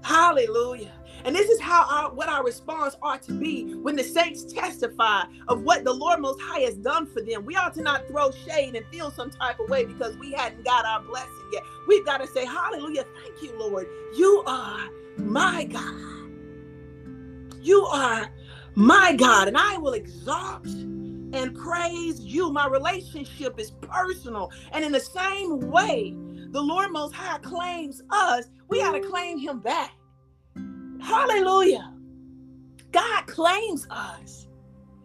Hallelujah. 0.04 0.99
And 1.25 1.36
this 1.36 1.49
is 1.49 1.60
how 1.60 1.86
our 1.89 2.13
what 2.13 2.29
our 2.29 2.43
response 2.43 2.95
ought 3.01 3.21
to 3.23 3.34
be 3.34 3.75
when 3.75 3.95
the 3.95 4.03
saints 4.03 4.51
testify 4.51 5.23
of 5.47 5.63
what 5.63 5.84
the 5.84 5.93
Lord 5.93 6.19
Most 6.19 6.39
High 6.41 6.62
has 6.62 6.75
done 6.75 7.05
for 7.08 7.21
them. 7.21 7.45
We 7.45 7.55
ought 7.55 7.73
to 7.75 7.82
not 7.82 8.08
throw 8.08 8.32
shade 8.32 8.75
and 8.75 8.86
feel 8.88 9.12
some 9.12 9.29
type 9.29 9.60
of 9.60 9.69
way 9.69 9.86
because 9.86 10.17
we 10.17 10.32
hadn't 10.32 10.63
got 10.63 10.86
our 10.86 11.01
blessing 11.01 11.49
yet. 11.51 11.63
We've 11.88 12.05
got 12.05 12.19
to 12.19 12.27
say, 12.27 12.45
Hallelujah, 12.45 13.05
thank 13.21 13.41
you, 13.41 13.58
Lord. 13.58 13.88
You 14.15 14.43
are 14.45 14.89
my 15.17 15.65
God. 15.65 16.10
You 17.62 17.86
are 17.86 18.29
my 18.75 19.15
God, 19.15 19.47
and 19.49 19.58
I 19.58 19.77
will 19.77 19.93
exalt 19.93 20.65
and 20.65 21.55
praise 21.55 22.21
you. 22.21 22.51
My 22.51 22.67
relationship 22.67 23.60
is 23.60 23.71
personal. 23.82 24.51
And 24.71 24.84
in 24.84 24.91
the 24.91 24.99
same 24.99 25.60
way, 25.69 26.15
the 26.51 26.62
Lord 26.62 26.91
Most 26.91 27.13
High 27.13 27.38
claims 27.39 28.01
us, 28.10 28.45
we 28.69 28.82
ought 28.82 28.93
to 28.93 29.01
claim 29.01 29.38
him 29.38 29.60
back. 29.60 29.91
Hallelujah. 31.02 31.94
God 32.92 33.28
claims 33.28 33.88
us. 33.90 34.48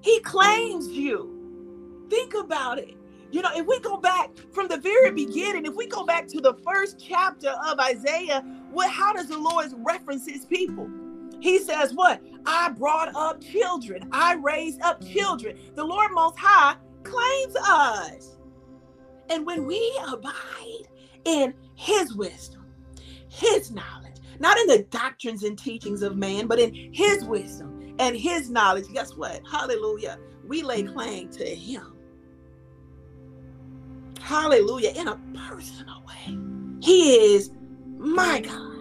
He 0.01 0.21
claims 0.21 0.89
you. 0.89 2.07
Think 2.11 2.35
about 2.35 2.79
it. 2.79 2.95
You 3.31 3.43
know, 3.43 3.51
if 3.55 3.67
we 3.67 3.81
go 3.81 3.97
back 3.97 4.31
from 4.53 4.69
the 4.69 4.77
very 4.77 5.11
beginning, 5.11 5.67
if 5.67 5.75
we 5.75 5.89
go 5.89 6.05
back 6.05 6.29
to 6.29 6.41
the 6.41 6.55
first 6.65 7.03
chapter 7.05 7.51
of 7.67 7.81
Isaiah, 7.81 8.43
what 8.71 8.91
how 8.91 9.13
does 9.13 9.29
the 9.29 9.39
Lord 9.39 9.73
reference 9.79 10.29
his 10.29 10.45
people? 10.45 10.89
He 11.41 11.59
says, 11.59 11.93
What? 11.95 12.23
I 12.47 12.71
brought 12.71 13.15
up 13.15 13.41
children, 13.41 14.09
I 14.13 14.35
raised 14.35 14.81
up 14.83 15.05
children. 15.05 15.59
The 15.75 15.85
Lord 15.85 16.13
Most 16.13 16.39
High 16.39 16.77
claims 17.03 17.57
us. 17.57 18.37
And 19.31 19.47
when 19.47 19.67
we 19.67 20.01
abide 20.07 20.89
in 21.25 21.55
his 21.75 22.15
wisdom, 22.15 22.67
his 23.29 23.71
knowledge, 23.71 24.14
not 24.41 24.59
in 24.59 24.67
the 24.67 24.87
doctrines 24.91 25.43
and 25.43 25.59
teachings 25.59 26.03
of 26.03 26.17
man, 26.17 26.47
but 26.47 26.59
in 26.59 26.93
his 26.93 27.25
wisdom 27.25 27.95
and 27.99 28.17
his 28.17 28.51
knowledge. 28.51 28.87
Guess 28.93 29.15
what? 29.17 29.41
Hallelujah. 29.51 30.19
We 30.47 30.63
lay 30.63 30.83
claim 30.83 31.31
to 31.31 31.45
him. 31.45 31.97
Hallelujah. 34.21 34.91
In 34.97 35.09
a 35.09 35.21
personal 35.49 36.03
way. 36.07 36.39
He 36.81 37.35
is 37.35 37.51
my 37.99 38.41
God. 38.41 38.75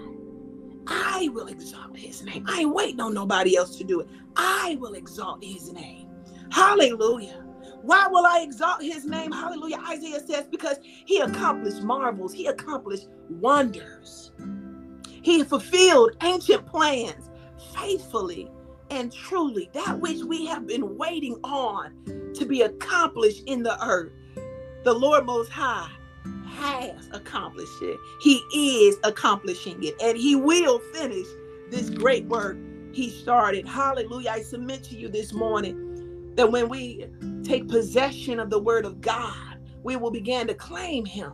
I 0.87 1.29
will 1.33 1.47
exalt 1.47 1.97
his 1.97 2.23
name. 2.23 2.45
I 2.47 2.61
ain't 2.61 2.73
waiting 2.73 2.99
on 2.99 3.13
nobody 3.13 3.55
else 3.55 3.77
to 3.77 3.83
do 3.83 4.01
it. 4.01 4.07
I 4.35 4.77
will 4.79 4.93
exalt 4.93 5.43
his 5.43 5.71
name. 5.71 6.09
Hallelujah. 6.51 7.43
Why 7.81 8.07
will 8.07 8.25
I 8.25 8.41
exalt 8.41 8.81
his 8.81 9.05
name? 9.05 9.31
Hallelujah. 9.31 9.77
Isaiah 9.89 10.19
says, 10.19 10.45
because 10.49 10.77
he 10.83 11.19
accomplished 11.19 11.83
marvels, 11.83 12.33
he 12.33 12.47
accomplished 12.47 13.07
wonders. 13.29 14.31
He 15.23 15.43
fulfilled 15.43 16.17
ancient 16.21 16.67
plans 16.67 17.29
faithfully 17.75 18.49
and 18.89 19.11
truly, 19.11 19.69
that 19.73 19.99
which 19.99 20.23
we 20.23 20.45
have 20.45 20.67
been 20.67 20.97
waiting 20.97 21.39
on 21.43 22.33
to 22.35 22.45
be 22.45 22.61
accomplished 22.61 23.43
in 23.47 23.63
the 23.63 23.83
earth. 23.83 24.11
The 24.83 24.93
Lord 24.93 25.25
Most 25.25 25.51
High 25.51 25.89
has 26.47 27.09
accomplished 27.11 27.81
it. 27.81 27.97
He 28.21 28.43
is 28.87 28.97
accomplishing 29.03 29.83
it, 29.83 29.95
and 30.01 30.17
He 30.17 30.35
will 30.35 30.79
finish 30.93 31.27
this 31.71 31.89
great 31.89 32.25
work 32.25 32.57
He 32.91 33.09
started. 33.09 33.67
Hallelujah. 33.67 34.31
I 34.31 34.41
submit 34.41 34.83
to 34.85 34.95
you 34.95 35.09
this 35.09 35.33
morning 35.33 36.33
that 36.35 36.51
when 36.51 36.69
we 36.69 37.07
take 37.43 37.67
possession 37.67 38.39
of 38.39 38.49
the 38.49 38.59
Word 38.59 38.85
of 38.85 39.01
God, 39.01 39.59
we 39.83 39.95
will 39.95 40.11
begin 40.11 40.47
to 40.47 40.53
claim 40.53 41.05
Him 41.05 41.33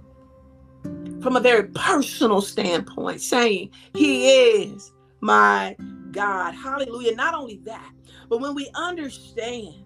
from 1.21 1.35
a 1.35 1.39
very 1.39 1.67
personal 1.69 2.41
standpoint, 2.41 3.21
saying, 3.21 3.71
He 3.93 4.29
is 4.29 4.91
my 5.21 5.75
God. 6.11 6.53
Hallelujah. 6.53 7.15
Not 7.15 7.33
only 7.33 7.61
that, 7.65 7.91
but 8.29 8.39
when 8.39 8.55
we 8.55 8.69
understand 8.75 9.85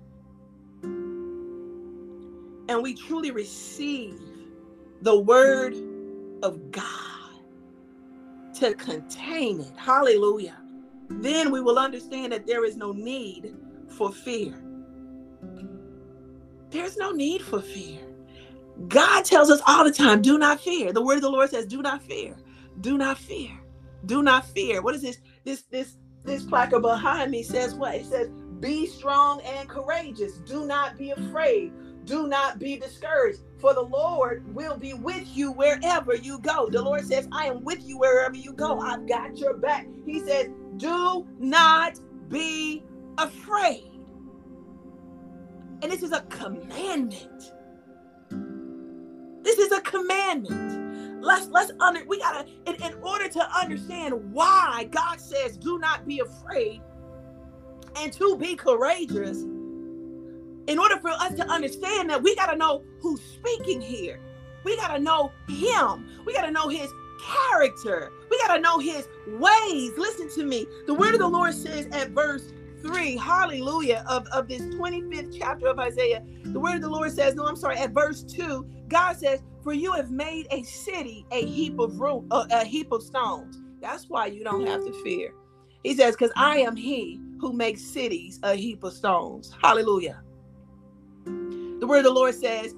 and 2.69 2.81
we 2.81 2.93
truly 2.93 3.31
receive 3.31 4.19
the 5.01 5.19
word 5.19 5.75
of 6.43 6.71
God 6.71 6.85
to 8.55 8.73
contain 8.75 9.61
it. 9.61 9.71
Hallelujah. 9.75 10.57
Then 11.09 11.51
we 11.51 11.61
will 11.61 11.77
understand 11.77 12.31
that 12.31 12.47
there 12.47 12.63
is 12.65 12.77
no 12.77 12.91
need 12.91 13.55
for 13.89 14.11
fear. 14.11 14.53
There's 16.69 16.97
no 16.97 17.11
need 17.11 17.41
for 17.41 17.61
fear. 17.61 17.99
God 18.87 19.25
tells 19.25 19.49
us 19.49 19.61
all 19.67 19.83
the 19.83 19.91
time, 19.91 20.21
do 20.21 20.37
not 20.37 20.61
fear. 20.61 20.91
The 20.93 21.01
word 21.01 21.15
of 21.15 21.21
the 21.21 21.29
Lord 21.29 21.49
says, 21.49 21.65
do 21.65 21.81
not 21.81 22.03
fear. 22.03 22.35
Do 22.81 22.97
not 22.97 23.17
fear. 23.17 23.51
Do 24.05 24.23
not 24.23 24.45
fear. 24.47 24.81
What 24.81 24.95
is 24.95 25.01
this? 25.01 25.17
This 25.43 25.63
this 25.63 25.97
this 26.25 26.43
placard 26.43 26.81
behind 26.81 27.31
me 27.31 27.43
says 27.43 27.75
what? 27.75 27.95
It 27.95 28.05
says, 28.05 28.29
be 28.59 28.87
strong 28.87 29.41
and 29.41 29.67
courageous. 29.67 30.37
Do 30.39 30.65
not 30.65 30.97
be 30.97 31.11
afraid. 31.11 31.71
Do 32.05 32.27
not 32.27 32.59
be 32.59 32.77
discouraged, 32.77 33.39
for 33.59 33.73
the 33.73 33.81
Lord 33.81 34.53
will 34.53 34.77
be 34.77 34.93
with 34.93 35.27
you 35.35 35.51
wherever 35.51 36.15
you 36.15 36.39
go. 36.39 36.69
The 36.69 36.81
Lord 36.81 37.05
says, 37.05 37.27
I 37.31 37.45
am 37.45 37.63
with 37.63 37.83
you 37.83 37.97
wherever 37.97 38.35
you 38.35 38.53
go. 38.53 38.79
I've 38.79 39.07
got 39.07 39.37
your 39.37 39.55
back. 39.55 39.87
He 40.05 40.19
says, 40.19 40.47
Do 40.77 41.27
not 41.39 41.99
be 42.29 42.83
afraid. 43.17 43.89
And 45.81 45.91
this 45.91 46.03
is 46.03 46.11
a 46.11 46.21
commandment. 46.23 47.53
This 49.43 49.59
is 49.59 49.71
a 49.71 49.81
commandment. 49.81 51.21
Let's 51.23 51.47
let's 51.49 51.71
under 51.79 52.03
we 52.05 52.19
gotta 52.19 52.45
in, 52.67 52.75
in 52.83 52.93
order 53.01 53.29
to 53.29 53.57
understand 53.57 54.33
why 54.33 54.89
God 54.91 55.21
says 55.21 55.57
do 55.57 55.79
not 55.79 56.05
be 56.05 56.19
afraid 56.19 56.81
and 57.97 58.11
to 58.13 58.37
be 58.37 58.55
courageous 58.55 59.43
in 60.67 60.79
order 60.79 60.97
for 60.97 61.09
us 61.09 61.33
to 61.35 61.45
understand 61.49 62.09
that, 62.09 62.21
we 62.21 62.35
got 62.35 62.47
to 62.47 62.57
know 62.57 62.83
who's 63.01 63.21
speaking 63.21 63.81
here. 63.81 64.19
We 64.63 64.77
got 64.77 64.95
to 64.95 64.99
know 64.99 65.31
him. 65.49 66.07
We 66.25 66.33
got 66.33 66.45
to 66.45 66.51
know 66.51 66.69
his 66.69 66.89
character. 67.21 68.11
We 68.29 68.37
got 68.39 68.55
to 68.55 68.61
know 68.61 68.79
his 68.79 69.07
ways. 69.27 69.91
Listen 69.97 70.29
to 70.35 70.45
me. 70.45 70.65
The 70.87 70.93
word 70.93 71.13
of 71.13 71.19
the 71.19 71.27
Lord 71.27 71.53
says 71.53 71.87
at 71.91 72.11
verse 72.11 72.53
3, 72.81 73.17
hallelujah, 73.17 74.05
of, 74.07 74.25
of 74.27 74.47
this 74.47 74.61
25th 74.61 75.37
chapter 75.37 75.67
of 75.67 75.79
Isaiah, 75.79 76.23
the 76.43 76.59
word 76.59 76.75
of 76.75 76.81
the 76.81 76.89
Lord 76.89 77.11
says, 77.11 77.35
no, 77.35 77.45
I'm 77.45 77.55
sorry, 77.55 77.77
at 77.77 77.91
verse 77.91 78.23
2, 78.23 78.65
God 78.93 79.17
says, 79.17 79.41
For 79.63 79.73
you 79.73 79.91
have 79.93 80.11
made 80.11 80.47
a 80.51 80.63
city 80.63 81.25
a 81.31 81.45
heap 81.45 81.79
of 81.79 81.99
room, 81.99 82.27
uh, 82.31 82.45
a 82.51 82.63
heap 82.63 82.91
of 82.91 83.03
stones. 83.03 83.59
That's 83.81 84.05
why 84.05 84.27
you 84.27 84.43
don't 84.43 84.65
have 84.65 84.85
to 84.85 85.03
fear. 85.03 85.33
He 85.83 85.95
says, 85.95 86.15
Because 86.15 86.31
I 86.35 86.59
am 86.59 86.75
he 86.75 87.19
who 87.41 87.51
makes 87.53 87.81
cities 87.81 88.39
a 88.43 88.55
heap 88.55 88.83
of 88.83 88.93
stones. 88.93 89.53
Hallelujah. 89.61 90.21
The 91.25 91.87
word 91.87 91.97
of 91.97 92.03
the 92.05 92.11
Lord 92.11 92.35
says, 92.35 92.73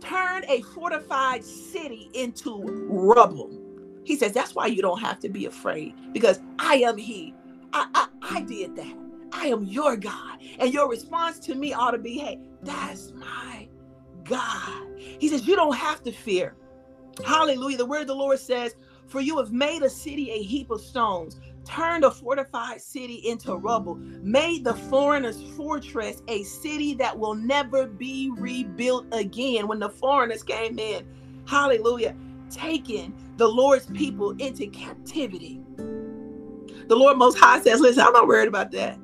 turn 0.00 0.44
a 0.48 0.60
fortified 0.62 1.44
city 1.44 2.10
into 2.14 2.62
rubble. 2.88 3.50
He 4.04 4.16
says, 4.16 4.32
that's 4.32 4.54
why 4.54 4.66
you 4.66 4.82
don't 4.82 5.00
have 5.00 5.20
to 5.20 5.28
be 5.28 5.46
afraid 5.46 5.94
because 6.12 6.40
I 6.58 6.76
am 6.76 6.98
He. 6.98 7.34
I, 7.72 7.88
I, 7.94 8.08
I 8.36 8.40
did 8.42 8.76
that. 8.76 8.94
I 9.32 9.46
am 9.46 9.64
your 9.64 9.96
God. 9.96 10.40
And 10.58 10.74
your 10.74 10.90
response 10.90 11.38
to 11.40 11.54
me 11.54 11.72
ought 11.72 11.92
to 11.92 11.98
be, 11.98 12.18
hey, 12.18 12.38
that's 12.62 13.12
my 13.12 13.68
God. 14.24 14.86
He 14.96 15.28
says, 15.28 15.46
you 15.46 15.56
don't 15.56 15.76
have 15.76 16.02
to 16.04 16.12
fear. 16.12 16.56
Hallelujah. 17.24 17.78
The 17.78 17.86
word 17.86 18.02
of 18.02 18.06
the 18.08 18.14
Lord 18.14 18.38
says, 18.38 18.74
for 19.06 19.20
you 19.20 19.38
have 19.38 19.52
made 19.52 19.82
a 19.82 19.90
city 19.90 20.30
a 20.30 20.42
heap 20.42 20.70
of 20.70 20.80
stones 20.80 21.38
turned 21.64 22.04
a 22.04 22.10
fortified 22.10 22.80
city 22.80 23.16
into 23.28 23.54
rubble, 23.54 23.96
made 24.22 24.64
the 24.64 24.74
foreigner's 24.74 25.42
fortress 25.56 26.22
a 26.28 26.42
city 26.42 26.94
that 26.94 27.18
will 27.18 27.34
never 27.34 27.86
be 27.86 28.30
rebuilt 28.36 29.06
again. 29.12 29.68
When 29.68 29.78
the 29.78 29.90
foreigners 29.90 30.42
came 30.42 30.78
in, 30.78 31.06
hallelujah, 31.46 32.16
taking 32.50 33.14
the 33.36 33.46
Lord's 33.46 33.86
people 33.86 34.30
into 34.38 34.66
captivity. 34.68 35.60
The 36.88 36.96
Lord 36.96 37.18
Most 37.18 37.38
High 37.38 37.60
says, 37.60 37.80
Listen, 37.80 38.04
I'm 38.04 38.12
not 38.12 38.26
worried 38.26 38.48
about 38.48 38.72
that. 38.72 38.98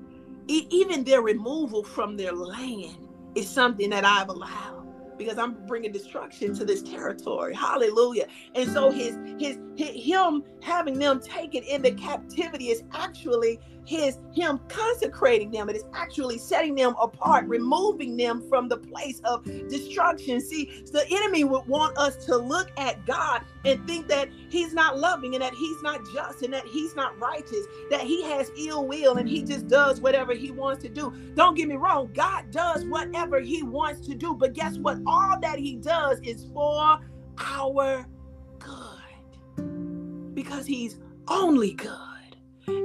E- 0.49 0.67
even 0.71 1.05
their 1.05 1.23
removal 1.23 1.85
from 1.85 2.17
their 2.17 2.33
land 2.33 2.97
is 3.35 3.49
something 3.49 3.91
that 3.91 4.05
I've 4.05 4.29
allowed 4.29 4.76
because 5.19 5.39
I'm 5.39 5.55
bringing 5.67 5.93
destruction 5.93 6.55
to 6.55 6.65
this 6.65 6.83
territory. 6.83 7.55
Hallelujah. 7.55 8.27
And 8.55 8.71
so 8.71 8.91
his 8.91 9.19
his, 9.39 9.59
his 9.77 9.91
him 10.05 10.43
having 10.63 10.99
them 10.99 11.21
taken 11.21 11.63
into 11.65 11.93
captivity 11.93 12.69
is 12.71 12.85
actually 12.93 13.59
his 13.87 14.18
him 14.35 14.61
consecrating 14.68 15.51
them. 15.51 15.68
It 15.70 15.77
is 15.77 15.85
actually 15.94 16.38
setting 16.38 16.75
them 16.75 16.94
apart, 17.01 17.46
removing 17.46 18.16
them 18.16 18.46
from 18.49 18.68
the 18.68 18.77
place 18.77 19.20
of 19.25 19.44
destruction. 19.44 20.40
See, 20.40 20.83
the 20.92 21.07
enemy 21.11 21.44
would 21.44 21.66
want 21.66 21.96
us 21.96 22.16
to 22.27 22.37
look 22.37 22.70
at 22.77 23.07
God 23.07 23.42
and 23.64 23.87
think 23.87 24.09
that 24.09 24.29
he's 24.51 24.75
not 24.75 24.99
loving 24.99 25.35
and 25.35 25.42
that 25.42 25.55
he's 25.55 25.83
not 25.83 26.01
just 26.12 26.42
and 26.42 26.53
that 26.53 26.66
he's 26.66 26.94
not 26.96 27.18
righteous, 27.18 27.64
that 27.90 28.03
he 28.03 28.22
has 28.25 28.51
ill 28.59 28.87
will 28.87 29.16
and 29.16 29.29
he 29.29 29.42
just 29.42 29.68
does 29.68 30.01
whatever 30.01 30.35
he 30.35 30.51
wants 30.51 30.83
to 30.83 30.88
do. 30.88 31.14
Don't 31.35 31.55
get 31.55 31.68
me 31.68 31.77
wrong, 31.77 32.11
God 32.12 32.51
does 32.51 32.85
whatever 32.85 33.40
he 33.40 33.62
wants 33.62 34.07
to 34.09 34.14
do, 34.14 34.35
but 34.35 34.53
guess 34.53 34.79
what? 34.79 34.99
All 35.07 35.38
that 35.40 35.59
he 35.59 35.77
does 35.77 36.18
is 36.20 36.46
for 36.53 36.99
our 37.38 38.07
good 38.59 40.35
because 40.35 40.66
he's 40.66 40.99
only 41.29 41.72
good 41.72 41.92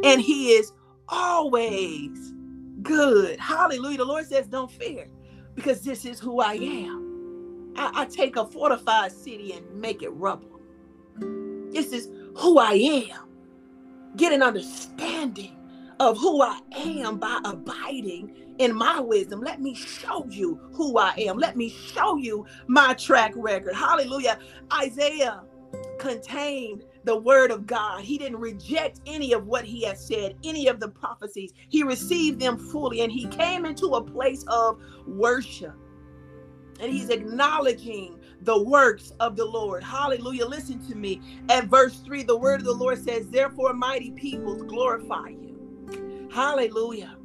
and 0.04 0.22
he 0.22 0.54
is 0.54 0.74
always 1.12 2.34
good. 2.82 3.40
Hallelujah. 3.40 4.00
The 4.00 4.06
Lord 4.06 4.28
says, 4.28 4.48
Don't 4.48 4.72
fear, 4.72 5.08
because 5.56 5.82
this 5.82 6.06
is 6.06 6.20
who 6.20 6.40
I 6.42 6.54
am. 6.54 7.74
I, 7.76 7.92
I 8.02 8.06
take 8.06 8.36
a 8.38 8.46
fortified 8.46 9.12
city 9.12 9.54
and 9.54 9.70
make 9.80 10.02
it 10.02 10.10
rubble. 10.10 10.62
This 11.72 11.94
is 11.94 12.10
who 12.38 12.60
I 12.60 12.74
am. 12.74 13.30
Get 14.18 14.34
an 14.34 14.44
understanding 14.44 15.58
of 16.00 16.18
who 16.18 16.42
I 16.42 16.60
am 16.76 17.18
by 17.20 17.40
abiding 17.46 18.56
in 18.60 18.76
my 18.76 19.00
wisdom. 19.00 19.42
Let 19.42 19.62
me 19.62 19.74
show 19.76 20.26
you 20.30 20.60
who 20.74 20.98
I 20.98 21.14
am. 21.18 21.38
Let 21.38 21.56
me 21.56 21.70
show 21.70 22.18
you 22.18 22.46
my 22.68 22.94
track 22.96 23.34
record. 23.36 23.74
Hallelujah. 23.76 24.38
Isaiah 24.74 25.44
contained 26.00 26.84
the 27.04 27.18
word 27.18 27.52
of 27.52 27.66
God. 27.66 28.02
He 28.04 28.18
didn't 28.18 28.40
reject 28.40 29.02
any 29.06 29.34
of 29.34 29.48
what 29.48 29.66
he 29.66 29.84
had 29.84 29.98
said, 29.98 30.36
any 30.44 30.68
of 30.68 30.80
the 30.80 30.90
prophecies. 30.90 31.54
He 31.70 31.84
received 31.84 32.40
them 32.40 32.58
fully 32.58 33.02
and 33.02 33.12
he 33.12 33.28
came 33.28 33.66
into 33.66 33.96
a 33.96 34.04
place 34.04 34.44
of 34.48 34.80
worship. 35.08 35.74
And 36.80 36.92
he's 36.92 37.10
acknowledging 37.10 38.20
the 38.42 38.62
works 38.64 39.14
of 39.20 39.36
the 39.36 39.46
Lord. 39.46 39.84
Hallelujah. 39.84 40.46
Listen 40.46 40.86
to 40.88 40.96
me. 40.96 41.22
At 41.50 41.66
verse 41.66 42.00
3, 42.00 42.24
the 42.24 42.38
word 42.38 42.62
of 42.62 42.66
the 42.66 42.74
Lord 42.74 43.04
says, 43.04 43.30
Therefore, 43.30 43.74
mighty 43.74 44.12
peoples 44.12 44.64
glorify 44.64 45.30
you. 45.30 46.28
Hallelujah. 46.32 47.18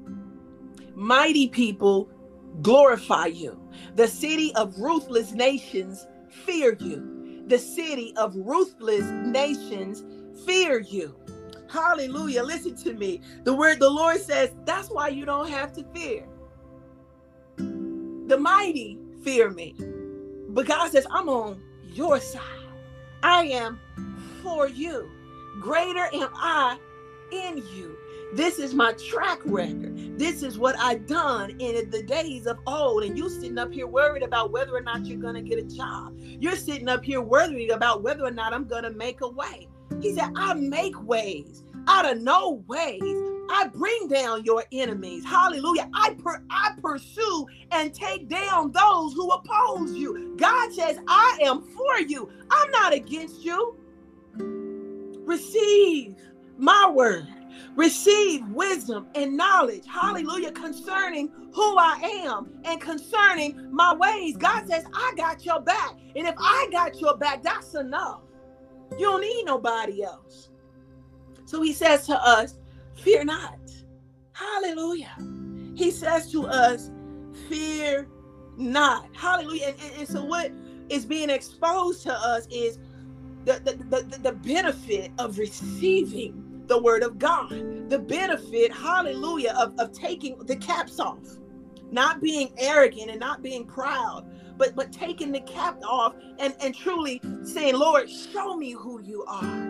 Mighty 0.94 1.48
people 1.48 2.10
glorify 2.62 3.26
you. 3.26 3.60
The 3.94 4.08
city 4.08 4.54
of 4.56 4.78
ruthless 4.78 5.32
nations 5.32 6.06
fear 6.28 6.76
you 6.80 7.15
the 7.46 7.58
city 7.58 8.14
of 8.16 8.34
ruthless 8.36 9.04
nations 9.04 10.04
fear 10.46 10.80
you. 10.80 11.16
Hallelujah. 11.70 12.42
Listen 12.44 12.76
to 12.78 12.94
me. 12.94 13.22
The 13.44 13.54
word 13.54 13.80
the 13.80 13.90
Lord 13.90 14.20
says, 14.20 14.54
that's 14.66 14.88
why 14.90 15.08
you 15.08 15.26
don't 15.26 15.50
have 15.50 15.72
to 15.74 15.84
fear. 15.94 16.28
The 18.28 18.38
mighty 18.38 18.98
fear 19.24 19.50
me. 19.50 19.76
But 20.48 20.66
God 20.66 20.90
says, 20.92 21.06
I'm 21.10 21.28
on 21.28 21.62
your 21.82 22.20
side. 22.20 22.42
I 23.22 23.44
am 23.46 23.80
for 24.42 24.68
you. 24.68 25.10
Greater 25.60 26.08
am 26.12 26.30
I 26.34 26.78
in 27.32 27.58
you. 27.58 27.96
This 28.34 28.58
is 28.58 28.74
my 28.74 28.92
track 28.92 29.40
record. 29.44 30.18
This 30.18 30.42
is 30.42 30.58
what 30.58 30.76
I've 30.78 31.06
done 31.06 31.50
in 31.60 31.90
the 31.90 32.02
days 32.02 32.46
of 32.46 32.58
old. 32.66 33.04
And 33.04 33.16
you 33.16 33.28
sitting 33.28 33.58
up 33.58 33.72
here 33.72 33.86
worried 33.86 34.22
about 34.22 34.52
whether 34.52 34.74
or 34.74 34.80
not 34.80 35.06
you're 35.06 35.20
to 35.34 35.42
get 35.42 35.58
a 35.58 35.62
job. 35.62 36.14
You're 36.18 36.56
sitting 36.56 36.88
up 36.88 37.04
here 37.04 37.20
worried 37.20 37.70
about 37.70 38.02
whether 38.02 38.24
or 38.24 38.30
not 38.30 38.52
I'm 38.52 38.66
to 38.84 38.90
make 38.90 39.20
a 39.20 39.28
way. 39.28 39.68
He 40.00 40.14
said, 40.14 40.30
I 40.36 40.54
make 40.54 41.00
ways 41.02 41.64
out 41.86 42.10
of 42.10 42.20
no 42.20 42.64
ways. 42.66 43.00
I 43.48 43.68
bring 43.72 44.08
down 44.08 44.44
your 44.44 44.64
enemies. 44.72 45.24
Hallelujah. 45.24 45.88
I 45.94 46.14
per- 46.18 46.42
I 46.50 46.72
pursue 46.82 47.46
and 47.70 47.94
take 47.94 48.28
down 48.28 48.72
those 48.72 49.12
who 49.14 49.30
oppose 49.30 49.92
you. 49.92 50.34
God 50.36 50.72
says, 50.72 50.98
I 51.06 51.38
am 51.42 51.62
for 51.62 52.00
you. 52.00 52.28
I'm 52.50 52.70
not 52.72 52.92
against 52.92 53.44
you. 53.44 53.76
Receive 55.24 56.16
my 56.58 56.90
word 56.90 57.28
receive 57.74 58.46
wisdom 58.48 59.06
and 59.14 59.36
knowledge, 59.36 59.84
hallelujah, 59.86 60.52
concerning 60.52 61.30
who 61.52 61.78
I 61.78 62.24
am 62.26 62.60
and 62.64 62.80
concerning 62.80 63.70
my 63.70 63.94
ways. 63.94 64.36
God 64.36 64.68
says, 64.68 64.84
I 64.92 65.12
got 65.16 65.44
your 65.44 65.60
back. 65.60 65.92
And 66.14 66.26
if 66.26 66.34
I 66.38 66.68
got 66.72 67.00
your 67.00 67.16
back, 67.16 67.42
that's 67.42 67.74
enough. 67.74 68.22
You 68.92 69.06
don't 69.06 69.20
need 69.20 69.44
nobody 69.44 70.02
else. 70.02 70.50
So 71.44 71.62
he 71.62 71.72
says 71.72 72.06
to 72.06 72.16
us, 72.16 72.58
Fear 72.96 73.24
not. 73.24 73.58
Hallelujah. 74.32 75.14
He 75.74 75.90
says 75.90 76.30
to 76.32 76.46
us, 76.46 76.90
Fear 77.48 78.08
not. 78.56 79.08
Hallelujah. 79.14 79.68
And, 79.68 79.76
and, 79.80 80.00
and 80.00 80.08
so 80.08 80.24
what 80.24 80.50
is 80.88 81.04
being 81.04 81.30
exposed 81.30 82.02
to 82.04 82.12
us 82.12 82.46
is 82.50 82.78
the, 83.44 83.60
the, 83.64 84.02
the, 84.02 84.18
the 84.18 84.32
benefit 84.32 85.12
of 85.18 85.38
receiving 85.38 86.45
the 86.68 86.78
word 86.80 87.02
of 87.02 87.18
God, 87.18 87.50
the 87.90 87.98
benefit, 87.98 88.72
hallelujah, 88.72 89.54
of, 89.58 89.74
of 89.78 89.92
taking 89.92 90.38
the 90.46 90.56
caps 90.56 91.00
off, 91.00 91.20
not 91.90 92.20
being 92.20 92.52
arrogant 92.58 93.10
and 93.10 93.20
not 93.20 93.42
being 93.42 93.66
proud, 93.66 94.26
but 94.58 94.74
but 94.76 94.92
taking 94.92 95.32
the 95.32 95.40
cap 95.40 95.78
off 95.84 96.14
and, 96.38 96.54
and 96.60 96.74
truly 96.74 97.20
saying, 97.44 97.76
Lord, 97.76 98.10
show 98.10 98.56
me 98.56 98.72
who 98.72 99.00
you 99.02 99.24
are. 99.26 99.66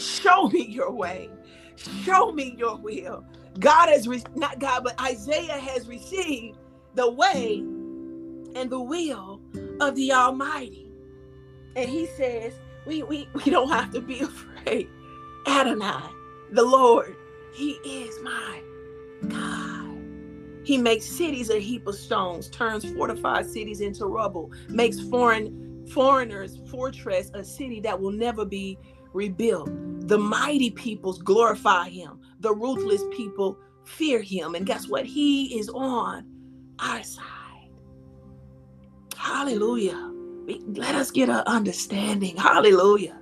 Show 0.00 0.48
me 0.48 0.66
your 0.66 0.92
way. 0.92 1.30
Show 2.04 2.32
me 2.32 2.54
your 2.58 2.76
will. 2.78 3.24
God 3.58 3.88
has 3.88 4.08
re- 4.08 4.22
not 4.34 4.58
God, 4.60 4.84
but 4.84 5.00
Isaiah 5.00 5.58
has 5.58 5.88
received 5.88 6.58
the 6.94 7.10
way 7.10 7.64
and 8.54 8.70
the 8.70 8.80
will 8.80 9.40
of 9.80 9.94
the 9.96 10.12
Almighty. 10.12 10.90
And 11.76 11.88
he 11.90 12.06
says, 12.06 12.54
we, 12.86 13.02
we, 13.04 13.28
we 13.34 13.50
don't 13.50 13.70
have 13.70 13.92
to 13.92 14.00
be 14.00 14.20
afraid. 14.22 14.88
Adonai, 15.46 16.10
the 16.52 16.64
Lord, 16.64 17.16
He 17.52 17.72
is 17.84 18.18
my 18.22 18.62
God. 19.28 19.98
He 20.64 20.76
makes 20.76 21.06
cities 21.06 21.50
a 21.50 21.58
heap 21.58 21.86
of 21.86 21.94
stones, 21.94 22.50
turns 22.50 22.84
fortified 22.92 23.46
cities 23.46 23.80
into 23.80 24.06
rubble, 24.06 24.50
makes 24.68 25.00
foreign 25.00 25.86
foreigners 25.88 26.58
fortress 26.70 27.30
a 27.32 27.42
city 27.42 27.80
that 27.80 27.98
will 27.98 28.12
never 28.12 28.44
be 28.44 28.78
rebuilt. 29.12 29.70
The 30.08 30.18
mighty 30.18 30.70
peoples 30.70 31.18
glorify 31.18 31.88
him. 31.88 32.20
The 32.40 32.54
ruthless 32.54 33.02
people 33.16 33.58
fear 33.84 34.22
him. 34.22 34.54
And 34.54 34.66
guess 34.66 34.88
what? 34.88 35.06
He 35.06 35.58
is 35.58 35.68
on 35.70 36.26
our 36.78 37.02
side. 37.02 37.24
Hallelujah. 39.16 40.12
Let 40.46 40.94
us 40.94 41.10
get 41.10 41.28
an 41.28 41.42
understanding. 41.46 42.36
Hallelujah. 42.36 43.17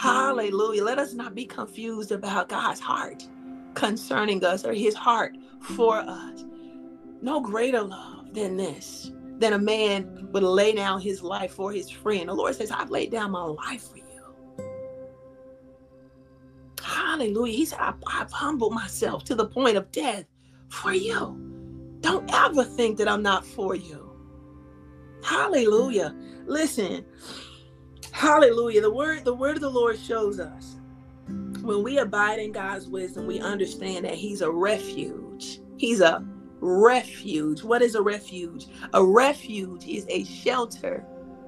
Hallelujah. 0.00 0.82
Let 0.82 0.98
us 0.98 1.12
not 1.12 1.34
be 1.34 1.44
confused 1.44 2.10
about 2.10 2.48
God's 2.48 2.80
heart 2.80 3.28
concerning 3.74 4.42
us 4.42 4.64
or 4.64 4.72
his 4.72 4.94
heart 4.94 5.36
for 5.60 5.96
us. 5.96 6.42
No 7.20 7.38
greater 7.38 7.82
love 7.82 8.32
than 8.32 8.56
this, 8.56 9.12
than 9.36 9.52
a 9.52 9.58
man 9.58 10.26
would 10.32 10.42
lay 10.42 10.72
down 10.72 11.02
his 11.02 11.22
life 11.22 11.52
for 11.52 11.70
his 11.70 11.90
friend. 11.90 12.30
The 12.30 12.32
Lord 12.32 12.54
says, 12.54 12.70
I've 12.70 12.88
laid 12.88 13.10
down 13.10 13.32
my 13.32 13.42
life 13.42 13.90
for 13.90 13.98
you. 13.98 14.04
Hallelujah. 16.82 17.52
He 17.52 17.66
said, 17.66 17.80
I've 18.06 18.32
humbled 18.32 18.72
myself 18.72 19.24
to 19.24 19.34
the 19.34 19.48
point 19.48 19.76
of 19.76 19.92
death 19.92 20.24
for 20.70 20.94
you. 20.94 21.36
Don't 22.00 22.32
ever 22.32 22.64
think 22.64 22.96
that 22.96 23.06
I'm 23.06 23.22
not 23.22 23.44
for 23.44 23.74
you. 23.74 24.18
Hallelujah. 25.22 26.16
Listen. 26.46 27.04
Hallelujah. 28.12 28.82
The 28.82 28.92
word 28.92 29.24
the 29.24 29.34
word 29.34 29.56
of 29.56 29.62
the 29.62 29.70
Lord 29.70 29.98
shows 29.98 30.40
us 30.40 30.76
when 31.62 31.82
we 31.82 31.98
abide 31.98 32.38
in 32.38 32.52
God's 32.52 32.88
wisdom, 32.88 33.26
we 33.26 33.40
understand 33.40 34.04
that 34.04 34.14
he's 34.14 34.40
a 34.40 34.50
refuge. 34.50 35.60
He's 35.76 36.00
a 36.00 36.24
refuge. 36.60 37.62
What 37.62 37.82
is 37.82 37.94
a 37.94 38.02
refuge? 38.02 38.66
A 38.94 39.04
refuge 39.04 39.86
is 39.86 40.06
a 40.08 40.24
shelter. 40.24 41.04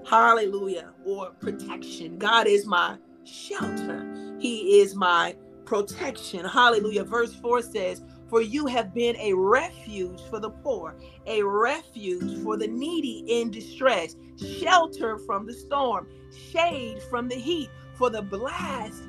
Hallelujah. 0.09 0.93
Or 1.05 1.31
protection. 1.41 2.19
God 2.19 2.47
is 2.47 2.67
my 2.67 2.99
shelter. 3.25 4.37
He 4.39 4.81
is 4.81 4.95
my 4.95 5.37
protection. 5.65 6.45
Hallelujah. 6.45 7.05
Verse 7.05 7.35
4 7.35 7.63
says, 7.63 8.03
for 8.33 8.41
you 8.41 8.65
have 8.65 8.95
been 8.95 9.15
a 9.17 9.35
refuge 9.35 10.19
for 10.31 10.41
the 10.41 10.49
poor, 10.49 10.95
a 11.27 11.43
refuge 11.43 12.43
for 12.43 12.57
the 12.57 12.67
needy 12.67 13.27
in 13.29 13.51
distress, 13.51 14.17
shelter 14.59 15.19
from 15.19 15.45
the 15.45 15.53
storm, 15.53 16.09
shade 16.51 17.03
from 17.11 17.29
the 17.29 17.35
heat. 17.35 17.69
For 17.93 18.09
the 18.09 18.23
blast 18.23 19.03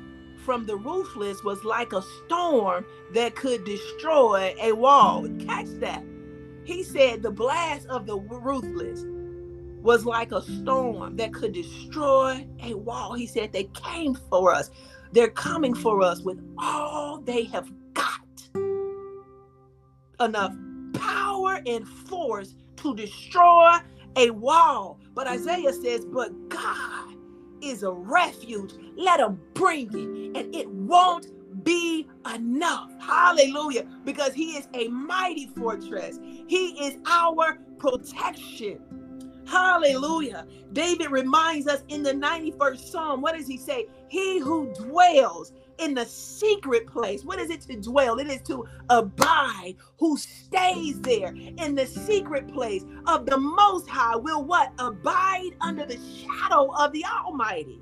from 0.44 0.66
the 0.66 0.76
ruthless 0.76 1.42
was 1.42 1.64
like 1.64 1.94
a 1.94 2.02
storm 2.02 2.84
that 3.14 3.34
could 3.34 3.64
destroy 3.64 4.54
a 4.60 4.72
wall. 4.72 5.26
Catch 5.46 5.68
that. 5.80 6.04
He 6.64 6.82
said 6.82 7.22
the 7.22 7.30
blast 7.30 7.86
of 7.86 8.04
the 8.04 8.18
ruthless 8.18 9.06
was 9.80 10.04
like 10.04 10.32
a 10.32 10.42
storm 10.42 11.16
that 11.16 11.32
could 11.32 11.54
destroy 11.54 12.46
a 12.62 12.74
wall. 12.74 13.14
He 13.14 13.26
said 13.26 13.54
they 13.54 13.70
came 13.72 14.18
for 14.28 14.52
us. 14.52 14.70
They're 15.12 15.28
coming 15.30 15.72
for 15.74 16.02
us 16.02 16.20
with 16.20 16.42
all 16.58 17.22
they 17.22 17.44
have 17.44 17.70
enough 20.20 20.54
power 20.94 21.60
and 21.66 21.86
force 21.86 22.54
to 22.76 22.94
destroy 22.94 23.76
a 24.16 24.30
wall. 24.30 25.00
But 25.14 25.26
Isaiah 25.26 25.72
says, 25.72 26.04
But 26.04 26.48
God 26.48 27.16
is 27.62 27.82
a 27.82 27.92
refuge. 27.92 28.72
Let 28.96 29.20
him 29.20 29.40
bring 29.54 29.88
it, 29.88 30.38
and 30.38 30.54
it 30.54 30.68
won't 30.68 31.28
be 31.64 32.06
enough. 32.34 32.90
Hallelujah. 33.00 33.86
Because 34.04 34.34
he 34.34 34.56
is 34.56 34.68
a 34.74 34.88
mighty 34.88 35.46
fortress, 35.56 36.18
he 36.46 36.86
is 36.86 36.98
our 37.06 37.58
protection. 37.78 38.80
Hallelujah. 39.46 40.46
David 40.72 41.10
reminds 41.10 41.68
us 41.68 41.82
in 41.88 42.02
the 42.02 42.12
91st 42.12 42.78
Psalm, 42.78 43.20
what 43.20 43.36
does 43.36 43.46
he 43.46 43.58
say? 43.58 43.86
He 44.08 44.38
who 44.40 44.72
dwells 44.74 45.52
in 45.78 45.94
the 45.94 46.04
secret 46.04 46.86
place. 46.86 47.24
What 47.24 47.38
is 47.38 47.50
it 47.50 47.62
to 47.62 47.76
dwell? 47.76 48.18
It 48.18 48.28
is 48.28 48.42
to 48.42 48.64
abide. 48.90 49.76
Who 49.98 50.16
stays 50.16 51.00
there 51.00 51.34
in 51.58 51.74
the 51.74 51.86
secret 51.86 52.48
place 52.48 52.84
of 53.06 53.26
the 53.26 53.38
Most 53.38 53.88
High 53.88 54.16
will 54.16 54.44
what? 54.44 54.72
Abide 54.78 55.50
under 55.60 55.86
the 55.86 55.98
shadow 55.98 56.72
of 56.74 56.92
the 56.92 57.04
Almighty. 57.04 57.80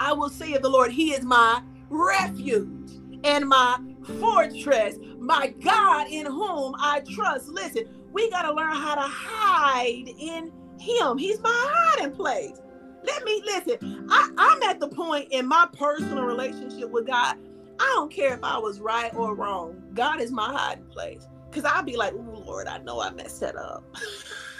I 0.00 0.12
will 0.12 0.30
say 0.30 0.54
of 0.54 0.62
the 0.62 0.68
Lord, 0.68 0.92
He 0.92 1.12
is 1.12 1.24
my 1.24 1.62
refuge 1.90 2.90
and 3.24 3.48
my 3.48 3.78
fortress, 4.20 4.96
my 5.18 5.48
God 5.48 6.08
in 6.08 6.26
whom 6.26 6.74
I 6.78 7.02
trust. 7.10 7.48
Listen, 7.48 7.84
we 8.12 8.30
got 8.30 8.42
to 8.42 8.52
learn 8.52 8.74
how 8.74 8.94
to 8.94 9.02
hide 9.02 10.08
in 10.18 10.52
Him. 10.78 11.18
He's 11.18 11.40
my 11.40 11.50
hiding 11.74 12.12
place. 12.14 12.60
Let 13.04 13.24
me 13.24 13.42
listen. 13.44 14.06
I, 14.10 14.30
I'm 14.36 14.62
at 14.64 14.80
the 14.80 14.88
point 14.88 15.28
in 15.30 15.46
my 15.46 15.68
personal 15.72 16.24
relationship 16.24 16.90
with 16.90 17.06
God. 17.06 17.36
I 17.80 17.92
don't 17.96 18.12
care 18.12 18.34
if 18.34 18.40
I 18.42 18.58
was 18.58 18.80
right 18.80 19.14
or 19.14 19.34
wrong. 19.34 19.80
God 19.94 20.20
is 20.20 20.32
my 20.32 20.52
hiding 20.52 20.86
place. 20.86 21.26
Cause 21.52 21.64
I'll 21.64 21.82
be 21.82 21.96
like, 21.96 22.12
oh 22.14 22.42
Lord, 22.46 22.66
I 22.66 22.78
know 22.78 23.00
I 23.00 23.10
messed 23.10 23.40
that 23.40 23.56
up. 23.56 23.84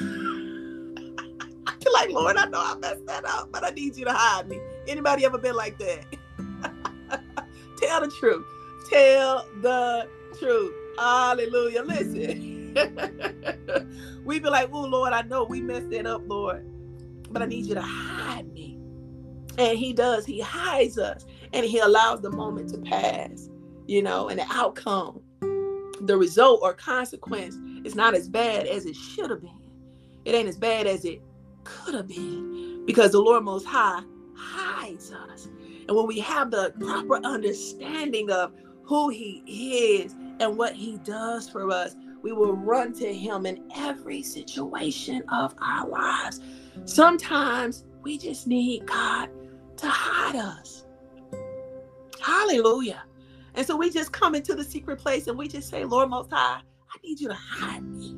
I 0.00 1.74
feel 1.82 1.92
like, 1.92 2.10
Lord, 2.10 2.36
I 2.36 2.46
know 2.46 2.60
I 2.60 2.76
messed 2.76 3.04
that 3.06 3.24
up, 3.26 3.50
but 3.52 3.64
I 3.64 3.70
need 3.70 3.96
you 3.96 4.04
to 4.06 4.12
hide 4.12 4.48
me. 4.48 4.58
Anybody 4.86 5.24
ever 5.24 5.38
been 5.38 5.54
like 5.54 5.78
that? 5.78 6.04
Tell 7.76 8.00
the 8.00 8.08
truth. 8.18 8.46
Tell 8.88 9.46
the 9.60 10.08
truth. 10.38 10.72
Hallelujah. 10.98 11.82
Listen. 11.82 12.74
we 14.24 14.38
be 14.38 14.48
like, 14.48 14.70
oh 14.72 14.84
Lord, 14.84 15.12
I 15.12 15.22
know 15.22 15.44
we 15.44 15.60
messed 15.60 15.92
it 15.92 16.06
up, 16.06 16.22
Lord 16.26 16.64
but 17.30 17.42
I 17.42 17.46
need 17.46 17.66
you 17.66 17.74
to 17.74 17.82
hide 17.82 18.52
me. 18.52 18.78
And 19.58 19.78
he 19.78 19.92
does, 19.92 20.24
he 20.24 20.40
hides 20.40 20.98
us 20.98 21.26
and 21.52 21.64
he 21.64 21.78
allows 21.78 22.20
the 22.20 22.30
moment 22.30 22.70
to 22.70 22.78
pass, 22.78 23.48
you 23.86 24.02
know, 24.02 24.28
and 24.28 24.38
the 24.38 24.46
outcome, 24.50 25.20
the 26.02 26.16
result 26.16 26.60
or 26.62 26.72
consequence 26.74 27.56
is 27.84 27.94
not 27.94 28.14
as 28.14 28.28
bad 28.28 28.66
as 28.66 28.86
it 28.86 28.94
should 28.94 29.30
have 29.30 29.40
been. 29.40 29.60
It 30.24 30.34
ain't 30.34 30.48
as 30.48 30.58
bad 30.58 30.86
as 30.86 31.04
it 31.04 31.22
could 31.64 31.94
have 31.94 32.06
been 32.06 32.84
because 32.86 33.12
the 33.12 33.20
Lord 33.20 33.44
Most 33.44 33.66
High 33.66 34.02
hides 34.36 35.12
us. 35.12 35.46
And 35.88 35.96
when 35.96 36.06
we 36.06 36.20
have 36.20 36.50
the 36.50 36.72
proper 36.78 37.16
understanding 37.24 38.30
of 38.30 38.52
who 38.82 39.08
he 39.08 39.42
is 39.96 40.14
and 40.40 40.56
what 40.56 40.74
he 40.74 40.98
does 40.98 41.48
for 41.48 41.70
us, 41.70 41.96
we 42.22 42.32
will 42.32 42.54
run 42.54 42.92
to 42.94 43.12
him 43.12 43.46
in 43.46 43.64
every 43.76 44.22
situation 44.22 45.22
of 45.28 45.54
our 45.60 45.88
lives. 45.88 46.40
Sometimes 46.84 47.84
we 48.02 48.18
just 48.18 48.46
need 48.46 48.86
God 48.86 49.28
to 49.78 49.88
hide 49.88 50.36
us. 50.36 50.84
Hallelujah. 52.20 53.04
And 53.54 53.66
so 53.66 53.76
we 53.76 53.90
just 53.90 54.12
come 54.12 54.34
into 54.34 54.54
the 54.54 54.64
secret 54.64 54.98
place 54.98 55.26
and 55.26 55.38
we 55.38 55.48
just 55.48 55.68
say, 55.68 55.84
Lord 55.84 56.10
Most 56.10 56.30
High, 56.30 56.60
I 56.60 56.96
need 57.02 57.20
you 57.20 57.28
to 57.28 57.34
hide 57.34 57.82
me. 57.82 58.16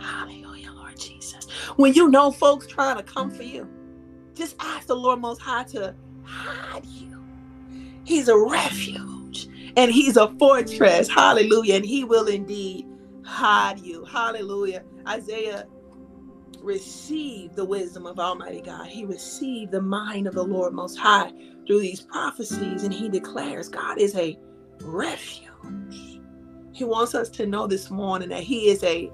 Hallelujah, 0.00 0.72
Lord 0.72 0.98
Jesus. 0.98 1.48
When 1.76 1.94
you 1.94 2.08
know 2.08 2.30
folks 2.30 2.66
trying 2.66 2.96
to 2.96 3.02
come 3.02 3.30
for 3.30 3.42
you, 3.42 3.68
just 4.34 4.56
ask 4.60 4.86
the 4.86 4.96
Lord 4.96 5.20
Most 5.20 5.40
High 5.40 5.64
to 5.64 5.94
hide 6.24 6.84
you. 6.86 7.24
He's 8.04 8.28
a 8.28 8.38
refuge 8.38 9.48
and 9.76 9.90
He's 9.90 10.16
a 10.16 10.28
fortress. 10.38 11.08
Hallelujah. 11.08 11.76
And 11.76 11.84
He 11.86 12.04
will 12.04 12.26
indeed 12.26 12.86
hide 13.24 13.80
you. 13.80 14.04
Hallelujah. 14.04 14.84
Isaiah 15.08 15.66
received 16.62 17.56
the 17.56 17.64
wisdom 17.64 18.06
of 18.06 18.18
Almighty 18.18 18.60
God. 18.60 18.86
He 18.88 19.04
received 19.04 19.72
the 19.72 19.82
mind 19.82 20.26
of 20.26 20.34
the 20.34 20.44
Lord 20.44 20.72
Most 20.72 20.98
High 20.98 21.32
through 21.66 21.80
these 21.80 22.00
prophecies, 22.00 22.84
and 22.84 22.92
he 22.92 23.08
declares 23.08 23.68
God 23.68 23.98
is 23.98 24.14
a 24.16 24.38
refuge. 24.82 26.20
He 26.72 26.84
wants 26.84 27.14
us 27.14 27.28
to 27.30 27.46
know 27.46 27.66
this 27.66 27.90
morning 27.90 28.28
that 28.30 28.42
he 28.42 28.68
is 28.68 28.82
a 28.84 29.10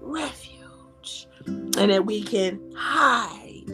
refuge. 0.00 1.28
And 1.46 1.90
that 1.90 2.06
we 2.06 2.22
can 2.22 2.60
hide 2.76 3.64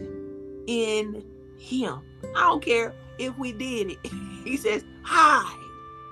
in 0.67 1.25
him. 1.59 2.01
I 2.37 2.41
don't 2.41 2.65
care 2.65 2.95
if 3.19 3.37
we 3.39 3.53
did 3.53 3.93
it. 3.93 3.99
He 4.45 4.57
says, 4.57 4.83
hide 5.05 5.59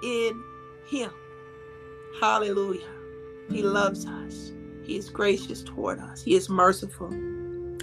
in 0.02 0.42
him. 0.88 1.10
Hallelujah. 2.20 2.88
He 3.50 3.62
loves 3.62 4.04
us. 4.04 4.52
He 4.86 4.96
is 4.96 5.10
gracious 5.10 5.62
toward 5.62 5.98
us. 5.98 6.22
He 6.22 6.34
is 6.34 6.48
merciful. 6.48 7.08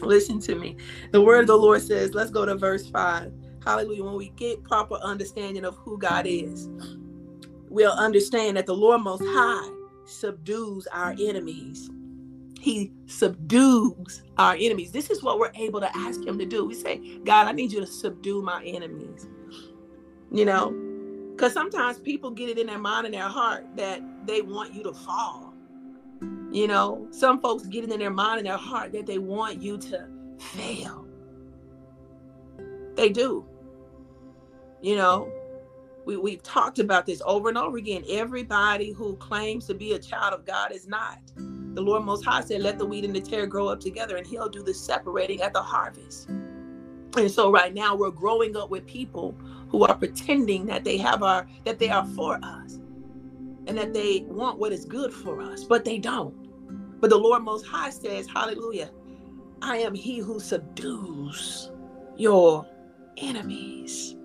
Listen 0.01 0.39
to 0.41 0.55
me. 0.55 0.77
The 1.11 1.21
word 1.21 1.41
of 1.41 1.47
the 1.47 1.57
Lord 1.57 1.81
says, 1.81 2.13
let's 2.13 2.31
go 2.31 2.45
to 2.45 2.55
verse 2.55 2.87
5. 2.89 3.31
Hallelujah. 3.63 4.03
When 4.03 4.15
we 4.15 4.29
get 4.29 4.63
proper 4.63 4.95
understanding 4.95 5.65
of 5.65 5.75
who 5.77 5.97
God 5.97 6.25
is, 6.27 6.69
we'll 7.69 7.91
understand 7.91 8.57
that 8.57 8.65
the 8.65 8.75
Lord 8.75 9.01
Most 9.01 9.23
High 9.25 9.69
subdues 10.05 10.87
our 10.87 11.15
enemies. 11.19 11.89
He 12.59 12.93
subdues 13.07 14.23
our 14.37 14.55
enemies. 14.57 14.91
This 14.91 15.09
is 15.09 15.21
what 15.21 15.39
we're 15.39 15.51
able 15.55 15.81
to 15.81 15.97
ask 15.97 16.23
Him 16.25 16.37
to 16.39 16.45
do. 16.45 16.65
We 16.65 16.75
say, 16.75 17.19
God, 17.25 17.47
I 17.47 17.51
need 17.51 17.71
you 17.71 17.81
to 17.81 17.87
subdue 17.87 18.41
my 18.41 18.63
enemies. 18.63 19.27
You 20.31 20.45
know, 20.45 20.71
because 21.31 21.53
sometimes 21.53 21.99
people 21.99 22.31
get 22.31 22.49
it 22.49 22.57
in 22.57 22.67
their 22.67 22.79
mind 22.79 23.05
and 23.05 23.13
their 23.13 23.27
heart 23.27 23.65
that 23.75 24.01
they 24.25 24.41
want 24.41 24.73
you 24.73 24.83
to 24.83 24.93
fall. 24.93 25.52
You 26.53 26.67
know, 26.67 27.07
some 27.09 27.41
folks 27.41 27.65
get 27.65 27.83
it 27.83 27.91
in 27.91 27.97
their 27.97 28.11
mind 28.11 28.37
and 28.37 28.47
their 28.47 28.57
heart 28.57 28.91
that 28.91 29.07
they 29.07 29.17
want 29.17 29.59
you 29.59 29.75
to 29.79 30.07
fail. 30.37 31.07
They 32.95 33.09
do. 33.09 33.43
You 34.79 34.95
know, 34.95 35.31
we, 36.05 36.15
we've 36.15 36.43
talked 36.43 36.77
about 36.77 37.07
this 37.07 37.23
over 37.25 37.49
and 37.49 37.57
over 37.57 37.77
again. 37.77 38.03
Everybody 38.07 38.91
who 38.91 39.15
claims 39.15 39.65
to 39.65 39.73
be 39.73 39.93
a 39.93 39.99
child 39.99 40.35
of 40.35 40.45
God 40.45 40.71
is 40.71 40.87
not. 40.87 41.17
The 41.35 41.81
Lord 41.81 42.03
Most 42.03 42.23
High 42.23 42.41
said, 42.41 42.61
Let 42.61 42.77
the 42.77 42.85
wheat 42.85 43.03
and 43.03 43.15
the 43.15 43.21
tare 43.21 43.47
grow 43.47 43.67
up 43.67 43.79
together, 43.79 44.17
and 44.17 44.27
He'll 44.27 44.47
do 44.47 44.61
the 44.61 44.75
separating 44.75 45.41
at 45.41 45.53
the 45.53 45.61
harvest. 45.61 46.29
And 46.29 47.31
so, 47.31 47.51
right 47.51 47.73
now, 47.73 47.95
we're 47.95 48.11
growing 48.11 48.55
up 48.55 48.69
with 48.69 48.85
people 48.85 49.35
who 49.69 49.85
are 49.85 49.95
pretending 49.95 50.67
that 50.67 50.83
they 50.83 50.97
have 50.97 51.23
our 51.23 51.47
that 51.65 51.79
they 51.79 51.89
are 51.89 52.05
for 52.09 52.39
us 52.43 52.79
and 53.65 53.77
that 53.77 53.93
they 53.93 54.25
want 54.27 54.59
what 54.59 54.71
is 54.71 54.85
good 54.85 55.11
for 55.11 55.41
us, 55.41 55.63
but 55.63 55.83
they 55.83 55.97
don't. 55.97 56.42
But 57.03 57.09
the 57.09 57.17
Lord 57.17 57.43
Most 57.43 57.65
High 57.65 57.89
says, 57.89 58.27
Hallelujah, 58.33 58.89
I 59.61 59.75
am 59.79 59.93
He 59.93 60.19
who 60.19 60.39
subdues 60.39 61.69
your 62.15 62.65
enemies. 63.17 64.15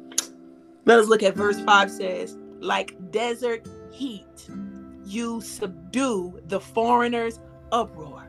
Let 0.84 1.00
us 1.00 1.08
look 1.08 1.24
at 1.24 1.34
verse 1.34 1.58
5 1.58 1.90
says, 1.90 2.36
like 2.60 2.94
desert 3.10 3.66
heat, 3.90 4.48
you 5.04 5.40
subdue 5.40 6.40
the 6.46 6.60
foreigner's 6.60 7.40
uproar. 7.72 8.28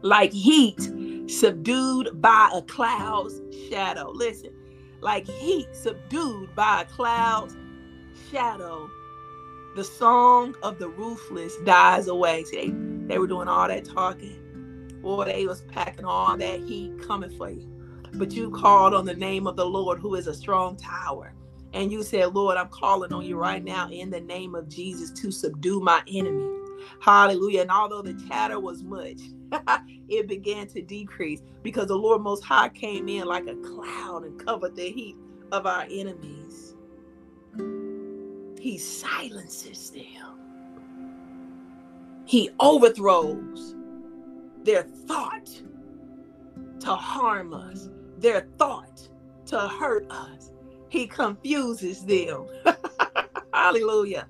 Like 0.00 0.32
heat 0.32 0.80
subdued 1.28 2.18
by 2.18 2.50
a 2.54 2.62
cloud's 2.62 3.42
shadow. 3.68 4.10
Listen, 4.10 4.54
like 5.02 5.26
heat 5.26 5.68
subdued 5.76 6.54
by 6.54 6.80
a 6.80 6.84
cloud's 6.86 7.58
shadow, 8.30 8.88
the 9.76 9.84
song 9.84 10.56
of 10.62 10.78
the 10.78 10.88
ruthless 10.88 11.56
dies 11.64 12.08
away. 12.08 12.44
See, 12.44 12.56
they, 12.56 13.14
they 13.14 13.18
were 13.18 13.28
doing 13.28 13.48
all 13.48 13.68
that 13.68 13.84
talking. 13.86 14.52
Boy, 15.02 15.26
they 15.26 15.46
was 15.46 15.62
packing 15.62 16.04
all 16.06 16.36
that 16.36 16.60
heat 16.60 16.92
coming 17.06 17.30
for 17.36 17.50
you. 17.50 17.68
But 18.14 18.32
you 18.32 18.50
called 18.50 18.94
on 18.94 19.06
the 19.06 19.14
name 19.14 19.46
of 19.46 19.56
the 19.56 19.66
Lord, 19.66 20.00
who 20.00 20.14
is 20.16 20.26
a 20.26 20.34
strong 20.34 20.76
tower 20.76 21.34
and 21.74 21.92
you 21.92 22.02
said, 22.02 22.34
Lord, 22.34 22.58
I'm 22.58 22.70
calling 22.70 23.14
on 23.14 23.24
you 23.24 23.38
right 23.38 23.64
now 23.64 23.90
in 23.90 24.10
the 24.10 24.20
name 24.20 24.56
of 24.56 24.68
Jesus 24.68 25.12
to 25.22 25.32
subdue 25.32 25.80
my 25.80 26.02
enemy. 26.08 26.48
Hallelujah. 27.00 27.62
And 27.62 27.72
although 27.72 28.02
the 28.02 28.14
chatter 28.28 28.60
was 28.60 28.82
much, 28.82 29.20
it 30.08 30.28
began 30.28 30.68
to 30.68 30.82
decrease 30.82 31.42
because 31.62 31.88
the 31.88 31.96
Lord 31.96 32.22
Most 32.22 32.44
High 32.44 32.70
came 32.70 33.08
in 33.08 33.26
like 33.26 33.46
a 33.46 33.56
cloud 33.56 34.24
and 34.24 34.44
covered 34.44 34.76
the 34.76 34.90
heat 34.90 35.16
of 35.52 35.66
our 35.66 35.86
enemies. 35.90 36.69
He 38.60 38.78
silences 38.78 39.90
them, 39.90 40.38
He 42.26 42.50
overthrows 42.60 43.74
their 44.62 44.82
thought 44.82 45.50
to 46.80 46.94
harm 46.94 47.54
us, 47.54 47.88
their 48.18 48.42
thought 48.58 49.08
to 49.46 49.58
hurt 49.58 50.10
us 50.10 50.52
he 50.90 51.06
confuses 51.06 52.04
them. 52.04 52.46
Hallelujah. 53.54 54.26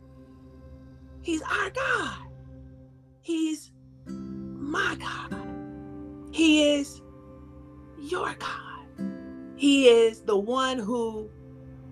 He's 1.22 1.43
our 1.43 1.70
God. 1.70 2.18
He's 3.22 3.72
my 4.07 4.97
God. 5.01 5.35
He 6.31 6.74
is 6.74 7.01
your 7.99 8.35
God. 8.35 8.87
He 9.57 9.89
is 9.89 10.20
the 10.20 10.39
one 10.39 10.78
who 10.78 11.31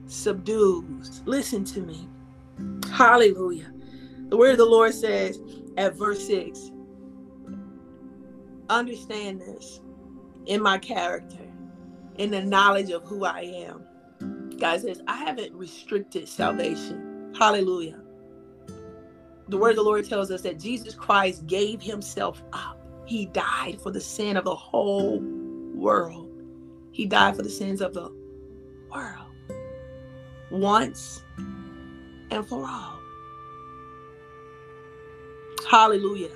subdues. 0.07 1.23
Listen 1.25 1.65
to 1.65 1.81
me. 1.81 2.09
Hallelujah. 2.93 3.73
The 4.29 4.37
word 4.37 4.53
of 4.53 4.59
the 4.59 4.65
Lord 4.65 4.95
says 4.95 5.39
at 5.77 5.95
verse 5.95 6.27
6 6.27 6.71
Understand 8.69 9.41
this 9.41 9.81
in 10.47 10.63
my 10.63 10.79
character, 10.79 11.47
in 12.17 12.31
the 12.31 12.43
knowledge 12.43 12.91
of 12.91 13.05
who 13.05 13.25
I 13.25 13.41
am. 13.41 13.85
God 14.59 14.81
says, 14.81 15.01
I 15.07 15.17
haven't 15.17 15.55
restricted 15.55 16.29
salvation. 16.29 17.33
Hallelujah. 17.39 18.01
The 19.49 19.57
word 19.57 19.71
of 19.71 19.77
the 19.77 19.83
Lord 19.83 20.07
tells 20.09 20.31
us 20.31 20.43
that 20.43 20.59
Jesus 20.59 20.95
Christ 20.95 21.47
gave 21.47 21.81
himself 21.81 22.43
up. 22.53 22.79
He 23.07 23.27
died 23.27 23.81
for 23.83 23.91
the 23.91 24.01
sin 24.01 24.37
of 24.37 24.45
the 24.45 24.55
whole 24.55 25.21
world. 25.75 26.29
He 26.93 27.07
died 27.07 27.37
for 27.37 27.43
the 27.43 27.49
sins 27.49 27.81
of 27.81 27.95
the 27.95 28.13
world 28.91 29.29
once 30.51 31.23
and 32.31 32.47
for 32.49 32.67
all. 32.67 33.01
Hallelujah. 35.71 36.31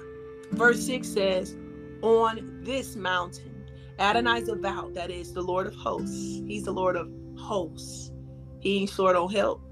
Verse 0.52 0.84
6 0.86 1.08
says, 1.08 1.56
On 2.02 2.60
this 2.62 2.96
mountain, 2.96 3.66
Adonai 3.98 4.42
Zavaot, 4.42 4.94
that 4.94 5.10
is 5.10 5.32
the 5.32 5.42
Lord 5.42 5.66
of 5.66 5.74
hosts, 5.74 6.42
he's 6.46 6.64
the 6.64 6.72
Lord 6.72 6.96
of 6.96 7.10
hosts. 7.38 8.12
He 8.60 8.78
ain't 8.80 8.90
short 8.90 9.16
on 9.16 9.30
help. 9.32 9.62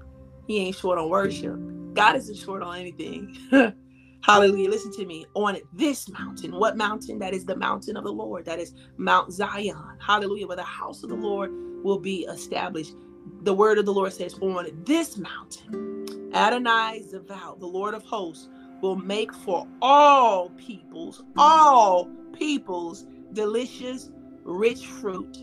He 0.47 0.59
ain't 0.59 0.75
short 0.75 0.99
on 0.99 1.09
worship. 1.09 1.57
God 1.93 2.15
isn't 2.17 2.37
short 2.37 2.63
on 2.63 2.77
anything. 2.77 3.35
Hallelujah. 4.23 4.69
Listen 4.69 4.91
to 4.93 5.05
me. 5.05 5.25
On 5.35 5.57
this 5.73 6.09
mountain, 6.09 6.53
what 6.55 6.77
mountain? 6.77 7.19
That 7.19 7.33
is 7.33 7.45
the 7.45 7.55
mountain 7.55 7.97
of 7.97 8.03
the 8.03 8.11
Lord. 8.11 8.45
That 8.45 8.59
is 8.59 8.73
Mount 8.97 9.31
Zion. 9.33 9.97
Hallelujah. 10.05 10.47
Where 10.47 10.57
the 10.57 10.63
house 10.63 11.03
of 11.03 11.09
the 11.09 11.15
Lord 11.15 11.51
will 11.83 11.99
be 11.99 12.25
established. 12.25 12.95
The 13.43 13.53
word 13.53 13.77
of 13.77 13.85
the 13.85 13.93
Lord 13.93 14.13
says, 14.13 14.35
On 14.35 14.67
this 14.85 15.17
mountain, 15.17 16.29
Adonai 16.33 17.03
Zavaot, 17.11 17.59
the 17.59 17.67
Lord 17.67 17.93
of 17.93 18.03
hosts, 18.03 18.49
will 18.81 18.95
make 18.95 19.33
for 19.33 19.67
all 19.81 20.49
peoples, 20.51 21.23
all 21.37 22.09
peoples, 22.33 23.05
delicious, 23.33 24.09
rich 24.43 24.85
fruit 24.85 25.37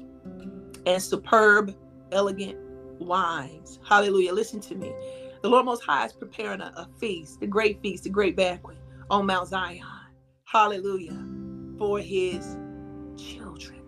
and 0.87 1.03
superb, 1.03 1.74
elegant 2.12 2.57
wines. 3.01 3.79
Hallelujah. 3.87 4.33
Listen 4.33 4.61
to 4.61 4.74
me. 4.74 4.93
The 5.43 5.49
Lord 5.49 5.66
Most 5.66 5.83
High 5.85 6.07
is 6.07 6.12
preparing 6.12 6.61
a, 6.61 6.72
a 6.76 6.89
feast, 6.99 7.41
the 7.41 7.47
great 7.47 7.81
feast, 7.81 8.05
the 8.05 8.11
great 8.11 8.37
banquet 8.37 8.79
on 9.11 9.26
Mount 9.26 9.49
Zion. 9.49 9.83
Hallelujah. 10.45 11.16
For 11.79 12.01
his 12.01 12.57
children. 13.16 13.81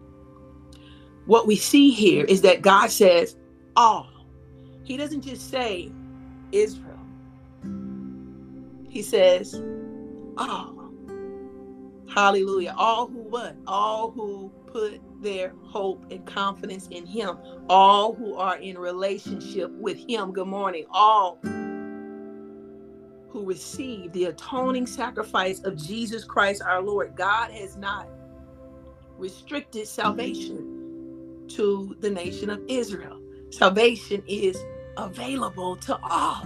What 1.27 1.47
we 1.47 1.57
see 1.57 1.91
here 1.91 2.25
is 2.25 2.43
that 2.43 2.63
God 2.63 2.91
says 2.91 3.37
all. 3.81 4.11
He 4.85 4.99
doesn't 4.99 5.23
just 5.23 5.51
say 5.51 5.91
Israel. 6.53 6.99
He 8.91 9.01
says 9.01 9.63
all. 10.37 10.93
Hallelujah. 12.07 12.75
All 12.77 13.07
who 13.07 13.23
what? 13.23 13.57
All 13.67 14.11
who 14.11 14.53
put 14.67 15.01
their 15.23 15.55
hope 15.63 16.05
and 16.11 16.27
confidence 16.27 16.89
in 16.89 17.07
Him. 17.07 17.39
All 17.71 18.13
who 18.15 18.35
are 18.35 18.59
in 18.59 18.77
relationship 18.77 19.71
with 19.71 19.97
Him. 19.97 20.33
Good 20.33 20.49
morning. 20.49 20.85
All 20.91 21.39
who 23.31 23.47
receive 23.47 24.13
the 24.13 24.27
atoning 24.27 24.87
sacrifice 24.87 25.61
of 25.61 25.77
Jesus 25.77 26.25
Christ 26.25 26.61
our 26.61 26.83
Lord. 26.83 27.17
God 27.17 27.51
has 27.53 27.79
not 27.79 28.09
restricted 29.17 29.89
salvation 29.89 31.47
to 31.49 31.97
the 32.01 32.11
nation 32.11 32.51
of 32.51 32.61
Israel. 32.69 33.20
Salvation 33.51 34.23
is 34.27 34.59
available 34.97 35.77
to 35.77 35.99
all. 36.03 36.45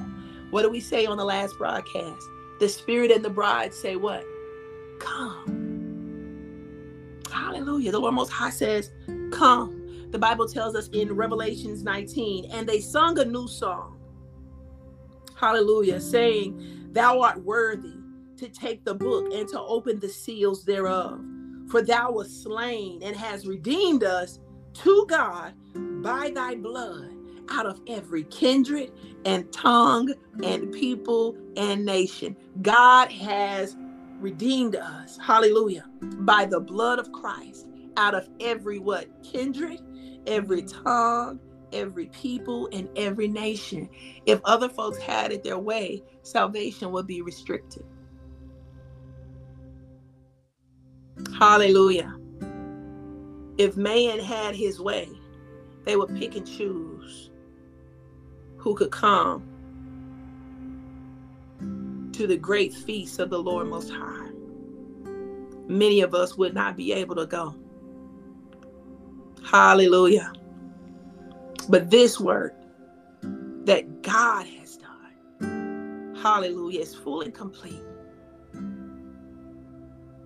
What 0.51 0.63
do 0.63 0.71
we 0.71 0.81
say 0.81 1.07
on 1.07 1.17
the 1.17 1.25
last 1.25 1.57
broadcast? 1.59 2.23
The 2.61 2.69
Spirit 2.69 3.11
and 3.11 3.25
the 3.25 3.31
bride 3.31 3.75
say, 3.75 3.97
What? 3.97 4.25
Come. 5.01 5.65
Hallelujah. 7.31 7.93
The 7.93 7.99
Lord 7.99 8.15
Most 8.15 8.31
High 8.31 8.51
says, 8.51 8.91
Come. 9.33 10.09
The 10.11 10.19
Bible 10.19 10.47
tells 10.47 10.77
us 10.77 10.89
in 10.91 11.13
Revelations 11.15 11.83
19, 11.83 12.51
and 12.53 12.69
they 12.69 12.81
sung 12.81 13.19
a 13.19 13.25
new 13.25 13.49
song. 13.49 13.99
Hallelujah. 15.35 16.01
Saying, 16.01 16.91
Thou 16.93 17.21
art 17.21 17.43
worthy 17.45 17.97
to 18.37 18.49
take 18.49 18.85
the 18.85 18.95
book 18.95 19.33
and 19.33 19.49
to 19.49 19.61
open 19.61 19.99
the 19.99 20.09
seals 20.09 20.65
thereof. 20.65 21.21
For 21.69 21.83
thou 21.83 22.13
wast 22.13 22.43
slain 22.45 23.03
and 23.03 23.17
has 23.17 23.47
redeemed 23.47 24.05
us 24.05 24.39
to 24.75 25.07
God 25.09 25.55
by 26.05 26.31
thy 26.35 26.55
blood 26.55 27.11
out 27.49 27.65
of 27.65 27.81
every 27.89 28.25
kindred 28.25 28.93
and 29.25 29.51
tongue 29.53 30.13
and 30.45 30.71
people 30.71 31.35
and 31.57 31.85
nation. 31.85 32.37
God 32.61 33.11
has 33.11 33.75
redeemed 34.21 34.77
us, 34.77 35.19
hallelujah, 35.19 35.87
by 36.03 36.45
the 36.45 36.61
blood 36.61 36.99
of 36.99 37.11
Christ 37.11 37.67
out 37.97 38.15
of 38.15 38.29
every 38.39 38.79
what? 38.79 39.09
Kindred, 39.23 39.81
every 40.27 40.63
tongue, 40.63 41.41
every 41.73 42.07
people, 42.07 42.69
and 42.73 42.87
every 42.97 43.27
nation. 43.27 43.89
If 44.27 44.41
other 44.45 44.69
folks 44.69 44.99
had 44.99 45.33
it 45.33 45.43
their 45.43 45.59
way, 45.59 46.03
salvation 46.23 46.93
would 46.93 47.07
be 47.07 47.23
restricted. 47.23 47.85
Hallelujah. 51.39 52.15
If 53.57 53.77
man 53.77 54.19
had 54.19 54.55
his 54.55 54.81
way, 54.81 55.09
they 55.85 55.97
would 55.97 56.14
pick 56.16 56.37
and 56.37 56.47
choose 56.47 57.30
who 58.57 58.74
could 58.74 58.91
come 58.91 59.43
to 62.12 62.26
the 62.26 62.37
great 62.37 62.72
feast 62.72 63.18
of 63.18 63.30
the 63.30 63.39
Lord 63.39 63.68
Most 63.68 63.91
High. 63.91 64.30
Many 65.66 66.01
of 66.01 66.14
us 66.14 66.37
would 66.37 66.55
not 66.55 66.76
be 66.76 66.93
able 66.93 67.16
to 67.16 67.26
go. 67.26 67.55
Hallelujah. 69.45 70.32
But 71.68 71.91
this 71.91 72.20
work 72.20 72.55
that 73.64 74.03
God 74.03 74.47
has 74.47 74.78
done, 74.78 76.16
hallelujah, 76.22 76.80
is 76.80 76.95
full 76.95 77.22
and 77.22 77.35
complete. 77.35 77.82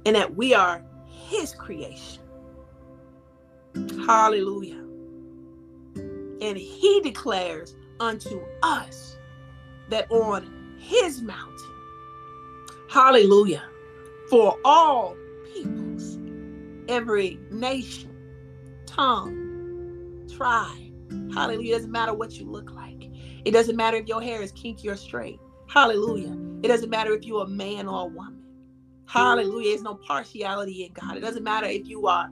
And 0.06 0.14
that 0.16 0.34
we 0.34 0.54
are 0.54 0.82
His 1.06 1.52
creation. 1.52 2.22
Hallelujah. 4.06 4.87
And 6.40 6.56
He 6.56 7.00
declares 7.00 7.74
unto 8.00 8.40
us 8.62 9.16
that 9.88 10.10
on 10.10 10.76
His 10.78 11.22
mountain, 11.22 11.74
hallelujah, 12.88 13.64
for 14.30 14.56
all 14.64 15.16
peoples, 15.52 16.18
every 16.88 17.38
nation, 17.50 18.14
tongue, 18.86 20.26
tribe, 20.36 20.88
Hallelujah. 21.32 21.74
It 21.74 21.78
doesn't 21.78 21.92
matter 21.92 22.14
what 22.14 22.32
you 22.38 22.46
look 22.46 22.70
like. 22.72 23.10
It 23.44 23.52
doesn't 23.52 23.76
matter 23.76 23.96
if 23.96 24.06
your 24.06 24.20
hair 24.20 24.42
is 24.42 24.52
kinky 24.52 24.88
or 24.88 24.96
straight. 24.96 25.40
Hallelujah. 25.68 26.36
It 26.62 26.68
doesn't 26.68 26.90
matter 26.90 27.12
if 27.12 27.24
you're 27.24 27.44
a 27.44 27.48
man 27.48 27.86
or 27.86 28.02
a 28.02 28.06
woman. 28.06 28.42
Hallelujah. 29.06 29.70
There's 29.70 29.82
no 29.82 29.94
partiality 29.94 30.84
in 30.84 30.92
God. 30.92 31.16
It 31.16 31.20
doesn't 31.20 31.44
matter 31.44 31.66
if 31.66 31.88
you 31.88 32.06
are 32.06 32.30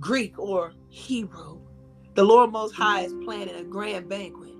Greek 0.00 0.38
or 0.38 0.72
Hebrew. 0.88 1.53
The 2.14 2.22
Lord 2.22 2.52
Most 2.52 2.76
High 2.76 3.00
is 3.00 3.12
planning 3.24 3.56
a 3.56 3.64
grand 3.64 4.08
banquet 4.08 4.54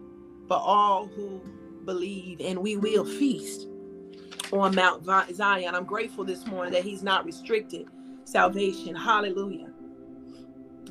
for 0.49 0.57
all 0.57 1.07
who 1.07 1.41
believe, 1.85 2.41
and 2.41 2.59
we 2.59 2.77
will 2.77 3.05
feast 3.05 3.69
on 4.53 4.75
Mount 4.75 5.05
Zion. 5.33 5.73
I'm 5.73 5.85
grateful 5.85 6.25
this 6.25 6.45
morning 6.47 6.73
that 6.73 6.83
He's 6.83 7.05
not 7.05 7.25
restricted 7.25 7.87
salvation. 8.25 8.97
Hallelujah. 8.97 9.71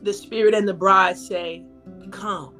The 0.03 0.13
Spirit 0.13 0.53
and 0.53 0.65
the 0.65 0.73
bride 0.73 1.17
say, 1.17 1.65
Come. 2.11 2.55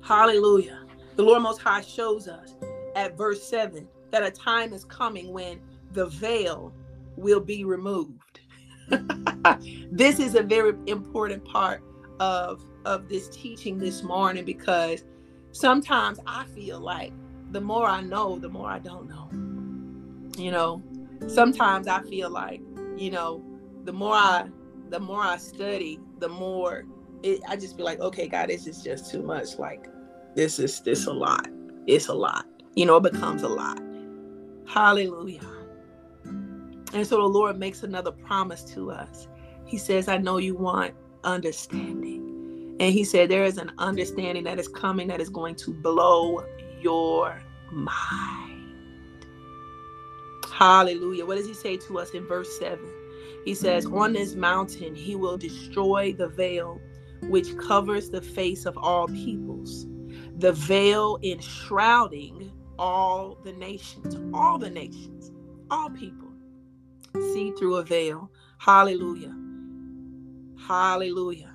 Hallelujah. 0.00 0.84
The 1.14 1.22
Lord 1.22 1.42
Most 1.42 1.60
High 1.60 1.82
shows 1.82 2.26
us 2.26 2.56
at 2.96 3.16
verse 3.16 3.48
7 3.48 3.86
that 4.10 4.24
a 4.24 4.30
time 4.32 4.72
is 4.72 4.84
coming 4.84 5.32
when 5.32 5.60
the 5.92 6.06
veil 6.06 6.74
will 7.16 7.40
be 7.40 7.64
removed. 7.64 8.40
this 9.92 10.18
is 10.18 10.34
a 10.34 10.42
very 10.42 10.74
important 10.88 11.44
part 11.44 11.80
of 12.18 12.64
of 12.84 13.08
this 13.08 13.28
teaching 13.28 13.78
this 13.78 14.02
morning 14.02 14.44
because 14.44 15.04
sometimes 15.52 16.18
I 16.26 16.44
feel 16.46 16.80
like 16.80 17.12
the 17.50 17.60
more 17.60 17.86
I 17.86 18.00
know, 18.00 18.38
the 18.38 18.48
more 18.48 18.68
I 18.68 18.78
don't 18.78 19.08
know. 19.08 19.28
You 20.42 20.50
know, 20.50 20.82
sometimes 21.28 21.86
I 21.86 22.02
feel 22.02 22.30
like, 22.30 22.60
you 22.96 23.10
know, 23.10 23.44
the 23.84 23.92
more 23.92 24.14
I 24.14 24.48
the 24.88 25.00
more 25.00 25.22
I 25.22 25.36
study, 25.38 25.98
the 26.18 26.28
more 26.28 26.84
it, 27.22 27.40
I 27.48 27.56
just 27.56 27.76
be 27.76 27.82
like, 27.82 28.00
okay, 28.00 28.28
God, 28.28 28.48
this 28.48 28.66
is 28.66 28.82
just 28.82 29.10
too 29.10 29.22
much. 29.22 29.58
Like, 29.58 29.86
this 30.34 30.58
is 30.58 30.80
this 30.80 31.06
a 31.06 31.12
lot. 31.12 31.48
It's 31.86 32.08
a 32.08 32.14
lot. 32.14 32.46
You 32.74 32.86
know, 32.86 32.96
it 32.96 33.12
becomes 33.12 33.42
a 33.42 33.48
lot. 33.48 33.80
Hallelujah. 34.66 35.40
And 36.24 37.06
so 37.06 37.16
the 37.16 37.28
Lord 37.28 37.58
makes 37.58 37.82
another 37.82 38.12
promise 38.12 38.64
to 38.74 38.90
us. 38.90 39.28
He 39.66 39.78
says, 39.78 40.08
I 40.08 40.18
know 40.18 40.36
you 40.36 40.54
want 40.54 40.94
understanding. 41.24 42.11
And 42.82 42.92
he 42.92 43.04
said, 43.04 43.30
There 43.30 43.44
is 43.44 43.58
an 43.58 43.70
understanding 43.78 44.42
that 44.42 44.58
is 44.58 44.66
coming 44.66 45.06
that 45.06 45.20
is 45.20 45.28
going 45.28 45.54
to 45.54 45.70
blow 45.70 46.44
your 46.80 47.40
mind. 47.70 48.74
Hallelujah. 50.52 51.24
What 51.24 51.36
does 51.36 51.46
he 51.46 51.54
say 51.54 51.76
to 51.76 52.00
us 52.00 52.10
in 52.10 52.26
verse 52.26 52.58
7? 52.58 52.80
He 53.44 53.54
says, 53.54 53.86
On 53.86 54.12
this 54.12 54.34
mountain, 54.34 54.96
he 54.96 55.14
will 55.14 55.38
destroy 55.38 56.12
the 56.12 56.26
veil 56.26 56.80
which 57.28 57.56
covers 57.56 58.10
the 58.10 58.20
face 58.20 58.66
of 58.66 58.76
all 58.76 59.06
peoples, 59.06 59.86
the 60.38 60.50
veil 60.52 61.20
enshrouding 61.22 62.50
all 62.80 63.38
the 63.44 63.52
nations, 63.52 64.16
all 64.34 64.58
the 64.58 64.70
nations, 64.70 65.30
all 65.70 65.88
people 65.88 66.32
see 67.32 67.52
through 67.52 67.76
a 67.76 67.84
veil. 67.84 68.28
Hallelujah. 68.58 69.36
Hallelujah. 70.58 71.51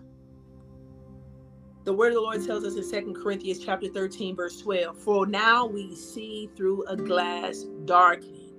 The 1.88 1.94
word 1.94 2.10
of 2.10 2.16
the 2.16 2.20
Lord 2.20 2.46
tells 2.46 2.66
us 2.66 2.76
in 2.76 2.84
Second 2.84 3.16
Corinthians 3.16 3.64
chapter 3.64 3.88
13, 3.88 4.36
verse 4.36 4.60
12, 4.60 5.00
for 5.00 5.26
now 5.26 5.66
we 5.66 5.96
see 5.96 6.50
through 6.54 6.86
a 6.88 6.98
glass 6.98 7.64
darkly, 7.86 8.52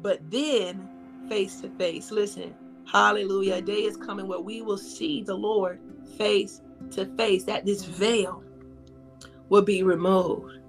but 0.00 0.20
then 0.30 0.88
face 1.28 1.60
to 1.60 1.68
face. 1.76 2.10
Listen, 2.10 2.54
hallelujah. 2.90 3.56
A 3.56 3.60
day 3.60 3.82
is 3.82 3.98
coming 3.98 4.26
where 4.26 4.40
we 4.40 4.62
will 4.62 4.78
see 4.78 5.22
the 5.22 5.34
Lord 5.34 5.80
face 6.16 6.62
to 6.92 7.04
face, 7.14 7.44
that 7.44 7.66
this 7.66 7.84
veil 7.84 8.42
will 9.50 9.60
be 9.60 9.82
removed. 9.82 10.60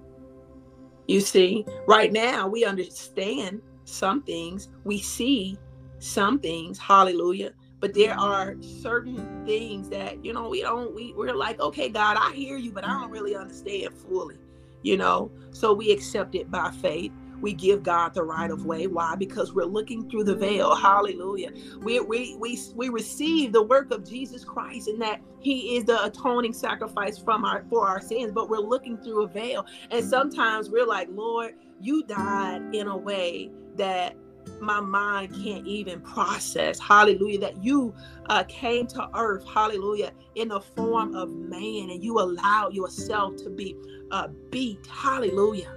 You 1.08 1.20
see, 1.20 1.64
right 1.86 2.12
now 2.12 2.46
we 2.46 2.66
understand 2.66 3.62
some 3.86 4.22
things, 4.24 4.68
we 4.84 4.98
see 4.98 5.56
some 6.00 6.38
things, 6.38 6.76
hallelujah. 6.76 7.52
But 7.84 7.92
there 7.92 8.18
are 8.18 8.56
certain 8.62 9.44
things 9.44 9.90
that, 9.90 10.24
you 10.24 10.32
know, 10.32 10.48
we 10.48 10.62
don't, 10.62 10.94
we, 10.94 11.12
we're 11.12 11.34
like, 11.34 11.60
okay, 11.60 11.90
God, 11.90 12.16
I 12.18 12.32
hear 12.32 12.56
you, 12.56 12.72
but 12.72 12.82
I 12.82 12.88
don't 12.88 13.10
really 13.10 13.36
understand 13.36 13.92
fully, 13.92 14.38
you 14.80 14.96
know. 14.96 15.30
So 15.50 15.74
we 15.74 15.92
accept 15.92 16.34
it 16.34 16.50
by 16.50 16.70
faith 16.70 17.12
we 17.42 17.52
give 17.52 17.82
God 17.82 18.14
the 18.14 18.22
right 18.22 18.50
of 18.50 18.64
way. 18.64 18.86
Why? 18.86 19.16
Because 19.16 19.52
we're 19.52 19.66
looking 19.66 20.08
through 20.08 20.24
the 20.24 20.34
veil. 20.34 20.74
Hallelujah. 20.74 21.50
We, 21.80 22.00
we, 22.00 22.36
we, 22.36 22.58
we 22.74 22.88
receive 22.88 23.52
the 23.52 23.62
work 23.62 23.90
of 23.90 24.08
Jesus 24.08 24.46
Christ 24.46 24.88
and 24.88 24.98
that 25.02 25.20
he 25.40 25.76
is 25.76 25.84
the 25.84 26.02
atoning 26.02 26.54
sacrifice 26.54 27.18
from 27.18 27.44
our 27.44 27.66
for 27.68 27.86
our 27.86 28.00
sins, 28.00 28.32
but 28.32 28.48
we're 28.48 28.60
looking 28.60 28.96
through 28.96 29.24
a 29.24 29.28
veil. 29.28 29.66
And 29.90 30.02
sometimes 30.02 30.70
we're 30.70 30.86
like, 30.86 31.08
Lord, 31.10 31.56
you 31.82 32.04
died 32.04 32.74
in 32.74 32.88
a 32.88 32.96
way 32.96 33.50
that 33.76 34.16
my 34.60 34.80
mind 34.80 35.34
can't 35.34 35.66
even 35.66 36.00
process. 36.00 36.78
Hallelujah. 36.78 37.40
That 37.40 37.62
you 37.62 37.94
uh, 38.28 38.44
came 38.44 38.86
to 38.88 39.08
earth. 39.14 39.44
Hallelujah. 39.46 40.12
In 40.34 40.48
the 40.48 40.60
form 40.60 41.14
of 41.14 41.30
man 41.30 41.90
and 41.90 42.02
you 42.02 42.18
allowed 42.20 42.74
yourself 42.74 43.36
to 43.36 43.50
be 43.50 43.76
uh, 44.10 44.28
beat. 44.50 44.86
Hallelujah 44.86 45.72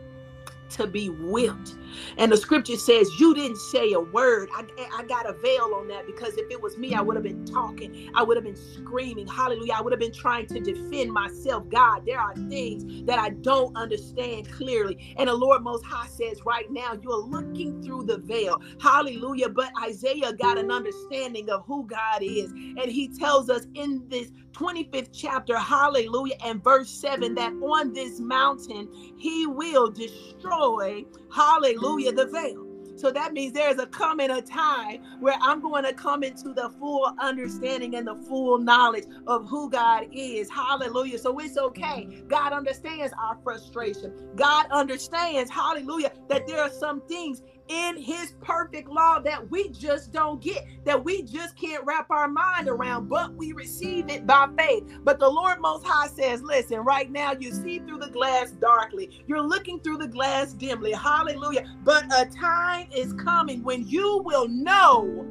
to 0.71 0.87
be 0.87 1.09
whipped. 1.09 1.77
And 2.17 2.31
the 2.31 2.37
scripture 2.37 2.77
says, 2.77 3.19
You 3.19 3.33
didn't 3.33 3.57
say 3.57 3.93
a 3.93 3.99
word. 3.99 4.49
I, 4.55 4.65
I 4.97 5.03
got 5.05 5.29
a 5.29 5.33
veil 5.33 5.73
on 5.75 5.87
that 5.89 6.05
because 6.05 6.37
if 6.37 6.45
it 6.51 6.61
was 6.61 6.77
me, 6.77 6.93
I 6.93 7.01
would 7.01 7.15
have 7.15 7.23
been 7.23 7.39
talking. 7.45 7.91
I 8.15 8.23
would 8.23 8.37
have 8.37 8.43
been 8.43 8.57
screaming. 8.57 9.27
Hallelujah. 9.27 9.73
I 9.77 9.81
would 9.81 9.93
have 9.93 9.99
been 9.99 10.13
trying 10.13 10.47
to 10.47 10.59
defend 10.59 11.11
myself. 11.11 11.69
God, 11.69 12.03
there 12.05 12.19
are 12.19 12.35
things 12.49 12.85
that 13.07 13.19
I 13.19 13.31
don't 13.41 13.71
understand 13.75 14.49
clearly. 14.51 14.97
And 15.17 15.29
the 15.29 15.35
Lord 15.35 15.63
Most 15.63 15.85
High 15.85 16.07
says, 16.07 16.39
Right 16.45 16.67
now, 16.69 16.93
you're 17.01 17.25
looking 17.27 17.75
through 17.83 18.05
the 18.05 18.19
veil. 18.19 18.61
Hallelujah. 18.81 19.49
But 19.49 19.71
Isaiah 19.83 20.33
got 20.33 20.57
an 20.57 20.71
understanding 20.71 21.49
of 21.49 21.63
who 21.65 21.87
God 21.87 22.21
is. 22.21 22.53
And 22.77 22.91
he 22.91 23.09
tells 23.09 23.49
us 23.49 23.67
in 23.75 24.05
this 24.09 24.31
25th 24.57 25.09
chapter, 25.13 25.57
hallelujah, 25.57 26.35
and 26.43 26.63
verse 26.63 26.89
7 26.89 27.35
that 27.35 27.53
on 27.53 27.93
this 27.93 28.19
mountain 28.19 28.89
he 29.17 29.45
will 29.45 29.91
destroy, 29.91 31.05
hallelujah, 31.33 32.11
the 32.11 32.25
veil. 32.27 32.65
So 32.97 33.11
that 33.11 33.33
means 33.33 33.53
there's 33.53 33.77
a 33.77 33.85
coming 33.85 34.31
a 34.31 34.41
time 34.41 35.03
where 35.19 35.37
I'm 35.41 35.61
going 35.61 35.83
to 35.85 35.93
come 35.93 36.23
into 36.23 36.51
the 36.53 36.71
full 36.79 37.13
understanding 37.19 37.95
and 37.95 38.07
the 38.07 38.15
full 38.15 38.57
knowledge 38.57 39.05
of 39.27 39.47
who 39.47 39.69
God 39.69 40.07
is. 40.11 40.49
Hallelujah. 40.49 41.19
So 41.19 41.37
it's 41.39 41.57
okay. 41.57 42.07
God 42.27 42.53
understands 42.53 43.13
our 43.21 43.37
frustration. 43.43 44.13
God 44.35 44.65
understands, 44.71 45.51
hallelujah, 45.51 46.11
that 46.29 46.47
there 46.47 46.61
are 46.61 46.71
some 46.71 47.01
things 47.01 47.43
in 47.69 48.01
his 48.01 48.33
perfect 48.41 48.89
law 48.89 49.19
that 49.19 49.49
we 49.49 49.69
just 49.69 50.11
don't 50.11 50.41
get, 50.41 50.65
that 50.85 51.03
we 51.03 51.23
just 51.23 51.55
can't 51.55 51.83
wrap 51.85 52.09
our 52.09 52.27
mind 52.27 52.67
around, 52.67 53.09
but 53.09 53.33
we 53.35 53.51
receive 53.53 54.09
it 54.09 54.25
by 54.25 54.47
faith. 54.57 54.83
But 55.03 55.19
the 55.19 55.29
Lord 55.29 55.59
Most 55.59 55.85
High 55.85 56.07
says, 56.07 56.41
listen, 56.41 56.79
right 56.79 57.11
now 57.11 57.33
you 57.33 57.51
see 57.51 57.79
through 57.79 57.99
the 57.99 58.09
glass 58.09 58.51
darkly, 58.51 59.23
you're 59.27 59.41
looking 59.41 59.79
through 59.79 59.97
the 59.97 60.07
glass 60.07 60.53
dimly. 60.53 60.91
Hallelujah. 60.91 61.65
But 61.83 62.05
a 62.05 62.25
time 62.25 62.87
is 62.95 63.13
coming 63.13 63.63
when 63.63 63.87
you 63.87 64.21
will 64.23 64.47
know 64.47 65.25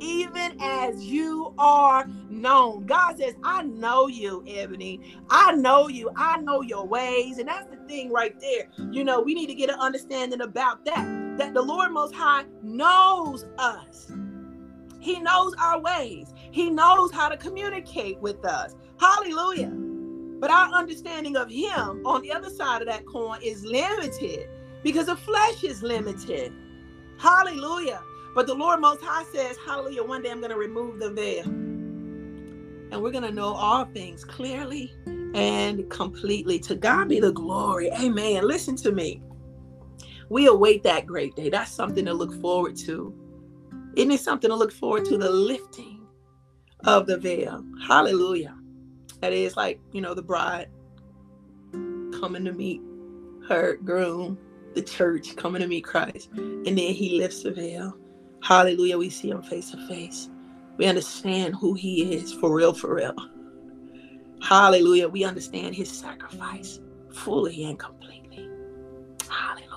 even 0.00 0.56
as 0.60 1.04
you 1.04 1.54
are 1.58 2.06
known. 2.30 2.86
God 2.86 3.18
says, 3.18 3.34
I 3.44 3.62
know 3.62 4.08
you, 4.08 4.42
Ebony. 4.48 5.00
I 5.28 5.52
know 5.52 5.88
you. 5.88 6.10
I 6.16 6.38
know 6.40 6.62
your 6.62 6.86
ways. 6.86 7.38
And 7.38 7.48
that's 7.48 7.70
the 7.70 7.76
thing 7.86 8.10
right 8.10 8.38
there. 8.40 8.68
You 8.90 9.04
know, 9.04 9.20
we 9.20 9.34
need 9.34 9.48
to 9.48 9.54
get 9.54 9.68
an 9.68 9.78
understanding 9.78 10.40
about 10.40 10.84
that. 10.86 11.19
That 11.40 11.54
the 11.54 11.62
Lord 11.62 11.90
Most 11.92 12.14
High 12.14 12.44
knows 12.62 13.46
us. 13.56 14.12
He 14.98 15.18
knows 15.20 15.54
our 15.58 15.80
ways. 15.80 16.34
He 16.50 16.68
knows 16.68 17.12
how 17.12 17.30
to 17.30 17.38
communicate 17.38 18.20
with 18.20 18.44
us. 18.44 18.76
Hallelujah. 19.00 19.72
But 20.38 20.50
our 20.50 20.68
understanding 20.68 21.38
of 21.38 21.50
Him 21.50 22.02
on 22.04 22.20
the 22.20 22.30
other 22.30 22.50
side 22.50 22.82
of 22.82 22.88
that 22.88 23.06
coin 23.06 23.38
is 23.42 23.64
limited 23.64 24.50
because 24.82 25.06
the 25.06 25.16
flesh 25.16 25.64
is 25.64 25.82
limited. 25.82 26.52
Hallelujah. 27.18 28.02
But 28.34 28.46
the 28.46 28.54
Lord 28.54 28.82
Most 28.82 29.00
High 29.02 29.24
says, 29.32 29.56
Hallelujah, 29.66 30.04
one 30.04 30.22
day 30.22 30.30
I'm 30.30 30.40
going 30.40 30.52
to 30.52 30.58
remove 30.58 30.98
the 30.98 31.10
veil. 31.10 31.44
And 31.46 33.02
we're 33.02 33.12
going 33.12 33.24
to 33.24 33.32
know 33.32 33.54
all 33.54 33.86
things 33.86 34.26
clearly 34.26 34.92
and 35.34 35.88
completely. 35.88 36.58
To 36.58 36.74
God 36.74 37.08
be 37.08 37.18
the 37.18 37.32
glory. 37.32 37.90
Amen. 37.92 38.46
Listen 38.46 38.76
to 38.76 38.92
me. 38.92 39.22
We 40.30 40.46
await 40.46 40.82
that 40.84 41.06
great 41.06 41.36
day. 41.36 41.50
That's 41.50 41.70
something 41.70 42.06
to 42.06 42.14
look 42.14 42.40
forward 42.40 42.76
to. 42.78 43.14
Isn't 43.96 44.12
it 44.12 44.20
something 44.20 44.48
to 44.48 44.56
look 44.56 44.72
forward 44.72 45.04
to? 45.06 45.18
The 45.18 45.30
lifting 45.30 46.06
of 46.84 47.06
the 47.06 47.18
veil. 47.18 47.64
Hallelujah. 47.86 48.56
That 49.20 49.32
is 49.34 49.56
like, 49.56 49.80
you 49.92 50.00
know, 50.00 50.14
the 50.14 50.22
bride 50.22 50.68
coming 51.72 52.44
to 52.44 52.52
meet 52.52 52.80
her 53.48 53.76
groom, 53.76 54.38
the 54.74 54.82
church 54.82 55.36
coming 55.36 55.60
to 55.60 55.68
meet 55.68 55.84
Christ. 55.84 56.30
And 56.32 56.66
then 56.66 56.76
he 56.78 57.18
lifts 57.18 57.42
the 57.42 57.50
veil 57.50 58.00
Hallelujah. 58.42 58.98
We 58.98 59.10
see 59.10 59.30
him 59.30 59.42
face 59.42 59.70
to 59.70 59.86
face. 59.86 60.28
We 60.76 60.86
understand 60.86 61.54
who 61.56 61.74
he 61.74 62.14
is 62.14 62.32
for 62.32 62.54
real, 62.54 62.72
for 62.72 62.94
real. 62.94 63.14
Hallelujah. 64.42 65.08
We 65.08 65.24
understand 65.24 65.74
his 65.74 65.90
sacrifice 65.90 66.80
fully 67.12 67.64
and 67.64 67.78
completely. 67.78 68.48
Hallelujah. 69.28 69.69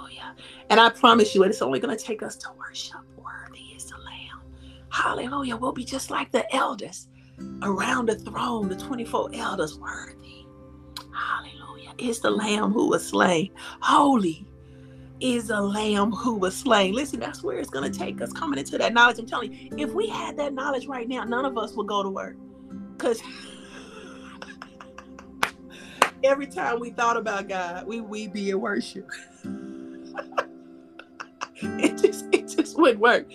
And 0.69 0.79
I 0.79 0.89
promise 0.89 1.34
you, 1.36 1.43
it's 1.43 1.61
only 1.61 1.79
going 1.79 1.95
to 1.95 2.03
take 2.03 2.23
us 2.23 2.36
to 2.38 2.47
worship. 2.57 3.01
Worthy 3.17 3.59
is 3.75 3.86
the 3.86 3.97
Lamb. 3.97 4.41
Hallelujah. 4.89 5.57
We'll 5.57 5.71
be 5.71 5.86
just 5.86 6.09
like 6.11 6.31
the 6.31 6.53
elders 6.55 7.07
around 7.61 8.09
the 8.09 8.15
throne, 8.15 8.69
the 8.69 8.75
24 8.75 9.31
elders. 9.34 9.77
Worthy. 9.79 10.45
Hallelujah. 11.13 11.93
Is 11.97 12.19
the 12.19 12.31
Lamb 12.31 12.71
who 12.71 12.89
was 12.89 13.07
slain. 13.07 13.51
Holy 13.81 14.47
is 15.23 15.49
a 15.49 15.59
lamb 15.59 16.11
who 16.11 16.36
was 16.36 16.55
slain. 16.55 16.93
Listen, 16.93 17.19
that's 17.19 17.41
where 17.41 17.57
it's 17.57 17.69
going 17.69 17.89
to 17.89 17.97
take 17.97 18.21
us 18.21 18.34
coming 18.34 18.59
into 18.59 18.77
that 18.77 18.93
knowledge. 18.93 19.19
I'm 19.19 19.25
telling 19.25 19.53
you, 19.53 19.69
if 19.77 19.93
we 19.93 20.07
had 20.07 20.36
that 20.38 20.53
knowledge 20.53 20.86
right 20.86 21.07
now, 21.07 21.23
none 21.23 21.45
of 21.45 21.57
us 21.57 21.73
would 21.73 21.88
go 21.88 22.03
to 22.03 22.09
work. 22.09 22.36
Because 22.97 23.21
every 26.23 26.47
time 26.47 26.79
we 26.79 26.89
thought 26.89 27.15
about 27.15 27.47
God, 27.47 27.88
we 27.88 28.01
we 28.01 28.27
be 28.27 28.49
in 28.49 28.59
worship. 28.59 29.09
it 31.80 31.97
just 31.97 32.26
it 32.32 32.47
just 32.47 32.78
wouldn't 32.78 32.99
work. 32.99 33.28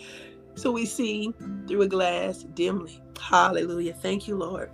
So 0.54 0.72
we 0.72 0.86
see 0.86 1.32
through 1.66 1.82
a 1.82 1.88
glass 1.88 2.44
dimly. 2.54 3.00
Hallelujah. 3.20 3.94
Thank 3.94 4.26
you, 4.26 4.36
Lord 4.36 4.70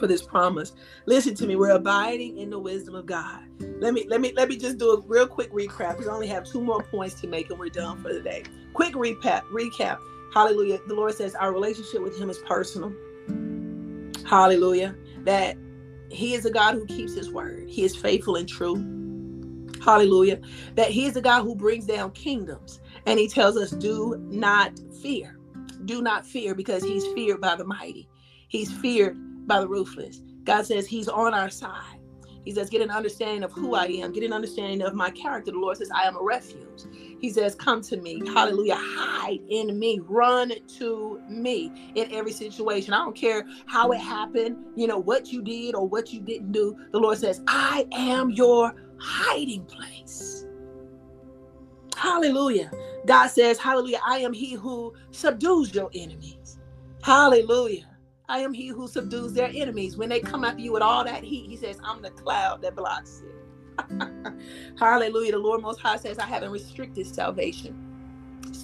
for 0.00 0.06
this 0.06 0.22
promise. 0.22 0.72
Listen 1.06 1.34
to 1.36 1.46
me. 1.46 1.54
We're 1.54 1.70
abiding 1.70 2.38
in 2.38 2.50
the 2.50 2.58
wisdom 2.58 2.94
of 2.96 3.06
God. 3.06 3.40
Let 3.80 3.94
me 3.94 4.06
let 4.08 4.20
me 4.20 4.32
let 4.34 4.48
me 4.48 4.56
just 4.56 4.78
do 4.78 4.90
a 4.90 5.00
real 5.02 5.26
quick 5.26 5.52
recap. 5.52 5.98
We 5.98 6.06
only 6.08 6.26
have 6.28 6.44
two 6.44 6.60
more 6.60 6.82
points 6.82 7.20
to 7.20 7.28
make 7.28 7.50
and 7.50 7.58
we're 7.58 7.68
done 7.68 8.02
for 8.02 8.12
the 8.12 8.20
day. 8.20 8.42
Quick 8.72 8.94
recap. 8.94 9.42
Recap. 9.52 9.98
Hallelujah. 10.32 10.80
The 10.86 10.94
Lord 10.94 11.14
says 11.14 11.34
our 11.34 11.52
relationship 11.52 12.02
with 12.02 12.18
him 12.18 12.30
is 12.30 12.38
personal. 12.38 12.92
Hallelujah. 14.26 14.96
That 15.24 15.56
he 16.10 16.34
is 16.34 16.46
a 16.46 16.50
God 16.50 16.74
who 16.74 16.86
keeps 16.86 17.14
his 17.14 17.30
word. 17.30 17.68
He 17.68 17.84
is 17.84 17.94
faithful 17.94 18.36
and 18.36 18.48
true. 18.48 18.76
Hallelujah. 19.84 20.40
That 20.74 20.90
he 20.90 21.06
is 21.06 21.16
a 21.16 21.20
God 21.22 21.42
who 21.42 21.54
brings 21.54 21.86
down 21.86 22.12
kingdoms. 22.12 22.80
And 23.06 23.18
he 23.18 23.28
tells 23.28 23.56
us, 23.56 23.70
do 23.70 24.16
not 24.30 24.78
fear. 25.02 25.38
Do 25.84 26.02
not 26.02 26.26
fear 26.26 26.54
because 26.54 26.82
he's 26.84 27.06
feared 27.14 27.40
by 27.40 27.56
the 27.56 27.64
mighty. 27.64 28.08
He's 28.48 28.72
feared 28.72 29.16
by 29.46 29.60
the 29.60 29.68
ruthless. 29.68 30.20
God 30.44 30.66
says 30.66 30.86
He's 30.86 31.08
on 31.08 31.34
our 31.34 31.50
side. 31.50 31.98
He 32.44 32.52
says, 32.52 32.70
Get 32.70 32.82
an 32.82 32.90
understanding 32.90 33.42
of 33.44 33.52
who 33.52 33.74
I 33.74 33.86
am, 33.86 34.12
get 34.12 34.24
an 34.24 34.32
understanding 34.32 34.82
of 34.82 34.94
my 34.94 35.10
character. 35.10 35.52
The 35.52 35.58
Lord 35.58 35.76
says, 35.76 35.90
I 35.94 36.04
am 36.04 36.16
a 36.16 36.22
refuge. 36.22 36.82
He 37.20 37.30
says, 37.30 37.54
Come 37.54 37.82
to 37.82 37.96
me. 37.98 38.22
Hallelujah. 38.26 38.76
Hide 38.78 39.40
in 39.48 39.78
me. 39.78 40.00
Run 40.02 40.52
to 40.78 41.22
me 41.28 41.92
in 41.94 42.10
every 42.12 42.32
situation. 42.32 42.94
I 42.94 42.98
don't 42.98 43.16
care 43.16 43.44
how 43.66 43.92
it 43.92 44.00
happened, 44.00 44.56
you 44.74 44.86
know, 44.86 44.98
what 44.98 45.30
you 45.32 45.42
did 45.42 45.74
or 45.74 45.86
what 45.86 46.12
you 46.12 46.20
didn't 46.20 46.52
do. 46.52 46.76
The 46.92 46.98
Lord 46.98 47.18
says, 47.18 47.42
I 47.46 47.86
am 47.92 48.30
your 48.30 48.74
hiding 49.00 49.64
place. 49.64 50.46
Hallelujah. 51.96 52.70
God 53.06 53.28
says, 53.28 53.58
Hallelujah. 53.58 54.00
I 54.06 54.18
am 54.18 54.32
he 54.32 54.54
who 54.54 54.94
subdues 55.10 55.74
your 55.74 55.90
enemies. 55.94 56.58
Hallelujah. 57.02 57.86
I 58.28 58.38
am 58.40 58.52
he 58.54 58.68
who 58.68 58.88
subdues 58.88 59.32
their 59.32 59.50
enemies. 59.54 59.96
When 59.96 60.08
they 60.08 60.20
come 60.20 60.44
after 60.44 60.60
you 60.60 60.72
with 60.72 60.82
all 60.82 61.04
that 61.04 61.24
heat, 61.24 61.48
he 61.48 61.56
says, 61.56 61.78
I'm 61.82 62.00
the 62.02 62.10
cloud 62.10 62.62
that 62.62 62.76
blocks 62.76 63.22
it. 63.24 64.34
Hallelujah. 64.78 65.32
The 65.32 65.38
Lord 65.38 65.62
Most 65.62 65.80
High 65.80 65.96
says, 65.96 66.18
I 66.18 66.26
haven't 66.26 66.50
restricted 66.50 67.06
salvation. 67.06 67.90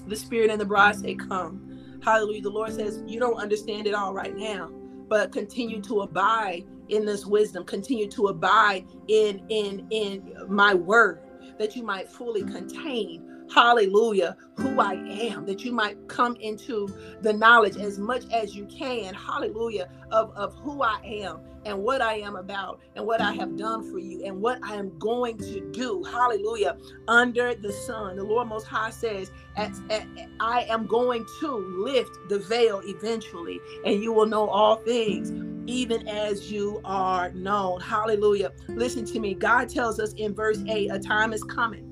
The 0.07 0.17
Spirit 0.17 0.51
and 0.51 0.61
the 0.61 0.65
bride 0.65 0.97
say, 0.97 1.15
Come. 1.15 2.01
Hallelujah. 2.03 2.43
The 2.43 2.51
Lord 2.51 2.73
says, 2.73 3.03
You 3.07 3.21
don't 3.21 3.37
understand 3.39 3.87
it 3.87 3.95
all 3.95 4.15
right 4.15 4.37
now, 4.37 4.71
but 5.09 5.33
continue 5.33 5.81
to 5.83 6.03
abide 6.03 6.65
in 6.89 7.05
this 7.05 7.27
wisdom. 7.27 7.65
Continue 7.65 8.09
to 8.11 8.29
abide 8.29 8.87
in 9.09 9.45
in 9.49 9.87
in 9.91 10.35
my 10.49 10.75
word 10.75 11.21
that 11.59 11.77
you 11.77 11.83
might 11.83 12.09
fully 12.09 12.43
contain 12.43 13.36
hallelujah, 13.53 14.37
who 14.57 14.81
I 14.81 14.95
am, 14.95 15.47
that 15.47 15.65
you 15.65 15.73
might 15.73 16.09
come 16.09 16.37
into 16.37 16.89
the 17.23 17.33
knowledge 17.33 17.77
as 17.77 17.99
much 17.99 18.25
as 18.33 18.55
you 18.55 18.67
can, 18.67 19.15
hallelujah, 19.15 19.89
of, 20.11 20.33
of 20.37 20.55
who 20.57 20.83
I 20.83 21.01
am 21.05 21.41
and 21.65 21.79
what 21.79 22.01
I 22.01 22.15
am 22.21 22.37
about 22.37 22.81
and 22.95 23.05
what 23.07 23.21
I 23.21 23.33
have 23.33 23.57
done 23.57 23.91
for 23.91 23.99
you 23.99 24.25
and 24.25 24.41
what 24.41 24.59
I 24.63 24.77
am 24.77 24.97
going 24.99 25.39
to 25.39 25.61
do, 25.73 26.05
hallelujah, 26.05 26.77
under 27.09 27.55
the 27.55 27.73
sun. 27.73 28.17
The 28.17 28.25
Lord 28.25 28.49
Most 28.49 28.67
High 28.67 28.91
says, 28.91 29.31
I 29.57 30.67
am 30.69 30.87
going 30.87 31.27
to 31.41 31.57
lift 31.85 32.29
the 32.29 32.39
veil 32.39 32.83
eventually, 32.85 33.61
and 33.85 34.03
you 34.03 34.13
will 34.13 34.27
know 34.27 34.49
all 34.49 34.77
things 34.77 35.33
even 35.69 36.07
as 36.09 36.51
you 36.53 36.81
are 36.85 37.33
known. 37.33 37.81
Hallelujah. 37.81 38.53
Listen 38.69 39.05
to 39.07 39.19
me. 39.19 39.35
God 39.35 39.69
tells 39.69 39.99
us 39.99 40.13
in 40.15 40.35
verse 40.35 40.63
8 40.69 40.91
a 40.93 40.99
time 40.99 41.33
is 41.33 41.43
coming 41.45 41.86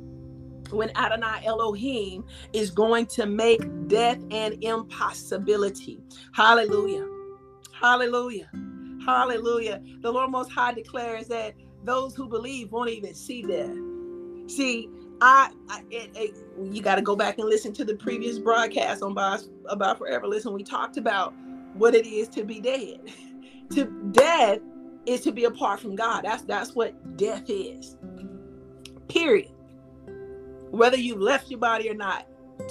when 0.74 0.90
Adonai 0.96 1.44
Elohim 1.44 2.24
is 2.52 2.70
going 2.70 3.06
to 3.06 3.26
make 3.26 3.60
death 3.88 4.18
an 4.30 4.58
impossibility. 4.62 6.00
Hallelujah. 6.32 7.06
Hallelujah. 7.72 8.50
Hallelujah. 9.04 9.82
The 10.00 10.10
Lord 10.10 10.30
Most 10.30 10.50
High 10.50 10.72
declares 10.72 11.28
that 11.28 11.54
those 11.84 12.14
who 12.14 12.28
believe 12.28 12.72
won't 12.72 12.90
even 12.90 13.14
see 13.14 13.42
death. 13.42 13.76
See, 14.50 14.88
I, 15.20 15.50
I 15.68 15.82
it, 15.90 16.10
it, 16.14 16.36
you 16.72 16.82
got 16.82 16.96
to 16.96 17.02
go 17.02 17.14
back 17.14 17.38
and 17.38 17.48
listen 17.48 17.72
to 17.74 17.84
the 17.84 17.94
previous 17.94 18.38
broadcast 18.38 19.02
on 19.02 19.12
about, 19.12 19.42
about 19.66 19.98
Forever. 19.98 20.26
Listen, 20.26 20.52
we 20.52 20.62
talked 20.62 20.96
about 20.96 21.34
what 21.74 21.94
it 21.94 22.06
is 22.06 22.28
to 22.28 22.44
be 22.44 22.60
dead. 22.60 23.00
to 23.70 23.84
death 24.12 24.60
is 25.06 25.20
to 25.22 25.32
be 25.32 25.44
apart 25.44 25.80
from 25.80 25.94
God. 25.94 26.22
That's 26.24 26.42
that's 26.42 26.74
what 26.74 27.16
death 27.16 27.44
is. 27.48 27.96
Period 29.08 29.53
whether 30.76 30.96
you've 30.96 31.20
left 31.20 31.50
your 31.50 31.60
body 31.60 31.88
or 31.88 31.94
not, 31.94 32.26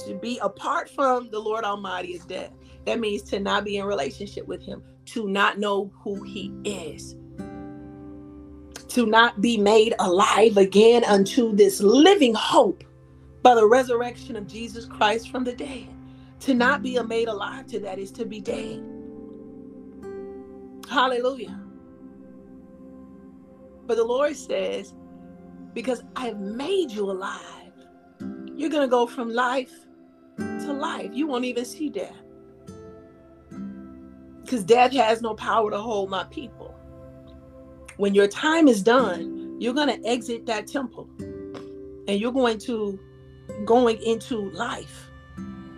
to 0.06 0.16
be 0.16 0.39
apart 0.39 0.89
from 0.89 1.30
the 1.30 1.39
Lord 1.39 1.64
Almighty 1.64 2.10
is 2.10 2.26
death. 2.26 2.51
That 2.86 2.99
means 2.99 3.22
to 3.24 3.39
not 3.39 3.66
be 3.66 3.78
in 3.78 3.86
relationship 3.86 4.47
with 4.47 4.62
Him, 4.62 4.84
to 5.08 5.28
not 5.28 5.60
know 5.60 5.91
who 6.01 6.24
He 6.24 6.54
is, 6.64 7.16
to 8.89 9.06
not 9.06 9.41
be 9.41 9.58
made 9.58 9.93
alive 9.99 10.58
again 10.58 11.04
unto 11.06 11.56
this 11.56 11.82
living 11.82 12.34
hope 12.34 12.84
by 13.41 13.56
the 13.56 13.68
resurrection 13.68 14.36
of 14.36 14.47
Jesus 14.47 14.86
Christ 14.86 15.30
from 15.30 15.43
the 15.43 15.54
dead. 15.54 15.88
To 16.41 16.54
not 16.54 16.84
be 16.84 17.01
made 17.04 17.30
alive 17.30 17.68
to 17.68 17.80
that 17.82 17.99
is 17.99 18.12
to 18.14 18.26
be 18.26 18.41
dead. 18.41 18.84
Hallelujah. 20.89 21.58
But 23.86 23.95
the 23.95 24.04
Lord 24.04 24.36
says, 24.36 24.93
because 25.74 26.04
I 26.18 26.26
have 26.28 26.39
made 26.39 26.91
you 26.91 27.10
alive 27.10 27.62
you're 28.56 28.70
going 28.70 28.84
to 28.84 28.91
go 28.91 29.08
from 29.08 29.32
life 29.32 29.74
to 30.38 30.74
life. 30.74 31.12
You 31.14 31.28
won't 31.28 31.45
even 31.45 31.66
see 31.66 31.89
death. 31.89 32.16
Because 34.41 34.64
death 34.64 34.91
has 34.93 35.22
no 35.22 35.34
power 35.36 35.72
to 35.72 35.78
hold 35.78 36.10
my 36.10 36.24
people. 36.26 36.76
When 37.97 38.14
your 38.14 38.28
time 38.28 38.68
is 38.68 38.82
done, 38.82 39.58
you're 39.60 39.74
going 39.74 39.88
to 39.88 40.08
exit 40.08 40.45
that 40.47 40.68
temple 40.68 41.08
and 41.20 42.20
you're 42.20 42.32
going 42.32 42.58
to 42.60 42.99
going 43.66 44.01
into 44.01 44.49
life, 44.51 45.10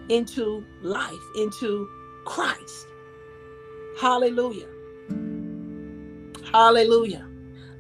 into 0.09 0.65
life, 0.81 1.13
into 1.37 1.87
Christ. 2.25 2.87
Hallelujah. 3.99 4.67
Hallelujah. 6.51 7.27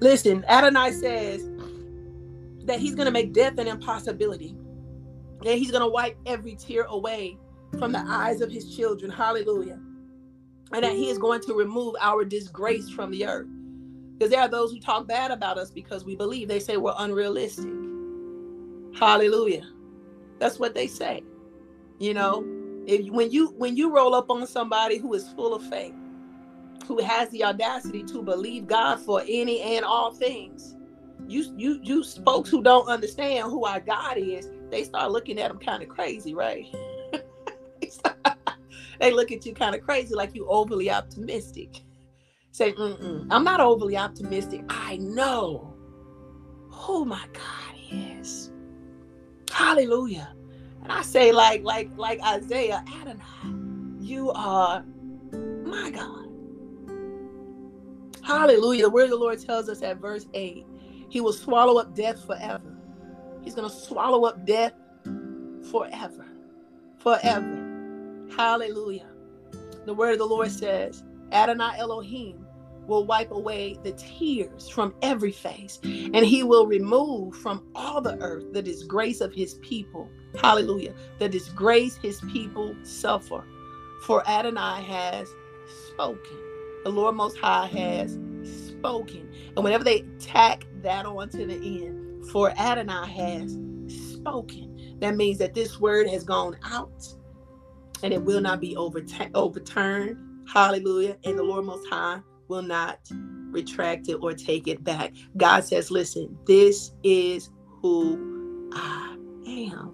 Listen, 0.01 0.43
Adonai 0.47 0.91
says 0.91 1.49
that 2.65 2.79
he's 2.79 2.95
going 2.95 3.05
to 3.05 3.11
make 3.11 3.33
death 3.33 3.57
an 3.57 3.67
impossibility. 3.67 4.55
That 5.45 5.57
he's 5.57 5.71
going 5.71 5.83
to 5.83 5.87
wipe 5.87 6.17
every 6.25 6.55
tear 6.55 6.83
away 6.83 7.37
from 7.79 7.93
the 7.93 8.03
eyes 8.07 8.41
of 8.41 8.51
his 8.51 8.75
children. 8.75 9.09
Hallelujah. 9.09 9.79
And 10.73 10.83
that 10.83 10.93
he 10.93 11.09
is 11.09 11.17
going 11.17 11.41
to 11.43 11.53
remove 11.53 11.95
our 12.01 12.25
disgrace 12.25 12.89
from 12.89 13.11
the 13.11 13.25
earth. 13.25 13.47
Because 14.17 14.31
there 14.31 14.41
are 14.41 14.49
those 14.49 14.71
who 14.71 14.79
talk 14.79 15.07
bad 15.07 15.31
about 15.31 15.57
us 15.57 15.71
because 15.71 16.03
we 16.03 16.15
believe. 16.15 16.47
They 16.47 16.59
say 16.59 16.77
we're 16.77 16.95
unrealistic. 16.97 17.71
Hallelujah. 18.97 19.69
That's 20.39 20.59
what 20.59 20.73
they 20.73 20.87
say. 20.87 21.23
You 21.99 22.13
know, 22.13 22.45
if 22.87 23.07
when 23.09 23.31
you 23.31 23.49
when 23.57 23.77
you 23.77 23.93
roll 23.93 24.15
up 24.15 24.29
on 24.29 24.45
somebody 24.47 24.97
who 24.97 25.13
is 25.13 25.29
full 25.29 25.53
of 25.53 25.63
faith, 25.69 25.93
who 26.87 27.01
has 27.01 27.29
the 27.29 27.43
audacity 27.43 28.03
to 28.03 28.21
believe 28.21 28.67
God 28.67 28.99
for 28.99 29.21
any 29.27 29.61
and 29.61 29.85
all 29.85 30.11
things. 30.11 30.75
You 31.27 31.53
you 31.57 31.79
you 31.83 32.03
folks 32.03 32.49
who 32.49 32.61
don't 32.61 32.87
understand 32.87 33.49
who 33.49 33.65
our 33.65 33.79
God 33.79 34.17
is, 34.17 34.49
they 34.69 34.83
start 34.83 35.11
looking 35.11 35.39
at 35.39 35.51
him 35.51 35.59
kind 35.59 35.83
of 35.83 35.89
crazy, 35.89 36.33
right? 36.33 36.65
they 38.99 39.11
look 39.11 39.31
at 39.31 39.45
you 39.45 39.53
kind 39.53 39.75
of 39.75 39.81
crazy, 39.81 40.15
like 40.15 40.35
you 40.35 40.47
overly 40.47 40.89
optimistic. 40.89 41.81
Say, 42.51 42.73
Mm-mm, 42.73 43.27
I'm 43.29 43.43
not 43.43 43.59
overly 43.59 43.97
optimistic. 43.97 44.63
I 44.69 44.97
know 44.97 45.73
who 46.69 47.05
my 47.05 47.25
God 47.33 47.75
is. 47.91 48.51
Hallelujah. 49.51 50.33
And 50.83 50.91
I 50.91 51.01
say, 51.01 51.31
like, 51.31 51.63
like, 51.63 51.89
like 51.97 52.21
Isaiah, 52.21 52.83
Adonai, 53.01 53.99
you 53.99 54.31
are 54.31 54.83
my 55.33 55.91
God. 55.91 56.29
Hallelujah. 58.23 58.83
The 58.83 58.89
word 58.89 59.05
of 59.05 59.09
the 59.11 59.15
Lord 59.17 59.39
tells 59.39 59.69
us 59.69 59.81
at 59.81 59.97
verse 59.97 60.25
8 60.33 60.65
He 61.09 61.21
will 61.21 61.33
swallow 61.33 61.79
up 61.79 61.95
death 61.95 62.25
forever. 62.25 62.74
He's 63.45 63.55
going 63.55 63.69
to 63.69 63.75
swallow 63.75 64.25
up 64.25 64.45
death 64.45 64.73
forever. 65.71 66.25
Forever. 66.97 68.27
Hallelujah. 68.35 69.07
The 69.85 69.93
word 69.93 70.13
of 70.13 70.19
the 70.19 70.25
Lord 70.25 70.51
says, 70.51 71.03
Adonai 71.31 71.77
Elohim 71.77 72.45
will 72.87 73.05
wipe 73.05 73.31
away 73.31 73.77
the 73.83 73.93
tears 73.93 74.67
from 74.67 74.93
every 75.01 75.31
face, 75.31 75.79
and 75.83 76.25
he 76.25 76.43
will 76.43 76.67
remove 76.67 77.35
from 77.37 77.71
all 77.73 78.01
the 78.01 78.17
earth 78.21 78.51
the 78.51 78.61
disgrace 78.61 79.21
of 79.21 79.33
his 79.33 79.53
people. 79.55 80.09
Hallelujah. 80.41 80.93
The 81.19 81.29
disgrace 81.29 81.95
his 81.95 82.19
people 82.31 82.75
suffer. 82.83 83.45
For 84.03 84.27
Adonai 84.27 84.83
has 84.83 85.29
spoken 85.89 86.45
the 86.85 86.91
Lord 86.91 87.15
Most 87.15 87.37
High 87.39 87.65
has 87.65 88.19
spoken. 88.69 89.27
And 89.55 89.63
whenever 89.63 89.83
they 89.83 90.05
tack 90.19 90.67
that 90.83 91.07
on 91.07 91.29
to 91.29 91.47
the 91.47 91.55
end, 91.55 92.04
for 92.31 92.53
Adonai 92.57 93.07
has 93.07 93.57
spoken, 93.87 94.97
that 94.99 95.15
means 95.15 95.37
that 95.39 95.53
this 95.53 95.79
word 95.79 96.07
has 96.09 96.23
gone 96.23 96.57
out 96.63 97.07
and 98.03 98.13
it 98.13 98.21
will 98.21 98.41
not 98.41 98.59
be 98.59 98.75
overturned. 98.75 100.17
Hallelujah. 100.47 101.17
And 101.23 101.37
the 101.37 101.43
Lord 101.43 101.65
Most 101.65 101.87
High 101.89 102.19
will 102.47 102.61
not 102.61 102.99
retract 103.51 104.09
it 104.09 104.15
or 104.15 104.33
take 104.33 104.67
it 104.67 104.83
back. 104.83 105.13
God 105.37 105.63
says, 105.63 105.89
listen, 105.91 106.37
this 106.45 106.91
is 107.03 107.49
who 107.81 108.69
I 108.73 109.15
am. 109.47 109.93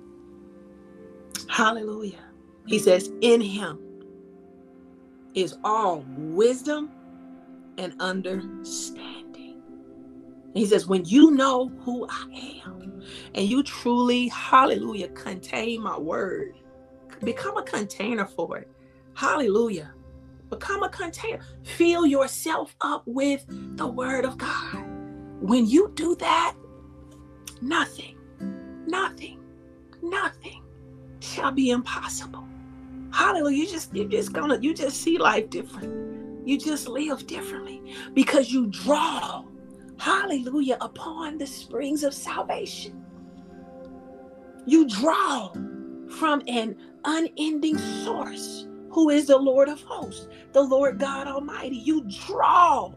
Hallelujah. 1.50 2.24
He 2.66 2.80
says, 2.80 3.12
in 3.22 3.42
him 3.42 3.80
is 5.34 5.58
all 5.64 6.06
wisdom 6.08 6.92
and 7.78 7.94
understanding. 8.00 9.21
He 10.54 10.66
says, 10.66 10.88
when 10.88 11.06
you 11.06 11.32
know 11.32 11.70
who 11.80 12.06
I 12.10 12.62
am 12.66 13.04
and 13.36 13.48
you 13.48 13.64
truly, 13.64 14.28
hallelujah, 14.30 15.10
contain 15.10 15.82
my 15.82 15.98
word, 15.98 16.54
become 17.24 17.58
a 17.58 17.64
container 17.64 18.26
for 18.26 18.58
it. 18.58 18.70
Hallelujah. 19.14 19.94
Become 20.50 20.84
a 20.84 20.90
container. 20.90 21.40
Fill 21.64 22.06
yourself 22.06 22.76
up 22.82 23.04
with 23.06 23.46
the 23.78 23.88
word 23.88 24.26
of 24.26 24.38
God. 24.38 24.86
When 25.40 25.66
you 25.66 25.92
do 25.96 26.16
that, 26.18 26.56
nothing, 27.62 28.18
nothing, 28.86 29.40
nothing 30.02 30.64
shall 31.22 31.52
be 31.52 31.70
impossible. 31.70 32.46
Hallelujah. 33.12 33.58
You 33.58 33.68
just 33.68 33.94
you 33.96 34.08
just 34.08 34.34
gonna 34.34 34.60
you 34.60 34.74
just 34.74 35.02
see 35.02 35.18
life 35.18 35.50
different. 35.50 36.48
You 36.48 36.58
just 36.58 36.88
live 36.88 37.28
differently 37.28 37.82
because 38.14 38.52
you 38.52 38.68
draw, 38.68 39.44
hallelujah, 40.02 40.78
upon 40.82 41.38
the 41.38 41.46
springs 41.46 42.04
of 42.04 42.12
salvation. 42.12 43.06
You 44.66 44.88
draw 44.88 45.54
from 46.18 46.42
an 46.48 46.76
unending 47.06 47.78
source 47.78 48.68
who 48.90 49.12
is 49.12 49.28
the 49.28 49.38
Lord 49.38 49.70
of 49.70 49.80
hosts, 49.82 50.28
the 50.54 50.62
Lord 50.62 50.98
God 50.98 51.28
Almighty. 51.28 51.78
You 51.78 52.04
draw 52.28 52.92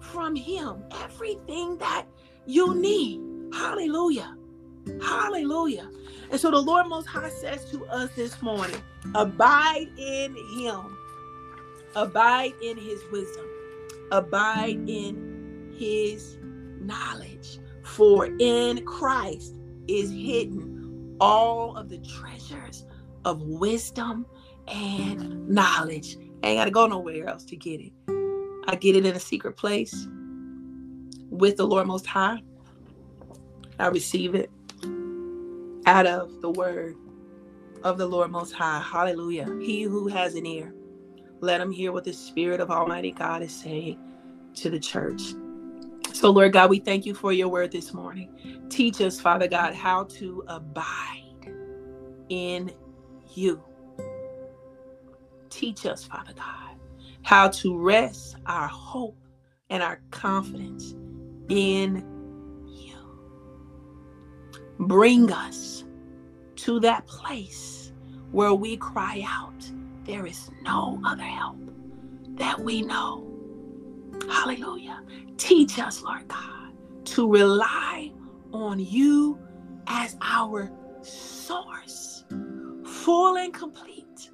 from 0.00 0.34
Him 0.34 0.82
everything 1.02 1.78
that 1.78 2.06
you 2.46 2.74
need. 2.74 3.20
Hallelujah. 3.54 4.36
Hallelujah. 5.00 5.88
And 6.32 6.40
so 6.40 6.50
the 6.50 6.60
Lord 6.60 6.88
Most 6.88 7.06
High 7.06 7.30
says 7.30 7.70
to 7.70 7.84
us 7.86 8.10
this 8.16 8.42
morning 8.42 8.82
abide 9.14 9.88
in 9.96 10.34
Him, 10.58 10.98
abide 11.94 12.54
in 12.60 12.76
His 12.76 13.00
wisdom, 13.12 13.46
abide 14.10 14.88
in 14.88 15.33
His 15.78 16.38
knowledge. 16.80 17.58
For 17.84 18.26
in 18.38 18.84
Christ 18.84 19.56
is 19.88 20.10
hidden 20.10 21.16
all 21.20 21.76
of 21.76 21.88
the 21.88 21.98
treasures 21.98 22.84
of 23.24 23.40
wisdom 23.42 24.26
and 24.68 25.48
knowledge. 25.48 26.16
I 26.42 26.48
ain't 26.48 26.58
got 26.58 26.64
to 26.66 26.70
go 26.70 26.86
nowhere 26.86 27.28
else 27.28 27.44
to 27.46 27.56
get 27.56 27.80
it. 27.80 27.92
I 28.66 28.76
get 28.76 28.96
it 28.96 29.06
in 29.06 29.14
a 29.14 29.20
secret 29.20 29.56
place 29.56 30.06
with 31.30 31.56
the 31.56 31.66
Lord 31.66 31.86
Most 31.86 32.06
High. 32.06 32.42
I 33.78 33.88
receive 33.88 34.34
it 34.34 34.50
out 35.86 36.06
of 36.06 36.40
the 36.40 36.50
word 36.50 36.96
of 37.82 37.98
the 37.98 38.06
Lord 38.06 38.30
Most 38.30 38.52
High. 38.52 38.80
Hallelujah. 38.80 39.46
He 39.60 39.82
who 39.82 40.08
has 40.08 40.34
an 40.34 40.46
ear, 40.46 40.74
let 41.40 41.60
him 41.60 41.70
hear 41.70 41.92
what 41.92 42.04
the 42.04 42.12
Spirit 42.12 42.60
of 42.60 42.70
Almighty 42.70 43.12
God 43.12 43.42
is 43.42 43.54
saying 43.54 43.98
to 44.54 44.70
the 44.70 44.80
church. 44.80 45.20
So, 46.14 46.30
Lord 46.30 46.54
God, 46.54 46.70
we 46.70 46.80
thank 46.80 47.06
you 47.06 47.14
for 47.14 47.32
your 47.32 47.48
word 47.48 47.72
this 47.72 47.94
morning. 47.94 48.66
Teach 48.70 49.00
us, 49.02 49.20
Father 49.20 49.48
God, 49.48 49.74
how 49.74 50.04
to 50.04 50.44
abide 50.48 51.52
in 52.30 52.72
you. 53.34 53.62
Teach 55.50 55.86
us, 55.86 56.04
Father 56.04 56.34
God, 56.34 56.76
how 57.22 57.48
to 57.48 57.78
rest 57.78 58.36
our 58.46 58.68
hope 58.68 59.18
and 59.70 59.82
our 59.82 60.00
confidence 60.12 60.94
in 61.50 62.04
you. 62.66 62.96
Bring 64.78 65.32
us 65.32 65.84
to 66.56 66.80
that 66.80 67.06
place 67.06 67.92
where 68.32 68.54
we 68.54 68.76
cry 68.78 69.24
out, 69.28 69.70
There 70.04 70.26
is 70.26 70.50
no 70.62 71.00
other 71.04 71.24
help 71.24 71.58
that 72.36 72.60
we 72.60 72.82
know. 72.82 73.33
Hallelujah. 74.30 75.02
Teach 75.36 75.78
us, 75.78 76.02
Lord 76.02 76.28
God, 76.28 76.72
to 77.06 77.30
rely 77.30 78.12
on 78.52 78.78
you 78.78 79.38
as 79.86 80.16
our 80.22 80.70
source, 81.02 82.24
full 82.84 83.36
and 83.36 83.52
complete. 83.52 84.30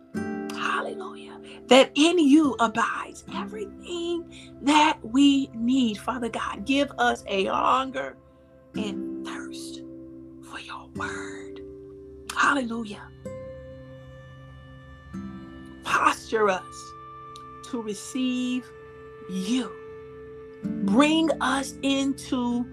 Hallelujah. 0.52 1.40
That 1.66 1.90
in 1.94 2.18
you 2.18 2.54
abides 2.60 3.24
everything 3.34 4.58
that 4.62 4.98
we 5.02 5.48
need. 5.54 5.98
Father 5.98 6.28
God, 6.28 6.64
give 6.66 6.90
us 6.98 7.24
a 7.26 7.46
hunger 7.46 8.16
and 8.74 9.26
thirst 9.26 9.82
for 10.42 10.60
your 10.60 10.88
word. 10.94 11.60
Hallelujah. 12.36 13.02
Posture 15.84 16.48
us 16.48 16.92
to 17.70 17.82
receive 17.82 18.70
you. 19.30 19.72
Bring 20.84 21.30
us 21.40 21.74
into 21.82 22.66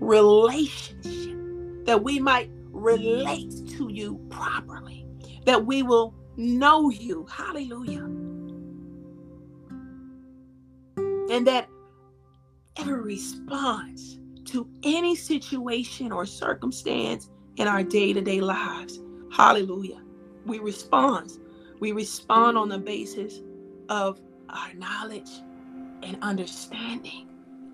relationship 0.00 1.38
that 1.86 2.02
we 2.02 2.20
might 2.20 2.50
relate 2.70 3.52
to 3.68 3.90
you 3.92 4.18
properly. 4.30 5.06
that 5.44 5.66
we 5.66 5.82
will 5.82 6.14
know 6.36 6.90
you. 6.90 7.26
Hallelujah. 7.26 8.04
And 11.30 11.46
that 11.46 11.68
every 12.76 13.00
response 13.00 14.18
to 14.46 14.68
any 14.82 15.14
situation 15.16 16.12
or 16.12 16.26
circumstance 16.26 17.30
in 17.56 17.68
our 17.68 17.82
day 17.82 18.12
to 18.12 18.20
day 18.20 18.40
lives, 18.40 19.00
hallelujah, 19.32 20.02
we 20.44 20.58
respond. 20.58 21.32
We 21.80 21.92
respond 21.92 22.58
on 22.58 22.68
the 22.68 22.78
basis 22.78 23.40
of 23.88 24.20
our 24.50 24.74
knowledge 24.74 25.30
and 26.02 26.18
understanding 26.22 27.28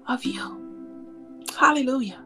of 0.08 0.24
you. 0.24 1.44
Hallelujah. 1.58 2.24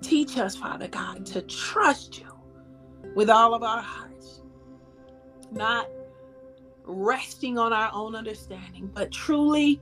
Teach 0.00 0.38
us, 0.38 0.56
Father 0.56 0.88
God, 0.88 1.26
to 1.26 1.42
trust 1.42 2.18
you 2.20 2.26
with 3.14 3.28
all 3.30 3.54
of 3.54 3.62
our 3.62 3.82
hearts, 3.82 4.42
not 5.50 5.88
resting 6.84 7.58
on 7.58 7.72
our 7.72 7.90
own 7.92 8.14
understanding, 8.14 8.90
but 8.94 9.10
truly 9.10 9.80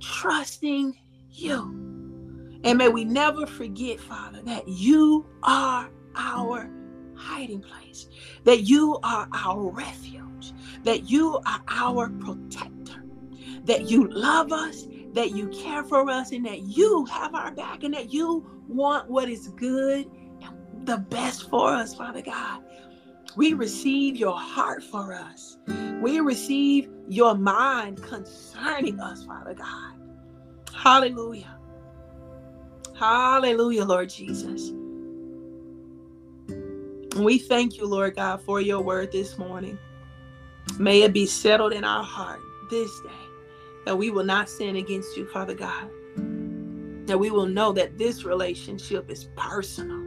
trusting 0.00 0.96
you. 1.30 2.60
And 2.64 2.78
may 2.78 2.88
we 2.88 3.04
never 3.04 3.46
forget, 3.46 4.00
Father, 4.00 4.42
that 4.42 4.66
you 4.66 5.26
are 5.42 5.90
our 6.16 6.70
hiding 7.14 7.60
place, 7.60 8.08
that 8.44 8.62
you 8.62 8.98
are 9.02 9.28
our 9.32 9.70
refuge, 9.70 10.52
that 10.84 11.10
you 11.10 11.38
are 11.46 11.62
our 11.68 12.08
protector, 12.08 12.79
that 13.70 13.88
you 13.88 14.08
love 14.08 14.50
us, 14.50 14.88
that 15.12 15.30
you 15.30 15.46
care 15.50 15.84
for 15.84 16.10
us, 16.10 16.32
and 16.32 16.44
that 16.44 16.62
you 16.62 17.04
have 17.04 17.36
our 17.36 17.52
back, 17.52 17.84
and 17.84 17.94
that 17.94 18.12
you 18.12 18.44
want 18.66 19.08
what 19.08 19.28
is 19.28 19.46
good 19.50 20.10
and 20.42 20.86
the 20.88 20.96
best 20.96 21.48
for 21.48 21.68
us, 21.68 21.94
Father 21.94 22.20
God. 22.20 22.64
We 23.36 23.52
receive 23.52 24.16
your 24.16 24.36
heart 24.36 24.82
for 24.82 25.14
us. 25.14 25.56
We 26.00 26.18
receive 26.18 26.88
your 27.08 27.36
mind 27.36 28.02
concerning 28.02 28.98
us, 28.98 29.24
Father 29.24 29.54
God. 29.54 29.94
Hallelujah. 30.74 31.56
Hallelujah, 32.98 33.84
Lord 33.84 34.08
Jesus. 34.08 34.72
We 37.16 37.38
thank 37.38 37.76
you, 37.76 37.86
Lord 37.86 38.16
God, 38.16 38.42
for 38.42 38.60
your 38.60 38.80
word 38.80 39.12
this 39.12 39.38
morning. 39.38 39.78
May 40.80 41.02
it 41.02 41.12
be 41.12 41.26
settled 41.26 41.72
in 41.72 41.84
our 41.84 42.02
heart 42.02 42.40
this 42.68 42.90
day 43.02 43.19
that 43.84 43.96
we 43.96 44.10
will 44.10 44.24
not 44.24 44.48
sin 44.48 44.76
against 44.76 45.16
you, 45.16 45.26
Father 45.26 45.54
God. 45.54 45.90
That 47.06 47.18
we 47.18 47.30
will 47.30 47.46
know 47.46 47.72
that 47.72 47.98
this 47.98 48.24
relationship 48.24 49.10
is 49.10 49.28
personal. 49.36 49.98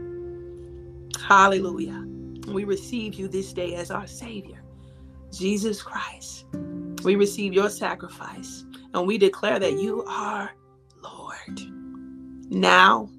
Hallelujah. 1.19 2.05
We 2.47 2.63
receive 2.63 3.15
you 3.15 3.28
this 3.28 3.53
day 3.53 3.76
as 3.76 3.91
our 3.91 4.07
Savior, 4.07 4.61
Jesus 5.32 5.82
Christ. 5.82 6.45
We 7.03 7.15
receive 7.15 7.53
your 7.53 7.69
sacrifice 7.69 8.65
and 8.93 9.07
we 9.07 9.17
declare 9.17 9.59
that 9.59 9.80
you 9.80 10.03
are 10.05 10.51
Lord 11.01 11.61
now 12.49 13.09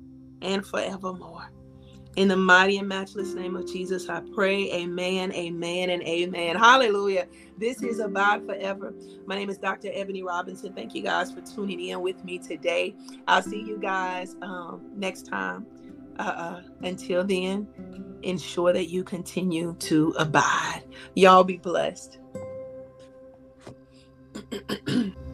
and 0.42 0.64
forevermore. 0.64 1.50
In 2.16 2.28
the 2.28 2.36
mighty 2.36 2.78
and 2.78 2.88
matchless 2.88 3.34
name 3.34 3.57
of 3.57 3.66
Jesus, 3.66 4.09
I 4.09 4.22
pray. 4.34 4.72
Amen, 4.72 5.32
amen, 5.32 5.90
and 5.90 6.02
amen. 6.02 6.55
Hallelujah. 6.57 7.26
This 7.57 7.82
is 7.82 8.00
Abide 8.00 8.44
Forever. 8.46 8.92
My 9.26 9.36
name 9.36 9.48
is 9.48 9.59
Dr. 9.59 9.88
Ebony 9.92 10.24
Robinson. 10.24 10.72
Thank 10.72 10.92
you 10.94 11.02
guys 11.02 11.30
for 11.30 11.40
tuning 11.40 11.80
in 11.80 12.00
with 12.00 12.24
me 12.24 12.38
today. 12.38 12.96
I'll 13.28 13.42
see 13.42 13.62
you 13.62 13.78
guys 13.78 14.34
um, 14.42 14.82
next 14.96 15.26
time. 15.26 15.64
Uh, 16.18 16.62
until 16.82 17.22
then, 17.22 17.68
ensure 18.22 18.72
that 18.72 18.86
you 18.86 19.05
continue 19.05 19.74
to 19.80 20.14
abide. 20.18 20.82
Y'all 21.14 21.44
be 21.44 21.57
blessed. 21.57 22.18